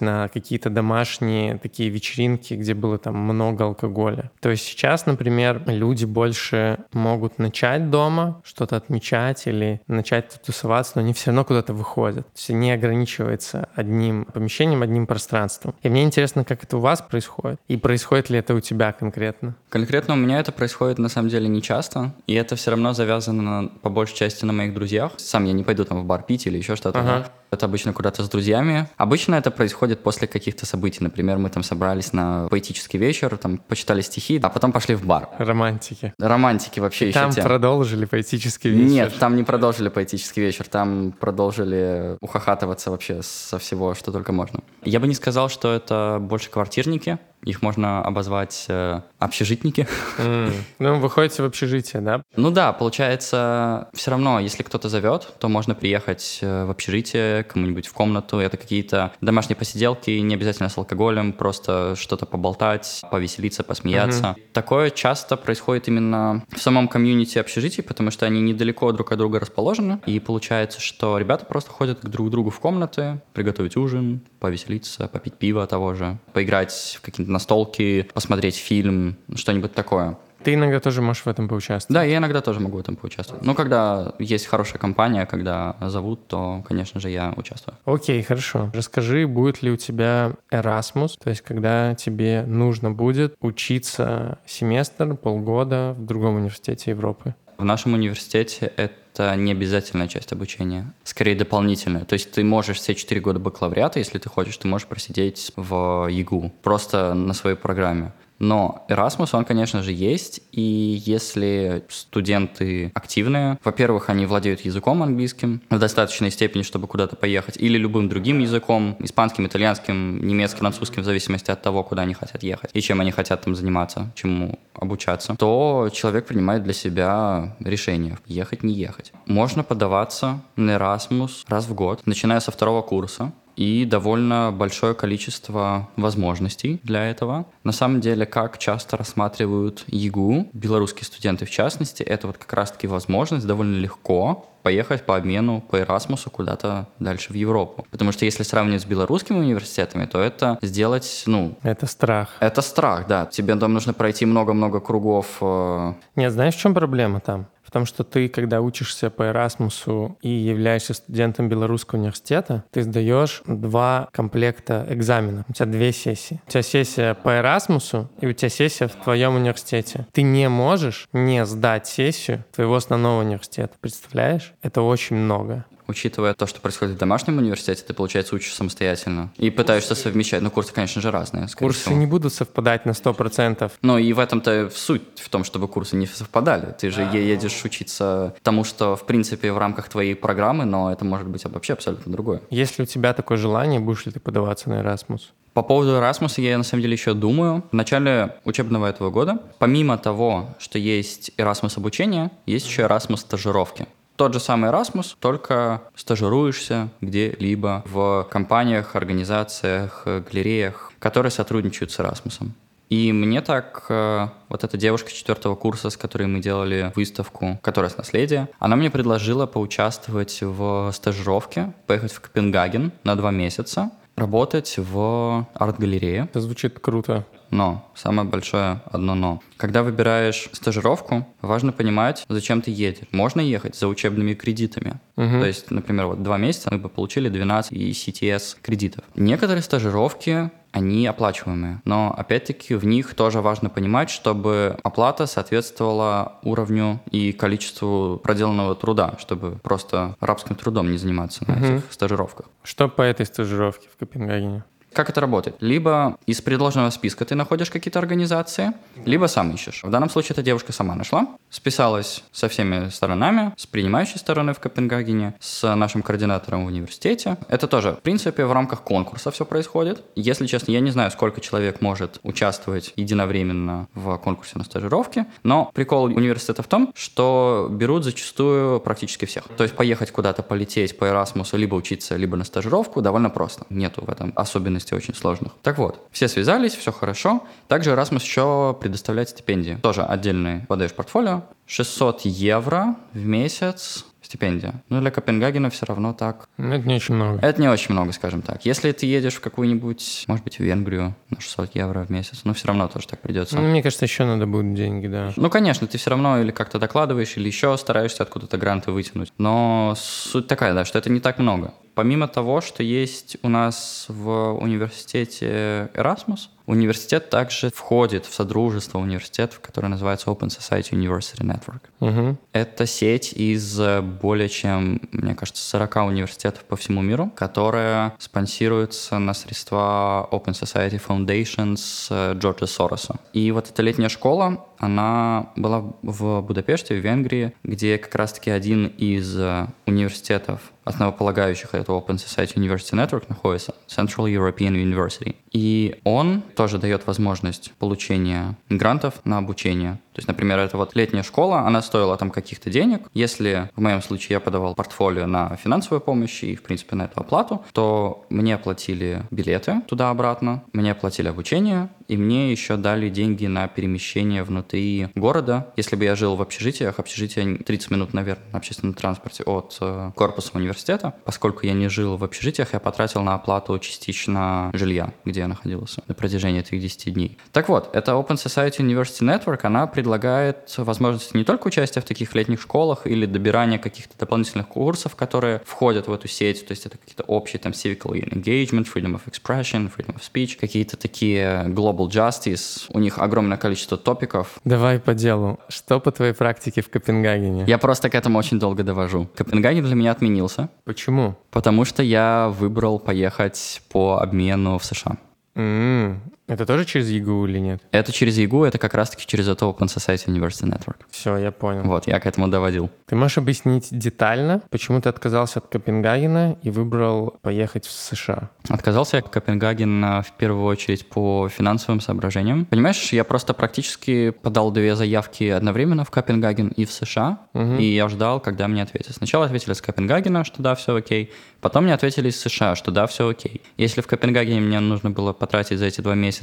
на 0.01 0.29
какие-то 0.29 0.71
домашние 0.71 1.59
такие 1.59 1.91
вечеринки, 1.91 2.55
где 2.55 2.75
было 2.75 2.99
там 2.99 3.17
много 3.17 3.65
алкоголя. 3.65 4.31
То 4.41 4.51
есть 4.51 4.65
сейчас, 4.65 5.07
например, 5.07 5.63
люди 5.67 6.05
больше 6.05 6.79
могут 6.93 7.39
начать 7.39 7.91
дома 7.91 8.41
что-то 8.45 8.77
отмечать 8.77 9.47
или 9.47 9.81
начать 9.87 10.41
тусоваться, 10.45 10.93
но 10.97 11.03
они 11.03 11.13
все 11.13 11.27
равно 11.31 11.45
куда-то 11.45 11.73
выходят. 11.75 12.27
То 12.27 12.33
есть 12.37 12.51
не 12.51 12.73
ограничивается 12.73 13.69
одним 13.75 14.25
помещением, 14.27 14.83
одним 14.83 15.07
пространством. 15.07 15.75
И 15.83 15.89
мне 15.89 16.03
интересно, 16.03 16.45
как 16.45 16.65
это 16.65 16.77
у 16.77 16.81
вас 16.81 17.03
происходит, 17.03 17.59
и 17.69 17.77
происходит 17.77 18.31
ли 18.31 18.39
это 18.39 18.55
у 18.55 18.61
тебя 18.61 18.93
конкретно. 18.93 19.55
Конкретно 19.69 20.15
у 20.15 20.17
меня 20.17 20.39
это 20.41 20.53
происходит 20.53 20.99
на 20.99 21.09
самом 21.09 21.29
деле 21.29 21.49
не 21.49 21.63
часто, 21.63 22.13
и 22.27 22.35
это 22.35 22.57
все 22.57 22.71
равно 22.71 22.93
завязано 22.93 23.43
на- 23.43 23.69
по 23.69 23.91
большей 23.91 24.17
части 24.17 24.45
на 24.45 24.53
моих 24.53 24.75
друзьях. 24.75 25.13
Сам 25.17 25.45
я 25.45 25.53
не 25.53 25.65
пойду 25.65 25.85
там 25.85 26.01
в 26.03 26.05
бар 26.05 26.23
пить 26.23 26.47
или 26.47 26.59
еще 26.59 26.77
что-то. 26.77 27.01
Ага. 27.01 27.27
Это 27.51 27.67
обычно 27.67 27.93
куда-то 27.93 28.23
с 28.23 28.29
друзьями. 28.29 28.89
Обычно 28.97 29.35
это 29.35 29.51
происходит 29.51 30.03
после 30.03 30.29
каких-то 30.29 30.67
событий. 30.67 30.99
Например, 31.03 31.39
мы 31.39 31.51
там 31.51 31.63
собрались 31.63 32.13
на 32.13 32.47
поэтический 32.49 32.99
вечер, 32.99 33.37
там 33.37 33.59
почитали 33.59 34.03
стихи, 34.03 34.39
а 34.43 34.49
потом 34.49 34.73
пошли 34.73 34.95
в 34.95 35.05
бар. 35.05 35.29
Романтики. 35.39 36.15
Романтики 36.19 36.79
вообще 36.81 37.09
еще 37.09 37.19
Там 37.19 37.31
тем. 37.33 37.45
продолжили 37.45 38.05
поэтический 38.05 38.71
вечер. 38.71 38.91
Нет, 38.91 39.19
там 39.19 39.35
не 39.37 39.43
продолжили 39.43 39.89
поэтический 39.89 40.41
вечер, 40.43 40.67
там 40.69 41.13
продолжили 41.13 42.17
ухахатываться 42.21 42.91
вообще 42.91 43.21
со 43.23 43.59
всего, 43.59 43.95
что 43.95 44.13
только 44.13 44.33
можно. 44.33 44.61
Я 44.85 45.01
бы 45.01 45.09
не 45.09 45.15
сказал, 45.15 45.49
что 45.49 45.73
это 45.75 46.19
больше 46.21 46.51
квартирники, 46.51 47.19
их 47.45 47.63
можно 47.63 48.03
обозвать 48.03 48.67
э, 48.69 49.01
общежитники. 49.19 49.87
М. 50.19 50.53
Ну, 50.79 50.99
выходите 50.99 51.43
в 51.43 51.47
общежитие, 51.47 52.03
да? 52.03 52.23
Ну 52.37 52.51
да, 52.51 52.73
получается, 52.73 53.89
все 53.95 54.11
равно, 54.11 54.41
если 54.41 54.63
кто-то 54.63 54.89
зовет, 54.89 55.33
то 55.39 55.49
можно 55.49 55.75
приехать 55.75 56.39
э, 56.43 56.65
в 56.65 56.71
общежитие, 56.71 57.45
кому-нибудь 57.45 57.87
в 57.87 57.93
комнату. 57.93 58.39
Это 58.39 58.57
какие-то 58.57 59.13
домашние 59.21 59.57
посиделки, 59.57 60.11
не 60.11 60.35
обязательно 60.35 60.69
с 60.69 60.77
алкоголем, 60.77 61.33
просто 61.33 61.95
что-то 61.97 62.27
поболтать, 62.27 63.03
повеселиться, 63.11 63.63
посмеяться. 63.63 64.37
Такое 64.53 64.91
часто 64.91 65.37
происходит 65.37 65.89
именно 65.89 66.45
в 66.51 66.61
самом 66.61 66.89
комьюнити 66.89 67.39
общежитий, 67.39 67.83
потому 67.83 68.11
что 68.11 68.27
они 68.27 68.41
недалеко 68.41 68.93
друг 68.93 69.13
от 69.13 69.19
друга 69.19 69.41
расположены. 69.41 70.01
И 70.07 70.21
получается, 70.21 70.81
что 70.81 71.19
ребята 71.19 71.47
просто 71.47 71.71
ходят 71.71 72.01
к 72.01 72.09
друг 72.09 72.31
другу 72.31 72.51
в 72.51 72.61
комнаты, 72.61 73.21
приготовить 73.33 73.77
ужин, 73.77 74.21
повеселиться, 74.41 75.09
попить 75.09 75.35
пиво 75.35 75.67
того 75.67 75.95
же, 75.95 76.19
поиграть 76.33 76.99
в 76.99 77.01
какие-то 77.01 77.30
настолки, 77.31 78.09
посмотреть 78.15 78.57
фильм, 78.57 79.17
что-нибудь 79.35 79.73
такое. 79.73 80.19
Ты 80.43 80.55
иногда 80.55 80.81
тоже 80.81 81.03
можешь 81.03 81.25
в 81.25 81.29
этом 81.29 81.49
поучаствовать. 81.49 81.95
Да, 81.95 82.03
я 82.03 82.17
иногда 82.17 82.41
тоже 82.41 82.61
могу 82.61 82.79
в 82.79 82.81
этом 82.81 82.97
поучаствовать. 82.97 83.45
Ну, 83.45 83.55
когда 83.55 84.15
есть 84.19 84.47
хорошая 84.47 84.79
компания, 84.79 85.27
когда 85.27 85.77
зовут, 85.83 86.29
то, 86.29 86.65
конечно 86.67 86.99
же, 86.99 87.11
я 87.11 87.35
участвую. 87.37 87.77
Окей, 87.85 88.23
хорошо. 88.23 88.71
Расскажи, 88.73 89.27
будет 89.27 89.63
ли 89.63 89.71
у 89.71 89.77
тебя 89.77 90.33
Erasmus, 90.51 91.13
то 91.23 91.29
есть 91.29 91.43
когда 91.43 91.95
тебе 91.95 92.45
нужно 92.47 92.91
будет 92.91 93.35
учиться 93.41 94.39
семестр, 94.47 95.15
полгода 95.15 95.95
в 95.99 96.07
другом 96.07 96.37
университете 96.37 96.93
Европы? 96.93 97.35
В 97.59 97.65
нашем 97.65 97.93
университете 97.93 98.73
это 98.79 98.95
не 99.37 99.53
обязательная 99.53 100.09
часть 100.09 100.33
обучения, 100.33 100.93
скорее 101.05 101.37
дополнительная. 101.37 102.05
То 102.05 102.15
есть 102.15 102.31
ты 102.33 102.45
можешь 102.45 102.79
все 102.79 102.95
четыре 102.95 103.21
года 103.21 103.39
бакалавриата, 103.39 103.99
если 103.99 104.19
ты 104.19 104.29
хочешь, 104.29 104.57
ты 104.57 104.69
можешь 104.69 104.87
просидеть 104.87 105.53
в 105.57 106.09
ЕГУ, 106.11 106.53
просто 106.63 107.15
на 107.15 107.35
своей 107.35 107.57
программе. 107.57 108.13
Но 108.41 108.85
Erasmus, 108.89 109.29
он, 109.35 109.45
конечно 109.45 109.83
же, 109.83 109.93
есть, 109.93 110.41
и 110.51 111.01
если 111.05 111.85
студенты 111.89 112.91
активные, 112.95 113.59
во-первых, 113.63 114.09
они 114.09 114.27
владеют 114.27 114.63
языком 114.63 115.03
английским 115.03 115.61
в 115.71 115.79
достаточной 115.79 116.31
степени, 116.31 116.63
чтобы 116.63 116.89
куда-то 116.89 117.17
поехать, 117.17 117.57
или 117.59 117.77
любым 117.77 118.09
другим 118.09 118.41
языком, 118.41 118.97
испанским, 118.99 119.47
итальянским, 119.47 120.27
немецким, 120.27 120.61
французским, 120.61 121.03
в 121.03 121.05
зависимости 121.05 121.51
от 121.51 121.63
того, 121.63 121.85
куда 121.85 122.03
они 122.03 122.15
хотят 122.15 122.43
ехать 122.43 122.71
и 122.73 122.81
чем 122.81 123.01
они 123.01 123.11
хотят 123.11 123.43
там 123.43 123.55
заниматься, 123.55 124.11
чему 124.15 124.59
обучаться, 124.75 125.37
то 125.37 125.91
человек 125.93 126.27
принимает 126.27 126.65
для 126.65 126.73
себя 126.73 127.57
решение, 127.61 128.19
ехать, 128.27 128.63
не 128.63 128.73
ехать. 128.73 129.13
Можно 129.27 129.63
подаваться 129.63 130.41
на 130.57 130.73
Erasmus 130.77 131.45
раз 131.49 131.67
в 131.67 131.75
год, 131.75 132.01
начиная 132.07 132.41
со 132.41 132.51
второго 132.51 132.81
курса, 132.81 133.33
и 133.61 133.85
довольно 133.85 134.53
большое 134.57 134.95
количество 134.95 135.87
возможностей 135.97 136.81
для 136.83 137.11
этого. 137.11 137.45
На 137.63 137.73
самом 137.73 138.01
деле, 138.01 138.25
как 138.25 138.57
часто 138.57 138.97
рассматривают 138.97 139.85
ЕГУ, 139.89 140.49
белорусские 140.55 141.05
студенты 141.05 141.45
в 141.45 141.51
частности, 141.51 142.03
это 142.03 142.27
вот 142.27 142.39
как 142.39 142.51
раз-таки 142.55 142.87
возможность 142.87 143.47
довольно 143.47 143.77
легко 143.77 144.47
поехать 144.63 145.05
по 145.05 145.15
обмену 145.17 145.61
по 145.61 145.79
Эрасмусу 145.79 146.31
куда-то 146.31 146.87
дальше 146.99 147.33
в 147.33 147.37
Европу. 147.37 147.87
Потому 147.91 148.13
что 148.13 148.25
если 148.25 148.45
сравнивать 148.45 148.83
с 148.83 148.87
белорусскими 148.87 149.39
университетами, 149.39 150.07
то 150.07 150.21
это 150.21 150.59
сделать, 150.63 151.25
ну, 151.27 151.59
Это 151.63 151.87
страх. 151.87 152.37
это 152.41 152.63
страх, 152.63 153.07
да. 153.07 153.27
Тебе 153.27 153.57
там 153.57 153.75
нужно 153.75 153.93
пройти 153.93 154.25
много-много 154.25 154.81
кругов. 154.81 155.37
э, 155.43 155.93
Нет, 156.17 156.33
знаешь, 156.33 156.55
в 156.55 156.61
чем 156.61 156.73
проблема 156.73 157.21
там? 157.21 157.47
В 157.71 157.73
том, 157.73 157.87
что 157.87 158.03
ты, 158.03 158.29
когда 158.29 158.63
учишься 158.63 159.11
по 159.11 159.29
Эрасмусу 159.29 160.19
и 160.23 160.29
являешься 160.29 160.93
студентом 160.93 161.49
Белорусского 161.49 162.01
университета, 162.01 162.65
ты 162.73 162.83
сдаешь 162.83 163.43
два 163.47 164.09
комплекта 164.11 164.85
экзамена. 164.89 165.45
У 165.49 165.53
тебя 165.53 165.67
две 165.67 165.93
сессии. 165.93 166.43
У 166.49 166.51
тебя 166.51 166.63
сессия 166.63 167.15
по 167.15 167.39
Эрасмусу 167.39 168.11
и 168.21 168.27
у 168.27 168.33
тебя 168.33 168.49
сессия 168.49 168.89
в 168.89 168.97
твоем 168.97 169.37
университете. 169.37 170.09
Ты 170.11 170.23
не 170.23 170.49
можешь 170.49 171.09
не 171.13 171.47
сдать 171.47 171.87
сессию 171.87 172.45
твоего 172.51 172.75
основного 172.75 173.21
университета. 173.21 173.75
Представляешь? 173.81 174.53
Это 174.63 174.83
очень 174.83 175.15
много. 175.15 175.65
Учитывая 175.91 176.35
то, 176.35 176.47
что 176.47 176.61
происходит 176.61 176.95
в 176.95 176.99
домашнем 176.99 177.39
университете, 177.39 177.83
ты, 177.87 177.95
получается, 177.95 178.37
учишь 178.37 178.55
самостоятельно 178.55 179.33
и 179.37 179.51
пытаешься 179.51 179.97
совмещать. 179.97 180.41
Ну, 180.41 180.51
курсы, 180.51 180.73
конечно 180.73 181.03
же, 181.03 181.11
разные. 181.11 181.49
Курсы 181.57 181.81
всего. 181.81 181.97
не 181.97 182.07
будут 182.07 182.33
совпадать 182.33 182.87
на 182.87 182.93
100%. 182.93 183.73
Ну 183.83 183.99
и 183.99 184.13
в 184.13 184.21
этом-то 184.21 184.71
суть 184.73 185.03
в 185.17 185.29
том, 185.29 185.43
чтобы 185.43 185.67
курсы 185.67 185.97
не 185.97 186.07
совпадали. 186.07 186.75
Ты 186.79 186.91
же 186.91 187.03
е- 187.03 187.29
едешь 187.29 187.65
учиться 187.65 188.35
тому, 188.43 188.63
что 188.63 188.95
в 188.95 189.05
принципе 189.05 189.51
в 189.53 189.59
рамках 189.59 189.89
твоей 189.89 190.15
программы, 190.15 190.65
но 190.65 190.93
это 190.93 191.05
может 191.05 191.27
быть 191.27 191.45
вообще 191.45 191.73
абсолютно 191.73 192.13
другое. 192.13 192.41
Если 192.51 192.83
у 192.83 192.87
тебя 192.87 193.13
такое 193.13 193.37
желание, 193.37 193.81
будешь 193.81 194.07
ли 194.07 194.13
ты 194.13 194.21
подаваться 194.21 194.71
на 194.71 194.81
Эрасмус? 194.81 195.33
По 195.53 195.63
поводу 195.63 195.91
Erasmus 195.91 196.41
я 196.41 196.57
на 196.57 196.63
самом 196.63 196.83
деле 196.83 196.93
еще 196.95 197.13
думаю. 197.15 197.65
В 197.73 197.75
начале 197.75 198.37
учебного 198.45 198.87
этого 198.87 199.11
года, 199.11 199.43
помимо 199.59 199.99
того, 199.99 200.55
что 200.61 200.79
есть 200.79 201.33
Erasmus 201.37 201.77
обучение, 201.77 202.31
есть 202.47 202.67
еще 202.67 202.83
Erasmus 202.83 203.17
стажировки. 203.17 203.89
Тот 204.21 204.35
же 204.35 204.41
самый 204.41 204.69
Erasmus, 204.69 205.17
только 205.19 205.81
стажируешься 205.95 206.91
где-либо 207.01 207.83
в 207.87 208.29
компаниях, 208.31 208.95
организациях, 208.95 210.03
галереях, 210.05 210.93
которые 210.99 211.31
сотрудничают 211.31 211.91
с 211.91 211.99
Erasmus. 211.99 212.47
И 212.91 213.15
мне 213.15 213.41
так, 213.41 213.87
э, 213.89 214.29
вот 214.51 214.63
эта 214.63 214.77
девушка 214.77 215.11
четвертого 215.11 215.55
курса, 215.55 215.89
с 215.89 215.97
которой 215.97 216.27
мы 216.27 216.41
делали 216.41 216.93
выставку, 216.95 217.59
которая 217.63 217.91
с 217.91 217.97
наследия, 217.97 218.51
она 218.59 218.77
мне 218.77 218.91
предложила 218.91 219.47
поучаствовать 219.47 220.43
в 220.43 220.91
стажировке, 220.93 221.73
поехать 221.87 222.13
в 222.13 222.21
Копенгаген 222.21 222.93
на 223.05 223.17
два 223.17 223.31
месяца, 223.31 223.91
работать 224.17 224.75
в 224.77 225.47
арт-галерее. 225.55 226.25
Это 226.25 226.43
звучит 226.43 226.79
круто. 226.79 227.25
Но, 227.51 227.91
самое 227.95 228.29
большое 228.29 228.81
одно 228.91 229.15
но. 229.15 229.43
Когда 229.57 229.83
выбираешь 229.83 230.49
стажировку, 230.53 231.27
важно 231.43 231.73
понимать, 231.73 232.25
зачем 232.29 232.63
ты 232.63 232.71
едешь. 232.71 233.09
Можно 233.13 233.41
ехать 233.41 233.77
за 233.77 233.89
учебными 233.89 234.35
кредитами. 234.35 235.01
Мгм. 235.17 235.41
То 235.41 235.47
есть, 235.47 235.71
например, 235.71 236.07
вот 236.07 236.23
два 236.23 236.39
месяца 236.39 236.71
мы 236.73 236.79
бы 236.79 236.89
получили 236.89 237.29
12 237.29 237.73
и 237.73 237.91
CTS 237.91 238.57
кредитов. 238.63 239.05
Некоторые 239.15 239.63
стажировки 239.63 240.51
они 240.73 241.07
оплачиваемые. 241.07 241.83
Но, 241.85 242.15
опять-таки, 242.17 242.75
в 242.75 242.85
них 242.85 243.15
тоже 243.15 243.41
важно 243.41 243.71
понимать, 243.71 244.09
чтобы 244.11 244.79
оплата 244.83 245.27
соответствовала 245.27 246.39
уровню 246.43 247.01
и 247.11 247.33
количеству 247.33 248.21
проделанного 248.23 248.75
труда, 248.77 249.17
чтобы 249.19 249.59
просто 249.63 250.17
рабским 250.21 250.55
трудом 250.55 250.91
не 250.91 250.99
заниматься 250.99 251.45
на 251.49 251.59
этих 251.59 251.93
стажировках. 251.93 252.47
Что 252.63 252.89
по 252.89 253.03
этой 253.03 253.27
стажировке 253.27 253.89
в 253.93 253.97
Копенгагене? 253.97 254.65
Как 254.93 255.09
это 255.09 255.21
работает? 255.21 255.57
Либо 255.61 256.19
из 256.27 256.41
предложенного 256.41 256.91
списка 256.91 257.25
ты 257.25 257.35
находишь 257.35 257.71
какие-то 257.71 257.99
организации, 257.99 258.73
либо 259.05 259.27
сам 259.27 259.53
ищешь. 259.53 259.83
В 259.83 259.91
данном 259.91 260.11
случае 260.11 260.35
эта 260.35 260.43
девушка 260.43 260.73
сама 260.73 260.95
нашла, 260.95 261.29
списалась 261.49 262.25
со 262.33 262.49
всеми 262.49 262.89
сторонами, 262.89 263.53
с 263.57 263.67
принимающей 263.67 264.19
стороны 264.19 264.53
в 264.53 264.61
Копенгагене, 264.61 265.35
с 265.41 265.75
нашим 265.75 266.03
координатором 266.03 266.65
в 266.65 266.69
университете. 266.69 267.39
Это 267.49 267.67
тоже, 267.67 267.93
в 267.93 268.03
принципе, 268.03 268.45
в 268.45 268.53
рамках 268.53 268.83
конкурса 268.83 269.31
все 269.31 269.45
происходит. 269.45 270.03
Если 270.17 270.47
честно, 270.47 270.73
я 270.73 270.81
не 270.81 270.91
знаю, 270.91 271.11
сколько 271.11 271.41
человек 271.41 271.81
может 271.81 272.19
участвовать 272.23 272.93
единовременно 272.97 273.89
в 273.95 274.17
конкурсе 274.19 274.59
на 274.59 274.65
стажировке, 274.65 275.27
но 275.43 275.71
прикол 275.75 276.05
университета 276.05 276.63
в 276.63 276.67
том, 276.67 276.93
что 276.95 277.69
берут 277.71 278.05
зачастую 278.05 278.81
практически 278.81 279.25
всех. 279.25 279.45
То 279.57 279.65
есть 279.65 279.77
поехать 279.77 280.11
куда-то, 280.11 280.43
полететь 280.43 280.99
по 280.99 281.07
Эрасмусу, 281.07 281.57
либо 281.57 281.75
учиться, 281.75 282.17
либо 282.17 282.37
на 282.37 282.45
стажировку 282.45 283.03
довольно 283.03 283.31
просто. 283.31 283.65
Нету 283.71 284.05
в 284.05 284.11
этом 284.11 284.33
особенностей 284.81 284.95
очень 284.95 285.15
сложных. 285.15 285.53
Так 285.63 285.79
вот, 285.79 286.07
все 286.11 286.29
связались, 286.29 286.75
все 286.75 286.93
хорошо. 286.93 287.43
Также 287.69 287.91
Erasmus 287.91 288.23
еще 288.23 288.77
предоставляет 288.81 289.29
стипендии. 289.29 289.79
Тоже 289.83 290.03
отдельный 290.03 290.61
подаешь 290.67 290.93
портфолио. 290.93 291.43
600 291.67 292.23
евро 292.23 292.97
в 293.13 293.25
месяц 293.25 294.05
стипендия. 294.23 294.83
Но 294.89 295.01
для 295.01 295.11
Копенгагена 295.11 295.71
все 295.71 295.87
равно 295.87 296.13
так. 296.13 296.49
Ну, 296.57 296.73
Это 296.73 296.87
не 296.87 296.95
очень 296.95 297.15
много. 297.15 297.41
Это 297.43 297.61
не 297.61 297.69
очень 297.69 297.93
много, 297.93 298.13
скажем 298.13 298.43
так. 298.43 298.65
Если 298.65 298.93
ты 298.93 299.07
едешь 299.07 299.35
в 299.35 299.41
какую-нибудь, 299.41 300.25
может 300.29 300.45
быть, 300.45 300.59
в 300.59 300.61
Венгрию 300.61 301.17
на 301.31 301.41
600 301.41 301.75
евро 301.75 302.05
в 302.05 302.11
месяц, 302.11 302.43
но 302.45 302.55
все 302.55 302.69
равно 302.69 302.87
тоже 302.87 303.09
так 303.09 303.21
придется. 303.21 303.57
Ну, 303.57 303.63
мне 303.63 303.83
кажется, 303.83 304.05
еще 304.05 304.25
надо 304.25 304.47
будет 304.47 304.75
деньги, 304.75 305.09
да. 305.09 305.33
Ну, 305.37 305.51
конечно, 305.51 305.87
ты 305.89 305.99
все 305.99 306.11
равно 306.11 306.41
или 306.41 306.53
как-то 306.53 306.79
докладываешь, 306.79 307.37
или 307.37 307.49
еще 307.49 307.77
стараешься 307.77 308.23
откуда-то 308.23 308.57
гранты 308.57 308.93
вытянуть. 308.93 309.33
Но 309.39 309.95
суть 309.97 310.47
такая, 310.47 310.75
да, 310.75 310.85
что 310.85 310.99
это 310.99 311.11
не 311.11 311.21
так 311.21 311.39
много. 311.39 311.75
Помимо 312.01 312.29
того, 312.29 312.63
что 312.63 312.83
есть 312.83 313.37
у 313.43 313.51
нас 313.51 314.07
в 314.09 314.55
университете 314.55 315.91
Erasmus, 315.93 316.49
университет 316.65 317.29
также 317.29 317.71
входит 317.71 318.25
в 318.25 318.33
содружество 318.33 318.99
университетов, 318.99 319.61
которое 319.61 319.89
называется 319.89 320.31
Open 320.31 320.49
Society 320.49 320.93
University 320.93 321.45
Network. 321.45 321.81
Мгм. 322.01 322.39
Это 322.55 322.87
сеть 322.87 323.35
из 323.35 323.79
более 324.23 324.49
чем, 324.49 325.03
мне 325.13 325.35
кажется, 325.35 325.63
40 325.63 325.97
университетов 325.97 326.65
по 326.65 326.77
всему 326.77 327.03
миру, 327.03 327.31
которая 327.35 328.15
спонсируется 328.19 329.19
на 329.19 329.35
средства 329.35 330.27
Open 330.33 330.53
Society 330.53 330.99
Foundation 331.07 331.77
с 331.77 332.09
э, 332.11 332.33
Джорджа 332.39 332.67
Сороса. 332.67 333.17
И 333.35 333.51
вот 333.53 333.69
эта 333.69 333.83
летняя 333.83 334.09
школа, 334.09 334.65
она 334.81 335.51
была 335.57 335.85
в 336.03 336.41
Будапеште, 336.41 336.95
в 336.95 337.05
Венгрии, 337.05 337.53
где 337.63 337.99
как 337.99 338.15
раз-таки 338.15 338.51
один 338.51 338.87
из 338.87 339.39
э, 339.39 339.67
университетов, 339.87 340.73
основополагающих 340.85 341.75
этого 341.75 342.01
Open 342.01 342.17
Society 342.17 342.55
University 342.55 342.97
Network, 342.97 343.25
находится 343.29 343.75
Central 343.87 344.27
European 344.27 344.73
University. 344.73 345.37
И 345.53 346.01
он 346.05 346.43
тоже 346.57 346.79
дает 346.79 347.07
возможность 347.07 347.73
получения 347.79 348.57
грантов 348.71 349.21
на 349.25 349.39
обучение. 349.39 350.01
То 350.13 350.19
есть, 350.19 350.29
например, 350.29 350.59
это 350.59 350.77
вот 350.77 350.97
летняя 350.97 351.23
школа, 351.23 351.61
она 351.61 351.83
стоила 351.83 352.17
там 352.17 352.31
каких-то 352.31 352.71
денег. 352.71 353.03
Если 353.15 353.71
в 353.77 353.81
моем 353.81 354.03
случае 354.03 354.35
я 354.35 354.41
подавал 354.41 354.75
портфолио 354.75 355.27
на 355.27 355.57
финансовую 355.57 356.01
помощь 356.01 356.43
и, 356.43 356.57
в 356.57 356.63
принципе, 356.63 356.97
на 356.97 357.05
эту 357.05 357.21
оплату, 357.21 357.65
то 357.73 358.25
мне 358.31 358.55
оплатили 358.55 359.23
билеты 359.31 359.83
туда-обратно, 359.87 360.65
мне 360.73 360.93
оплатили 360.93 361.29
обучение, 361.29 361.91
и 362.11 362.17
мне 362.17 362.51
еще 362.51 362.77
дали 362.77 363.09
деньги 363.09 363.47
на 363.47 363.69
перемещение 363.69 364.43
внутри 364.43 365.09
города. 365.15 365.73
Если 365.77 365.95
бы 365.95 366.05
я 366.05 366.17
жил 366.17 366.35
в 366.35 366.43
общежитиях, 366.43 366.99
общежитие 366.99 367.59
30 367.59 367.91
минут, 367.93 368.13
наверное, 368.15 368.45
на 368.51 368.59
общественном 368.59 368.95
транспорте 368.95 369.45
от 369.45 369.79
э, 369.81 370.11
корпуса 370.17 370.51
университета. 370.55 371.15
Поскольку 371.25 371.67
я 371.67 371.73
не 371.73 371.89
жил 371.89 372.17
в 372.17 372.25
общежитиях, 372.25 372.73
я 372.73 372.81
потратил 372.81 373.23
на 373.23 373.35
оплату 373.35 373.79
частично 373.79 374.73
жилья, 374.75 375.13
где 375.25 375.41
я 375.41 375.49
находился 375.49 376.03
на 376.09 376.15
протяжении 376.15 376.61
этих 376.61 376.81
10 376.81 377.15
дней. 377.15 377.39
Так 377.53 377.69
вот, 377.69 377.95
это 377.95 378.13
Open 378.13 378.35
Society 378.35 378.79
University 378.79 379.23
Network, 379.23 379.61
она 379.63 379.87
предлагает 379.87 380.75
возможность 380.79 381.33
не 381.37 381.45
только 381.45 381.69
участия 381.69 382.01
в 382.01 382.05
таких 382.05 382.35
летних 382.35 382.61
школах 382.61 383.07
или 383.07 383.25
добирания 383.25 383.79
каких-то 383.79 384.19
дополнительных 384.19 384.67
курсов, 384.67 385.15
которые 385.15 385.63
входят 385.65 386.09
в 386.09 386.13
эту 386.13 386.27
сеть, 386.27 386.67
то 386.67 386.73
есть 386.73 386.87
это 386.87 386.99
какие-то 386.99 387.23
общие 387.23 387.61
там 387.61 387.71
civic 387.71 388.01
engagement, 388.01 388.89
freedom 388.93 389.15
of 389.15 389.23
expression, 389.31 389.93
freedom 389.97 390.17
of 390.17 390.23
speech, 390.23 390.57
какие-то 390.59 390.97
такие 390.97 391.67
global 391.69 392.00
justice, 392.09 392.87
у 392.93 392.99
них 392.99 393.19
огромное 393.19 393.57
количество 393.59 393.97
топиков, 393.97 394.59
Давай 394.65 394.99
по 394.99 395.15
делу. 395.15 395.59
Что 395.69 396.01
по 396.01 396.11
твоей 396.13 396.33
практике 396.33 396.83
в 396.83 396.91
Копенгагене? 396.91 397.65
Я 397.67 397.79
просто 397.79 398.09
к 398.11 398.15
этому 398.15 398.39
очень 398.39 398.59
долго 398.59 398.83
довожу. 398.83 399.29
Копенгаген 399.37 399.85
для 399.85 399.95
меня 399.95 400.13
отменился, 400.13 400.69
Почему? 400.85 401.37
потому 401.51 401.85
что 401.85 402.03
я 402.03 402.49
выбрал 402.59 402.99
поехать 402.99 403.83
по 403.93 404.19
обмену 404.21 404.79
в 404.79 404.85
США. 404.85 405.17
М, 405.57 406.21
Это 406.51 406.67
тоже 406.67 406.85
через 406.85 407.09
ЕГУ 407.09 407.47
или 407.47 407.61
нет? 407.61 407.81
Это 407.93 408.11
через 408.11 408.37
ЕГУ, 408.37 408.65
это 408.65 408.79
как 408.79 408.95
раз-таки 408.95 409.25
через 409.25 409.47
это 409.47 409.67
Open 409.67 409.87
Society 409.87 410.27
University 410.27 410.69
Network. 410.69 410.97
Все, 411.09 411.37
я 411.37 411.53
понял. 411.53 411.85
Вот, 411.85 412.09
я 412.09 412.19
к 412.19 412.27
этому 412.27 412.49
доводил. 412.49 412.91
Ты 413.07 413.15
можешь 413.15 413.39
объяснить 413.39 413.87
детально, 413.93 414.61
почему 414.69 415.01
ты 415.01 415.09
отказался 415.09 415.61
от 415.61 415.69
Копенгагена 415.69 416.57
и 416.65 416.71
выбрал 416.71 417.39
поехать 417.43 417.87
в 417.87 417.93
США? 417.93 418.51
Отказался 418.69 419.19
я 419.19 419.23
от 419.23 419.29
Копенгагена 419.29 420.23
в 420.23 420.33
первую 420.33 420.65
очередь 420.65 421.09
по 421.09 421.49
финансовым 421.49 422.01
соображениям. 422.01 422.65
Понимаешь, 422.65 423.13
я 423.13 423.23
просто 423.23 423.55
практически 423.55 424.31
подал 424.31 424.73
две 424.73 424.97
заявки 424.97 425.45
одновременно 425.45 426.05
в 426.05 426.11
Копенгаген 426.11 426.69
и 426.69 426.85
в 426.85 426.91
США, 426.91 427.39
и 427.55 427.85
я 427.85 428.09
ждал, 428.09 428.41
когда 428.41 428.67
мне 428.67 428.83
ответят. 428.83 429.15
Сначала 429.15 429.45
ответили 429.45 429.73
с 429.73 429.81
Копенгагена, 429.81 430.43
что 430.43 430.61
да, 430.63 430.75
все 430.75 430.97
окей. 430.97 431.31
Потом 431.61 431.85
мне 431.85 431.95
ответили 431.95 432.31
из 432.31 432.41
США, 432.41 432.75
что 432.75 432.91
да, 432.91 433.07
все 433.07 433.29
окей. 433.29 433.61
Если 433.77 434.01
в 434.01 434.09
Копенгагене 434.09 434.61
мне 434.61 434.81
нужно 434.81 435.11
было 435.11 435.33
потратить 435.33 435.79
за 435.79 435.87
эти 435.87 436.01
два 436.01 436.17
месяца 436.17 436.40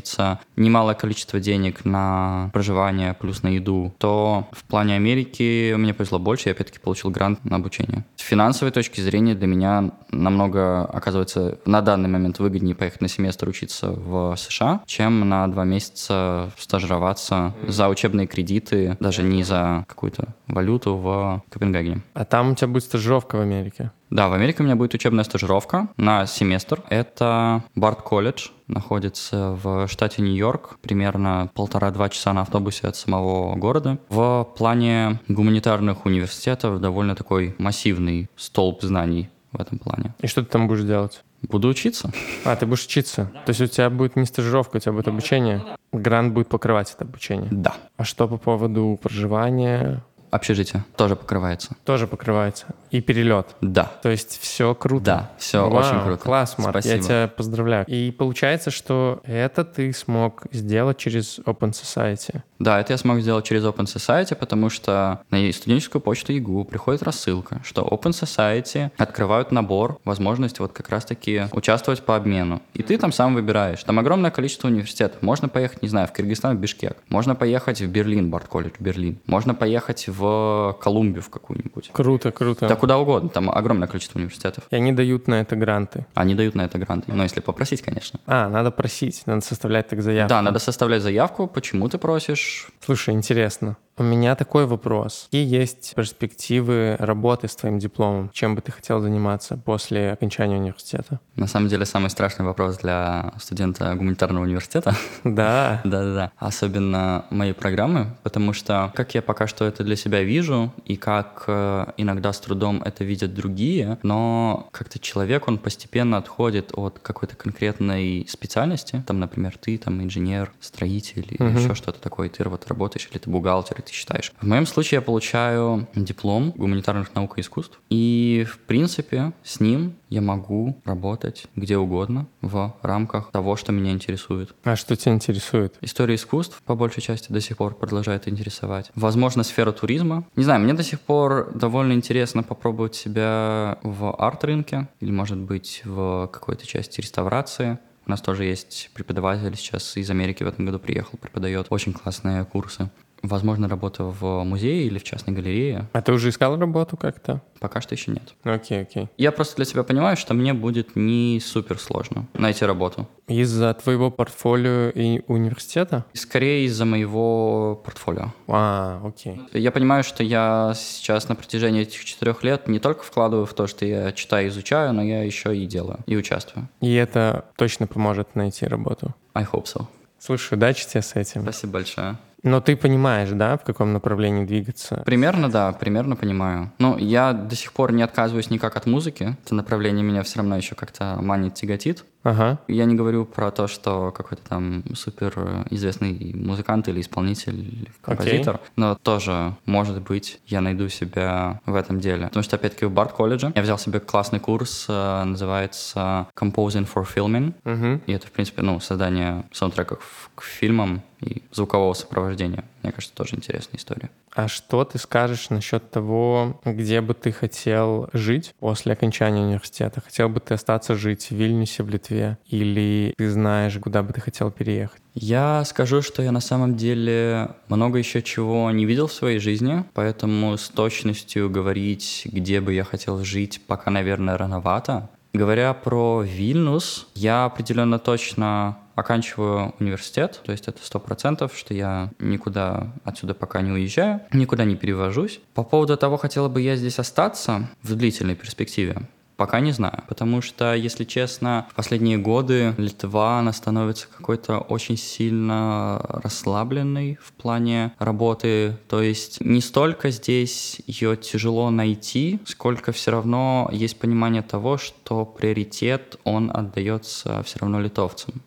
немалое 0.56 0.95
количество 0.95 1.39
денег 1.39 1.86
на 1.86 2.50
проживание 2.54 3.14
плюс 3.14 3.43
на 3.43 3.50
еду, 3.50 3.93
то 3.98 4.48
в 4.52 4.64
плане 4.64 4.95
Америки 4.95 5.74
мне 5.76 5.93
повезло 5.93 6.20
больше, 6.20 6.50
я 6.50 6.54
опять-таки 6.54 6.80
получил 6.80 7.10
грант 7.10 7.43
на 7.45 7.58
обучение. 7.58 8.06
С 8.16 8.22
финансовой 8.22 8.72
точки 8.72 9.02
зрения 9.02 9.36
для 9.36 9.48
меня 9.48 9.91
намного, 10.12 10.86
оказывается, 10.86 11.60
на 11.66 11.82
данный 11.82 12.10
момент 12.10 12.39
выгоднее 12.39 12.76
поехать 12.76 13.02
на 13.02 13.08
семестр 13.08 13.50
учиться 13.50 13.91
в 13.91 14.36
США, 14.38 14.82
чем 14.86 15.28
на 15.28 15.48
два 15.48 15.64
месяца 15.64 16.52
стажироваться 16.58 17.54
за 17.68 17.89
учебные 17.89 18.28
кредиты, 18.28 18.98
даже 19.00 19.24
не 19.24 19.43
за 19.43 19.86
какую-то 19.88 20.36
валюту 20.48 20.95
в 20.95 21.43
Копенгагене. 21.50 22.02
А 22.14 22.26
там 22.26 22.52
у 22.52 22.56
тебя 22.56 22.68
будет 22.68 22.84
стажировка 22.84 23.38
в 23.38 23.41
Америке. 23.41 23.91
Да, 24.10 24.30
в 24.30 24.34
Америке 24.34 24.58
у 24.62 24.64
меня 24.64 24.76
будет 24.76 24.93
учебная 24.93 25.24
стажировка 25.24 25.89
на 25.98 26.26
семестр. 26.26 26.82
Это 26.89 27.64
Барт 27.76 28.02
колледж, 28.02 28.50
находится 28.68 29.58
в 29.62 29.88
штате 29.88 30.22
Нью-Йорк, 30.22 30.78
примерно 30.82 31.50
полтора-два 31.54 32.10
часа 32.10 32.34
на 32.34 32.41
автобусе 32.41 32.88
от 32.88 32.95
самого 32.95 33.56
города. 33.56 33.98
В 34.10 34.48
плане 34.58 35.20
гуманитарных 35.28 36.06
университетов 36.06 36.80
довольно 36.80 37.16
такой 37.16 37.56
массивный 37.58 38.30
столб 38.38 38.82
знаний 38.82 39.30
в 39.52 39.62
этом 39.62 39.80
плане. 39.80 40.14
И 40.22 40.28
что 40.28 40.41
ты 40.41 40.50
там 40.50 40.68
будешь 40.68 40.84
делать? 40.84 41.24
Буду 41.41 41.68
учиться. 41.68 42.12
А, 42.45 42.56
ты 42.56 42.66
будешь 42.66 42.86
учиться. 42.86 43.32
То 43.45 43.50
есть 43.50 43.62
у 43.62 43.68
тебя 43.68 43.89
будет 43.89 44.16
не 44.16 44.26
стажировка, 44.26 44.78
у 44.78 44.80
тебя 44.80 44.91
будет 44.91 45.08
обучение. 45.08 45.64
Грант 45.91 46.34
будет 46.34 46.50
покрывать 46.50 46.91
это 46.93 47.04
обучение. 47.04 47.48
Да. 47.52 47.76
А 47.95 48.04
что 48.04 48.28
по 48.28 48.38
поводу 48.38 49.00
проживания? 49.02 50.04
Общежитие 50.30 50.84
тоже 50.95 51.15
покрывается. 51.15 51.75
Тоже 51.86 52.07
покрывается. 52.07 52.67
И 52.91 53.01
перелет. 53.01 53.55
Да. 53.61 53.91
То 54.01 54.09
есть 54.09 54.39
все 54.41 54.73
круто. 54.75 55.05
Да, 55.05 55.31
все 55.38 55.69
Вау, 55.69 55.79
очень 55.79 56.03
круто. 56.03 56.23
Класс, 56.23 56.57
Марк, 56.57 56.75
я 56.75 56.81
Спасибо. 56.81 57.03
тебя 57.03 57.27
поздравляю. 57.27 57.85
И 57.88 58.11
получается, 58.11 58.71
что 58.71 59.21
это 59.23 59.63
ты 59.63 59.93
смог 59.93 60.43
сделать 60.51 60.97
через 60.97 61.39
Open 61.39 61.71
Society. 61.71 62.41
Да, 62.59 62.79
это 62.79 62.93
я 62.93 62.97
смог 62.97 63.19
сделать 63.19 63.45
через 63.45 63.63
Open 63.63 63.85
Society, 63.85 64.35
потому 64.35 64.69
что 64.69 65.21
на 65.29 65.51
студенческую 65.51 66.01
почту 66.01 66.33
ЕГУ 66.33 66.65
приходит 66.65 67.03
рассылка, 67.03 67.61
что 67.63 67.83
Open 67.83 68.11
Society 68.11 68.91
открывают 68.97 69.51
набор, 69.51 69.99
возможность 70.05 70.59
вот 70.59 70.73
как 70.73 70.89
раз-таки 70.89 71.43
участвовать 71.51 72.03
по 72.03 72.15
обмену. 72.15 72.61
И 72.73 72.83
ты 72.83 72.97
там 72.97 73.11
сам 73.11 73.35
выбираешь. 73.35 73.83
Там 73.83 73.99
огромное 73.99 74.31
количество 74.31 74.67
университетов. 74.67 75.21
Можно 75.21 75.49
поехать, 75.49 75.81
не 75.81 75.88
знаю, 75.88 76.07
в 76.07 76.13
Кыргызстан, 76.13 76.57
в 76.57 76.59
Бишкек. 76.59 76.97
Можно 77.09 77.35
поехать 77.35 77.81
в 77.81 77.88
Берлин, 77.88 78.29
Барт 78.29 78.47
колледж, 78.47 78.73
Берлин. 78.79 79.19
Можно 79.25 79.53
поехать 79.53 80.05
в 80.07 80.77
Колумбию 80.81 81.21
в 81.21 81.29
какую-нибудь. 81.29 81.91
Круто, 81.93 82.31
круто. 82.31 82.67
Да 82.78 82.82
куда 82.82 82.97
угодно, 82.99 83.30
там 83.30 83.49
огромное 83.49 83.88
количество 83.88 84.19
университетов. 84.19 84.65
И 84.69 84.75
они 84.75 84.91
дают 84.91 85.28
на 85.28 85.41
это 85.41 85.55
гранты. 85.55 86.05
Они 86.13 86.36
дают 86.36 86.55
на 86.55 86.61
это 86.61 86.78
гранты. 86.78 87.11
Но 87.11 87.23
если 87.23 87.41
попросить, 87.41 87.82
конечно. 87.82 88.19
А, 88.28 88.49
надо 88.49 88.71
просить, 88.71 89.23
надо 89.25 89.41
составлять 89.41 89.88
так 89.88 90.01
заявку. 90.01 90.30
Да, 90.30 90.41
надо 90.41 90.59
составлять 90.59 91.01
заявку, 91.01 91.47
почему 91.47 91.89
ты 91.89 91.97
просишь. 91.97 92.67
Слушай, 92.86 93.15
интересно. 93.15 93.78
У 94.00 94.04
меня 94.04 94.36
такой 94.36 94.68
вопрос. 94.68 95.24
Какие 95.26 95.48
есть 95.48 95.95
перспективы 95.95 96.98
работы 97.00 97.48
с 97.48 97.56
твоим 97.56 97.80
дипломом? 97.80 98.30
Чем 98.32 98.54
бы 98.54 98.62
ты 98.62 98.72
хотел 98.72 99.00
заниматься 99.02 99.58
после 99.58 100.12
окончания 100.12 100.58
университета? 100.58 101.20
На 101.36 101.48
самом 101.48 101.68
деле 101.68 101.84
самый 101.84 102.12
страшный 102.12 102.45
вопрос 102.45 102.78
для 102.78 103.34
студента 103.39 103.95
гуманитарного 103.95 104.43
университета. 104.43 104.95
Да. 105.24 105.82
Да-да-да. 105.84 106.32
Особенно 106.38 107.26
моей 107.32 107.54
программы, 107.54 108.16
потому 108.22 108.54
что 108.54 108.91
как 108.93 109.16
я 109.16 109.24
пока 109.24 109.48
что 109.48 109.66
это 109.66 109.84
для 109.84 109.95
себя 109.95 110.22
вижу, 110.22 110.72
и 110.86 110.95
как 110.95 111.45
э, 111.48 111.88
иногда 111.98 112.34
с 112.34 112.39
трудом 112.39 112.84
это 112.84 113.04
видят 113.04 113.34
другие, 113.34 113.98
но 114.04 114.70
как-то 114.74 115.00
человек, 115.00 115.48
он 115.48 115.58
постепенно 115.58 116.18
отходит 116.18 116.72
от 116.76 117.00
какой-то 117.00 117.36
конкретной 117.36 118.28
специальности. 118.30 119.04
Там, 119.08 119.20
например, 119.20 119.58
ты 119.58 119.76
там 119.80 120.04
инженер, 120.04 120.52
строитель 120.60 121.26
или 121.32 121.58
еще 121.58 121.74
что-то 121.74 122.00
такое, 122.00 122.30
ты 122.30 122.48
вот 122.48 122.68
работаешь, 122.68 123.08
или 123.12 123.18
ты 123.18 123.28
бухгалтер, 123.32 123.86
ты 123.88 123.93
считаешь. 123.93 124.33
В 124.39 124.45
моем 124.45 124.65
случае 124.65 124.97
я 124.97 125.01
получаю 125.01 125.88
диплом 125.95 126.51
гуманитарных 126.51 127.15
наук 127.15 127.38
и 127.38 127.41
искусств, 127.41 127.79
и, 127.89 128.45
в 128.49 128.59
принципе, 128.59 129.33
с 129.43 129.59
ним 129.59 129.95
я 130.09 130.21
могу 130.21 130.79
работать 130.85 131.45
где 131.55 131.77
угодно 131.77 132.27
в 132.41 132.75
рамках 132.81 133.31
того, 133.31 133.55
что 133.55 133.71
меня 133.71 133.91
интересует. 133.91 134.53
А 134.63 134.75
что 134.75 134.95
тебя 134.95 135.13
интересует? 135.13 135.75
История 135.81 136.15
искусств, 136.15 136.61
по 136.65 136.75
большей 136.75 137.01
части, 137.01 137.31
до 137.31 137.41
сих 137.41 137.57
пор 137.57 137.75
продолжает 137.75 138.27
интересовать. 138.27 138.91
Возможно, 138.95 139.43
сфера 139.43 139.71
туризма. 139.71 140.25
Не 140.35 140.43
знаю, 140.43 140.61
мне 140.61 140.73
до 140.73 140.83
сих 140.83 140.99
пор 140.99 141.51
довольно 141.53 141.93
интересно 141.93 142.43
попробовать 142.43 142.95
себя 142.95 143.79
в 143.83 144.15
арт-рынке 144.17 144.89
или, 144.99 145.11
может 145.11 145.38
быть, 145.38 145.81
в 145.85 146.27
какой-то 146.27 146.65
части 146.65 147.01
реставрации. 147.01 147.79
У 148.05 148.09
нас 148.09 148.21
тоже 148.21 148.45
есть 148.45 148.89
преподаватель 148.93 149.53
сейчас 149.57 149.97
из 149.97 150.09
Америки 150.09 150.41
в 150.41 150.47
этом 150.47 150.65
году 150.65 150.79
приехал, 150.79 151.17
преподает 151.17 151.67
очень 151.69 151.91
классные 151.91 152.45
курсы. 152.45 152.89
Возможно, 153.28 153.67
работа 153.67 154.03
в 154.03 154.43
музее 154.43 154.86
или 154.86 154.99
в 154.99 155.03
частной 155.03 155.34
галерее. 155.34 155.89
А 155.91 156.01
ты 156.01 156.13
уже 156.13 156.30
искал 156.30 156.57
работу 156.57 156.95
как-то? 156.95 157.41
Пока 157.59 157.82
что 157.82 157.95
еще 157.95 158.11
нет. 158.11 158.34
Окей, 158.43 158.82
окей. 158.82 159.09
Я 159.17 159.32
просто 159.32 159.57
для 159.57 159.65
себя 159.65 159.84
понимаю, 159.84 160.15
что 160.15 160.34
мне 160.34 160.53
будет 160.53 160.95
не 160.95 161.41
супер 161.43 161.80
сложно 161.80 162.28
найти 162.34 162.65
работу. 162.65 163.07
Из-за 163.28 163.73
твоего 163.73 164.09
портфолио 164.09 164.89
и 164.89 165.21
университета? 165.28 166.05
Скорее 166.13 166.65
из-за 166.65 166.86
моего 166.86 167.82
портфолио. 167.84 168.34
А, 168.47 169.01
окей. 169.03 169.41
Я 169.51 169.71
понимаю, 169.71 170.03
что 170.03 170.23
я 170.23 170.73
сейчас 170.75 171.28
на 171.28 171.36
протяжении 171.36 171.82
этих 171.82 172.05
четырех 172.05 172.43
лет 172.43 172.67
не 172.67 172.80
только 172.80 173.03
вкладываю 173.03 173.45
в 173.45 173.53
то, 173.53 173.67
что 173.67 173.86
я 173.86 174.11
читаю 174.13 174.45
и 174.45 174.49
изучаю, 174.49 174.93
но 174.93 175.03
я 175.03 175.23
еще 175.23 175.55
и 175.55 175.65
делаю, 175.65 175.99
и 176.05 176.15
участвую. 176.15 176.69
И 176.80 176.93
это 176.93 177.45
точно 177.57 177.88
поможет 177.88 178.36
найти 178.36 178.65
работу. 178.65 179.13
I 179.34 179.43
hope 179.43 179.65
so. 179.65 179.86
Слушай, 180.19 180.55
удачи 180.55 180.88
тебе 180.88 181.01
с 181.01 181.15
этим. 181.15 181.43
Спасибо 181.43 181.73
большое. 181.73 182.17
Но 182.43 182.61
ты 182.61 182.75
понимаешь, 182.75 183.29
да, 183.31 183.57
в 183.57 183.63
каком 183.63 183.93
направлении 183.93 184.45
двигаться? 184.45 185.01
Примерно, 185.05 185.49
да, 185.49 185.71
примерно 185.71 186.15
понимаю. 186.15 186.71
Но 186.77 186.97
я 186.97 187.33
до 187.33 187.55
сих 187.55 187.73
пор 187.73 187.91
не 187.91 188.03
отказываюсь 188.03 188.49
никак 188.49 188.75
от 188.75 188.85
музыки. 188.85 189.35
Это 189.43 189.55
направление 189.55 190.03
меня 190.03 190.23
все 190.23 190.39
равно 190.39 190.55
еще 190.55 190.75
как-то 190.75 191.17
манит, 191.19 191.55
тяготит. 191.55 192.05
Ага. 192.28 192.59
Я 192.67 192.84
не 192.86 192.95
говорю 192.95 193.23
про 193.23 193.51
то, 193.51 193.67
что 193.67 194.11
какой-то 194.11 194.43
там 194.43 194.84
супер 194.95 195.65
известный 195.69 196.34
музыкант 196.36 196.89
или 196.89 196.99
исполнитель, 196.99 197.89
композитор, 198.01 198.59
но 198.75 198.95
тоже, 198.95 199.55
может 199.65 200.01
быть, 200.01 200.41
я 200.45 200.59
найду 200.59 200.89
себя 200.89 201.61
в 201.65 201.75
этом 201.75 202.01
деле. 202.01 202.28
Потому 202.28 202.43
что, 202.43 202.57
опять-таки, 202.57 202.86
в 202.86 202.91
Барт 202.91 203.13
колледже 203.13 203.53
я 203.55 203.61
взял 203.61 203.78
себе 203.80 204.01
классный 204.01 204.41
курс, 204.41 204.88
э, 204.89 205.23
называется 205.23 206.28
Composing 206.36 206.88
for 206.93 207.07
Filming. 207.15 207.53
Угу. 207.63 208.01
И 208.07 208.11
это, 208.11 208.28
в 208.28 208.32
принципе, 208.32 208.61
ну, 208.61 208.82
создание 208.82 209.45
саундтреков 209.53 210.30
к 210.36 210.43
фильмам 210.43 211.01
и 211.21 211.41
звукового 211.51 211.93
сопровождения. 211.93 212.63
Мне 212.84 212.91
кажется, 212.91 213.15
тоже 213.15 213.36
интересная 213.36 213.78
история. 213.78 214.09
А 214.34 214.47
что 214.47 214.84
ты 214.86 214.99
скажешь 214.99 215.49
насчет 215.49 215.89
того, 215.89 216.59
где 216.63 217.01
бы 217.01 217.15
ты 217.15 217.32
хотел 217.32 218.07
жить 218.13 218.53
после 218.59 218.93
окончания 218.93 219.41
университета? 219.41 220.01
Хотел 220.01 220.30
бы 220.30 220.39
ты 220.39 220.53
остаться 220.53 220.95
жить 220.95 221.28
в 221.30 221.32
Вильнюсе, 221.32 221.82
в 221.82 221.89
Литве? 221.89 222.16
Или 222.47 223.13
ты 223.18 223.30
знаешь, 223.30 223.78
куда 223.80 224.03
бы 224.03 224.13
ты 224.13 224.22
хотел 224.22 224.51
переехать? 224.51 225.01
Я 225.13 225.63
скажу, 225.65 226.01
что 226.01 226.22
я 226.22 226.32
на 226.32 226.41
самом 226.41 226.76
деле 226.76 227.49
много 227.70 227.97
еще 227.97 228.22
чего 228.22 228.70
не 228.72 228.86
видел 228.86 229.07
в 229.07 229.13
своей 229.13 229.39
жизни, 229.39 229.84
поэтому 229.93 230.57
с 230.57 230.70
точностью 230.70 231.49
говорить, 231.49 232.24
где 232.26 232.61
бы 232.61 232.74
я 232.74 232.84
хотел 232.84 233.24
жить, 233.24 233.61
пока, 233.65 233.91
наверное, 233.91 234.38
рановато. 234.38 235.09
Говоря 235.34 235.74
про 235.74 236.24
Вильнюс, 236.24 237.07
я 237.13 237.45
определенно 237.45 237.99
точно 237.99 238.78
оканчиваю 238.95 239.76
университет, 239.80 240.41
то 240.43 240.51
есть 240.51 240.68
это 240.68 240.80
сто 240.84 240.99
процентов, 240.99 241.55
что 241.55 241.76
я 241.76 242.09
никуда 242.18 242.91
отсюда 243.03 243.36
пока 243.36 243.61
не 243.61 243.72
уезжаю, 243.72 244.22
никуда 244.34 244.65
не 244.65 244.76
перевожусь. 244.76 245.39
По 245.53 245.63
поводу 245.63 245.95
того, 245.97 246.18
хотела 246.18 246.49
бы 246.49 246.61
я 246.61 246.76
здесь 246.76 246.97
остаться 246.97 247.70
в 247.84 247.93
длительной 247.93 248.34
перспективе, 248.34 249.07
Пока 249.38 249.59
не 249.59 249.71
знаю, 249.71 250.03
потому 250.09 250.41
что, 250.41 250.73
если 250.73 251.03
честно, 251.03 251.67
в 251.71 251.75
последние 251.75 252.17
годы 252.17 252.73
Литва, 252.77 253.38
она 253.38 253.53
становится 253.53 254.07
какой-то 254.07 254.57
очень 254.57 254.97
сильно 254.97 256.01
расслабленной 256.23 257.19
в 257.21 257.33
плане 257.33 257.93
работы. 257.99 258.77
То 258.89 258.99
есть 258.99 259.39
не 259.39 259.61
столько 259.61 260.09
здесь 260.09 260.81
ее 260.88 261.15
тяжело 261.15 261.69
найти, 261.69 262.39
сколько 262.45 262.91
все 262.91 263.11
равно 263.11 263.69
есть 263.71 263.99
понимание 263.99 264.41
того, 264.41 264.77
что 264.77 265.23
приоритет, 265.23 266.19
он 266.23 266.49
отдается 266.51 267.43
все 267.43 267.59
равно 267.59 267.79
литовцам 267.79 268.41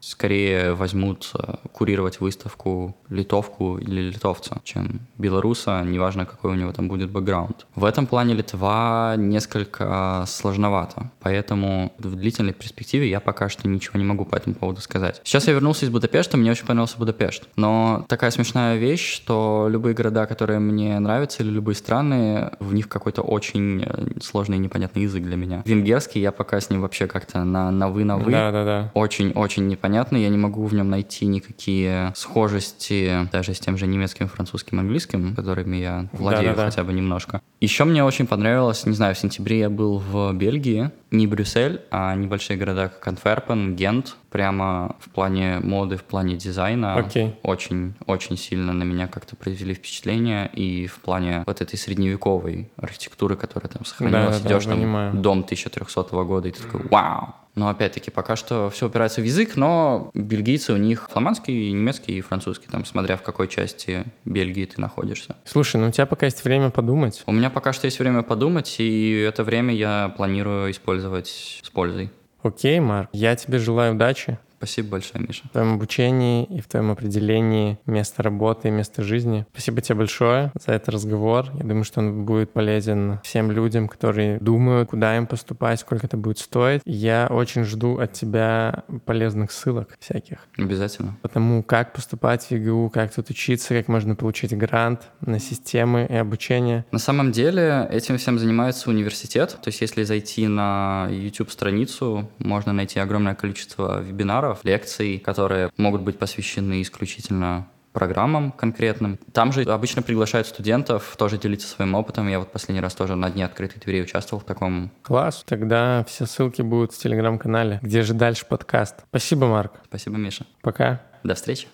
скорее 0.00 0.74
возьмут 0.74 1.30
э, 1.34 1.54
курировать 1.72 2.20
выставку 2.20 2.96
литовку 3.08 3.78
или 3.78 4.00
литовца, 4.10 4.60
чем 4.64 5.00
белоруса, 5.18 5.82
неважно, 5.82 6.26
какой 6.26 6.52
у 6.52 6.54
него 6.54 6.72
там 6.72 6.88
будет 6.88 7.10
бэкграунд. 7.10 7.66
В 7.74 7.84
этом 7.84 8.06
плане 8.06 8.34
Литва 8.34 9.14
несколько 9.16 10.24
сложновато, 10.26 11.10
поэтому 11.20 11.92
в 11.98 12.14
длительной 12.16 12.52
перспективе 12.52 13.08
я 13.08 13.20
пока 13.20 13.48
что 13.48 13.68
ничего 13.68 13.98
не 13.98 14.04
могу 14.04 14.24
по 14.24 14.36
этому 14.36 14.54
поводу 14.54 14.80
сказать. 14.80 15.20
Сейчас 15.24 15.46
я 15.46 15.52
вернулся 15.52 15.84
из 15.84 15.90
Будапешта, 15.90 16.36
мне 16.36 16.50
очень 16.50 16.66
понравился 16.66 16.98
Будапешт, 16.98 17.48
но 17.56 18.04
такая 18.08 18.30
смешная 18.30 18.76
вещь, 18.76 19.14
что 19.14 19.68
любые 19.70 19.94
города, 19.94 20.26
которые 20.26 20.58
мне 20.58 20.98
нравятся, 20.98 21.42
или 21.42 21.50
любые 21.50 21.76
страны, 21.76 22.50
в 22.58 22.74
них 22.74 22.88
какой-то 22.88 23.22
очень 23.22 23.84
э, 23.84 24.20
сложный 24.20 24.56
и 24.56 24.60
непонятный 24.60 25.02
язык 25.02 25.22
для 25.22 25.36
меня. 25.36 25.62
Венгерский, 25.64 26.20
я 26.20 26.32
пока 26.32 26.60
с 26.60 26.70
ним 26.70 26.80
вообще 26.80 27.06
как-то 27.06 27.44
на, 27.44 27.70
на 27.70 27.88
вы, 27.88 28.04
на 28.04 28.16
вы. 28.16 28.32
Да-да-да. 28.32 28.90
Очень-очень 28.94 29.51
непонятно, 29.60 30.16
я 30.16 30.28
не 30.28 30.38
могу 30.38 30.64
в 30.64 30.74
нем 30.74 30.90
найти 30.90 31.26
никакие 31.26 32.12
схожести 32.14 33.28
даже 33.32 33.54
с 33.54 33.60
тем 33.60 33.76
же 33.76 33.86
немецким, 33.86 34.28
французским, 34.28 34.78
английским, 34.80 35.34
которыми 35.34 35.76
я 35.76 36.08
владею 36.12 36.50
Да-да-да. 36.50 36.70
хотя 36.70 36.84
бы 36.84 36.92
немножко. 36.92 37.40
Еще 37.60 37.84
мне 37.84 38.02
очень 38.02 38.26
понравилось, 38.26 38.86
не 38.86 38.94
знаю, 38.94 39.14
в 39.14 39.18
сентябре 39.18 39.60
я 39.60 39.70
был 39.70 39.98
в 39.98 40.32
Бельгии, 40.32 40.90
не 41.10 41.26
Брюссель, 41.26 41.80
а 41.90 42.14
небольшие 42.14 42.56
города, 42.58 42.88
как 42.88 43.06
Антверпен, 43.06 43.76
Гент, 43.76 44.16
прямо 44.30 44.96
в 44.98 45.10
плане 45.10 45.58
моды, 45.60 45.96
в 45.96 46.04
плане 46.04 46.36
дизайна. 46.36 46.94
Окей. 46.96 47.34
Очень-очень 47.42 48.36
сильно 48.38 48.72
на 48.72 48.82
меня 48.82 49.06
как-то 49.06 49.36
произвели 49.36 49.74
впечатление, 49.74 50.50
и 50.52 50.86
в 50.86 51.00
плане 51.00 51.44
вот 51.46 51.60
этой 51.60 51.78
средневековой 51.78 52.70
архитектуры, 52.76 53.36
которая 53.36 53.70
там 53.70 53.84
сохранилась, 53.84 54.38
Да-да-да, 54.38 54.54
идешь 54.54 54.64
там 54.64 54.78
понимаю. 54.78 55.14
дом 55.14 55.40
1300 55.40 56.02
года, 56.24 56.48
и 56.48 56.52
ты 56.52 56.62
такой, 56.62 56.80
вау! 56.88 57.34
Но 57.54 57.68
опять-таки, 57.68 58.10
пока 58.10 58.34
что 58.36 58.70
все 58.70 58.86
упирается 58.86 59.20
в 59.20 59.24
язык, 59.24 59.56
но 59.56 60.10
бельгийцы 60.14 60.72
у 60.72 60.76
них 60.76 61.08
фламандский, 61.10 61.70
немецкий 61.72 62.18
и 62.18 62.20
французский, 62.20 62.68
там, 62.68 62.84
смотря 62.84 63.16
в 63.16 63.22
какой 63.22 63.48
части 63.48 64.04
Бельгии 64.24 64.64
ты 64.64 64.80
находишься. 64.80 65.36
Слушай, 65.44 65.76
ну 65.76 65.88
у 65.88 65.90
тебя 65.90 66.06
пока 66.06 66.26
есть 66.26 66.44
время 66.44 66.70
подумать. 66.70 67.22
У 67.26 67.32
меня 67.32 67.50
пока 67.50 67.72
что 67.72 67.86
есть 67.86 67.98
время 67.98 68.22
подумать, 68.22 68.76
и 68.78 69.20
это 69.20 69.44
время 69.44 69.74
я 69.74 70.14
планирую 70.16 70.70
использовать 70.70 71.60
с 71.62 71.68
пользой. 71.68 72.10
Окей, 72.42 72.80
Марк, 72.80 73.10
я 73.12 73.36
тебе 73.36 73.58
желаю 73.58 73.94
удачи 73.94 74.38
Спасибо 74.62 74.90
большое, 74.90 75.24
Миша. 75.26 75.42
в 75.46 75.50
твоем 75.50 75.74
обучении 75.74 76.44
и 76.44 76.60
в 76.60 76.68
твоем 76.68 76.92
определении 76.92 77.80
места 77.84 78.22
работы 78.22 78.68
и 78.68 78.70
места 78.70 79.02
жизни. 79.02 79.44
Спасибо 79.50 79.80
тебе 79.80 79.96
большое 79.96 80.52
за 80.54 80.74
этот 80.74 80.90
разговор. 80.90 81.46
Я 81.54 81.64
думаю, 81.64 81.82
что 81.82 81.98
он 81.98 82.24
будет 82.24 82.52
полезен 82.52 83.18
всем 83.24 83.50
людям, 83.50 83.88
которые 83.88 84.38
думают, 84.38 84.90
куда 84.90 85.16
им 85.16 85.26
поступать, 85.26 85.80
сколько 85.80 86.06
это 86.06 86.16
будет 86.16 86.38
стоить. 86.38 86.80
Я 86.84 87.26
очень 87.28 87.64
жду 87.64 87.98
от 87.98 88.12
тебя 88.12 88.84
полезных 89.04 89.50
ссылок 89.50 89.96
всяких. 89.98 90.38
Обязательно. 90.56 91.18
Потому 91.22 91.64
как 91.64 91.92
поступать 91.92 92.44
в 92.44 92.50
ЕГУ, 92.52 92.88
как 92.90 93.12
тут 93.12 93.30
учиться, 93.30 93.74
как 93.74 93.88
можно 93.88 94.14
получить 94.14 94.56
грант 94.56 95.08
на 95.22 95.40
системы 95.40 96.06
и 96.08 96.14
обучение. 96.14 96.84
На 96.92 97.00
самом 97.00 97.32
деле 97.32 97.88
этим 97.90 98.16
всем 98.16 98.38
занимается 98.38 98.90
университет. 98.90 99.58
То 99.60 99.70
есть 99.70 99.80
если 99.80 100.04
зайти 100.04 100.46
на 100.46 101.08
YouTube-страницу, 101.10 102.30
можно 102.38 102.72
найти 102.72 103.00
огромное 103.00 103.34
количество 103.34 104.00
вебинаров, 104.00 104.51
лекций, 104.64 105.18
которые 105.18 105.70
могут 105.76 106.02
быть 106.02 106.18
посвящены 106.18 106.82
исключительно 106.82 107.66
программам 107.92 108.52
конкретным. 108.52 109.18
Там 109.32 109.52
же 109.52 109.62
обычно 109.62 110.02
приглашают 110.02 110.46
студентов 110.46 111.14
тоже 111.18 111.38
делиться 111.38 111.68
своим 111.68 111.94
опытом. 111.94 112.28
Я 112.28 112.38
вот 112.38 112.50
последний 112.50 112.80
раз 112.80 112.94
тоже 112.94 113.16
на 113.16 113.30
Дне 113.30 113.44
открытой 113.44 113.80
двери 113.80 114.02
участвовал 114.02 114.42
в 114.42 114.46
таком. 114.46 114.90
Класс. 115.02 115.44
Тогда 115.46 116.04
все 116.08 116.26
ссылки 116.26 116.62
будут 116.62 116.92
в 116.92 116.98
телеграм-канале. 116.98 117.78
Где 117.82 118.02
же 118.02 118.14
дальше 118.14 118.46
подкаст? 118.46 119.04
Спасибо, 119.08 119.46
Марк. 119.46 119.74
Спасибо, 119.86 120.16
Миша. 120.16 120.46
Пока. 120.62 121.02
До 121.22 121.34
встречи. 121.34 121.68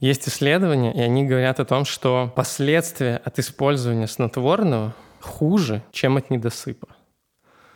Есть 0.00 0.28
исследования, 0.28 0.92
и 0.92 1.00
они 1.00 1.24
говорят 1.24 1.60
о 1.60 1.64
том, 1.64 1.86
что 1.86 2.30
последствия 2.36 3.22
от 3.24 3.38
использования 3.38 4.06
снотворного 4.06 4.94
хуже, 5.24 5.82
чем 5.90 6.16
от 6.16 6.30
недосыпа. 6.30 6.88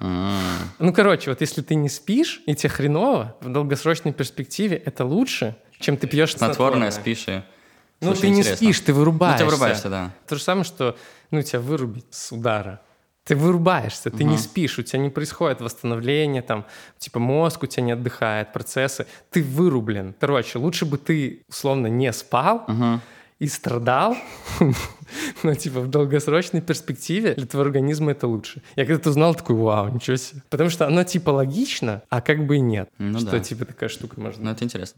Ну, 0.01 0.93
короче, 0.93 1.31
вот 1.31 1.41
если 1.41 1.61
ты 1.63 1.75
не 1.75 1.89
спишь, 1.89 2.41
и 2.47 2.55
тебе 2.55 2.69
хреново, 2.69 3.37
в 3.41 3.49
долгосрочной 3.51 4.13
перспективе 4.13 4.77
это 4.77 5.05
лучше, 5.05 5.57
чем 5.81 5.97
ты 5.97 6.07
пьешь 6.07 6.37
Снотворное, 6.37 6.91
снотворное. 6.91 7.17
спишь 7.17 7.25
и... 7.29 7.43
Ну, 8.01 8.13
Слушай, 8.13 8.21
ты 8.21 8.29
не 8.29 8.39
интересно. 8.41 8.57
спишь, 8.57 8.81
ты 8.81 8.93
вырубаешься. 8.93 9.45
Ну, 9.45 9.51
ты 9.51 9.57
вырубаешься, 9.57 9.89
да. 9.91 10.15
То 10.29 10.37
же 10.37 10.43
самое, 10.43 10.65
что, 10.65 10.97
ну, 11.33 11.43
тебя 11.43 11.59
вырубить 11.59 12.07
с 12.13 12.31
удара. 12.31 12.81
Ты 13.25 13.35
вырубаешься, 13.35 14.11
ты 14.11 14.25
не 14.25 14.39
спишь, 14.39 14.79
у 14.79 14.83
тебя 14.83 15.01
не 15.01 15.11
происходит 15.11 15.61
восстановление, 15.61 16.41
там, 16.41 16.65
типа 16.97 17.19
мозг 17.19 17.65
у 17.65 17.67
тебя 17.67 17.83
не 17.83 17.93
отдыхает, 17.93 18.53
процессы. 18.53 19.07
Ты 19.31 19.43
вырублен. 19.43 20.15
Короче, 20.19 20.59
лучше 20.59 20.87
бы 20.87 20.97
ты, 20.97 21.43
условно, 21.49 21.89
не 21.89 22.11
спал 22.13 22.65
и 23.39 23.47
страдал, 23.47 24.17
но, 25.43 25.55
типа, 25.55 25.81
в 25.81 25.89
долгосрочной 25.89 26.61
перспективе 26.61 27.35
для 27.35 27.47
твоего 27.47 27.67
организма 27.67 28.11
это 28.11 28.27
лучше. 28.27 28.63
Я 28.75 28.85
когда-то 28.85 29.11
узнал, 29.11 29.35
такой, 29.35 29.57
вау, 29.57 29.89
ничего 29.89 30.17
себе. 30.17 30.43
Потому 30.51 30.71
что 30.71 30.87
оно, 30.87 31.05
типа, 31.05 31.31
логично, 31.31 32.03
а 32.09 32.21
как 32.21 32.47
бы 32.47 32.57
и 32.57 32.61
нет. 32.61 32.91
Ну 32.99 33.19
что, 33.21 33.33
да. 33.33 33.41
типа, 33.41 33.65
такая 33.65 33.89
штука 33.89 34.21
может 34.21 34.41
Ну, 34.41 34.51
это 34.51 34.65
интересно. 34.65 34.87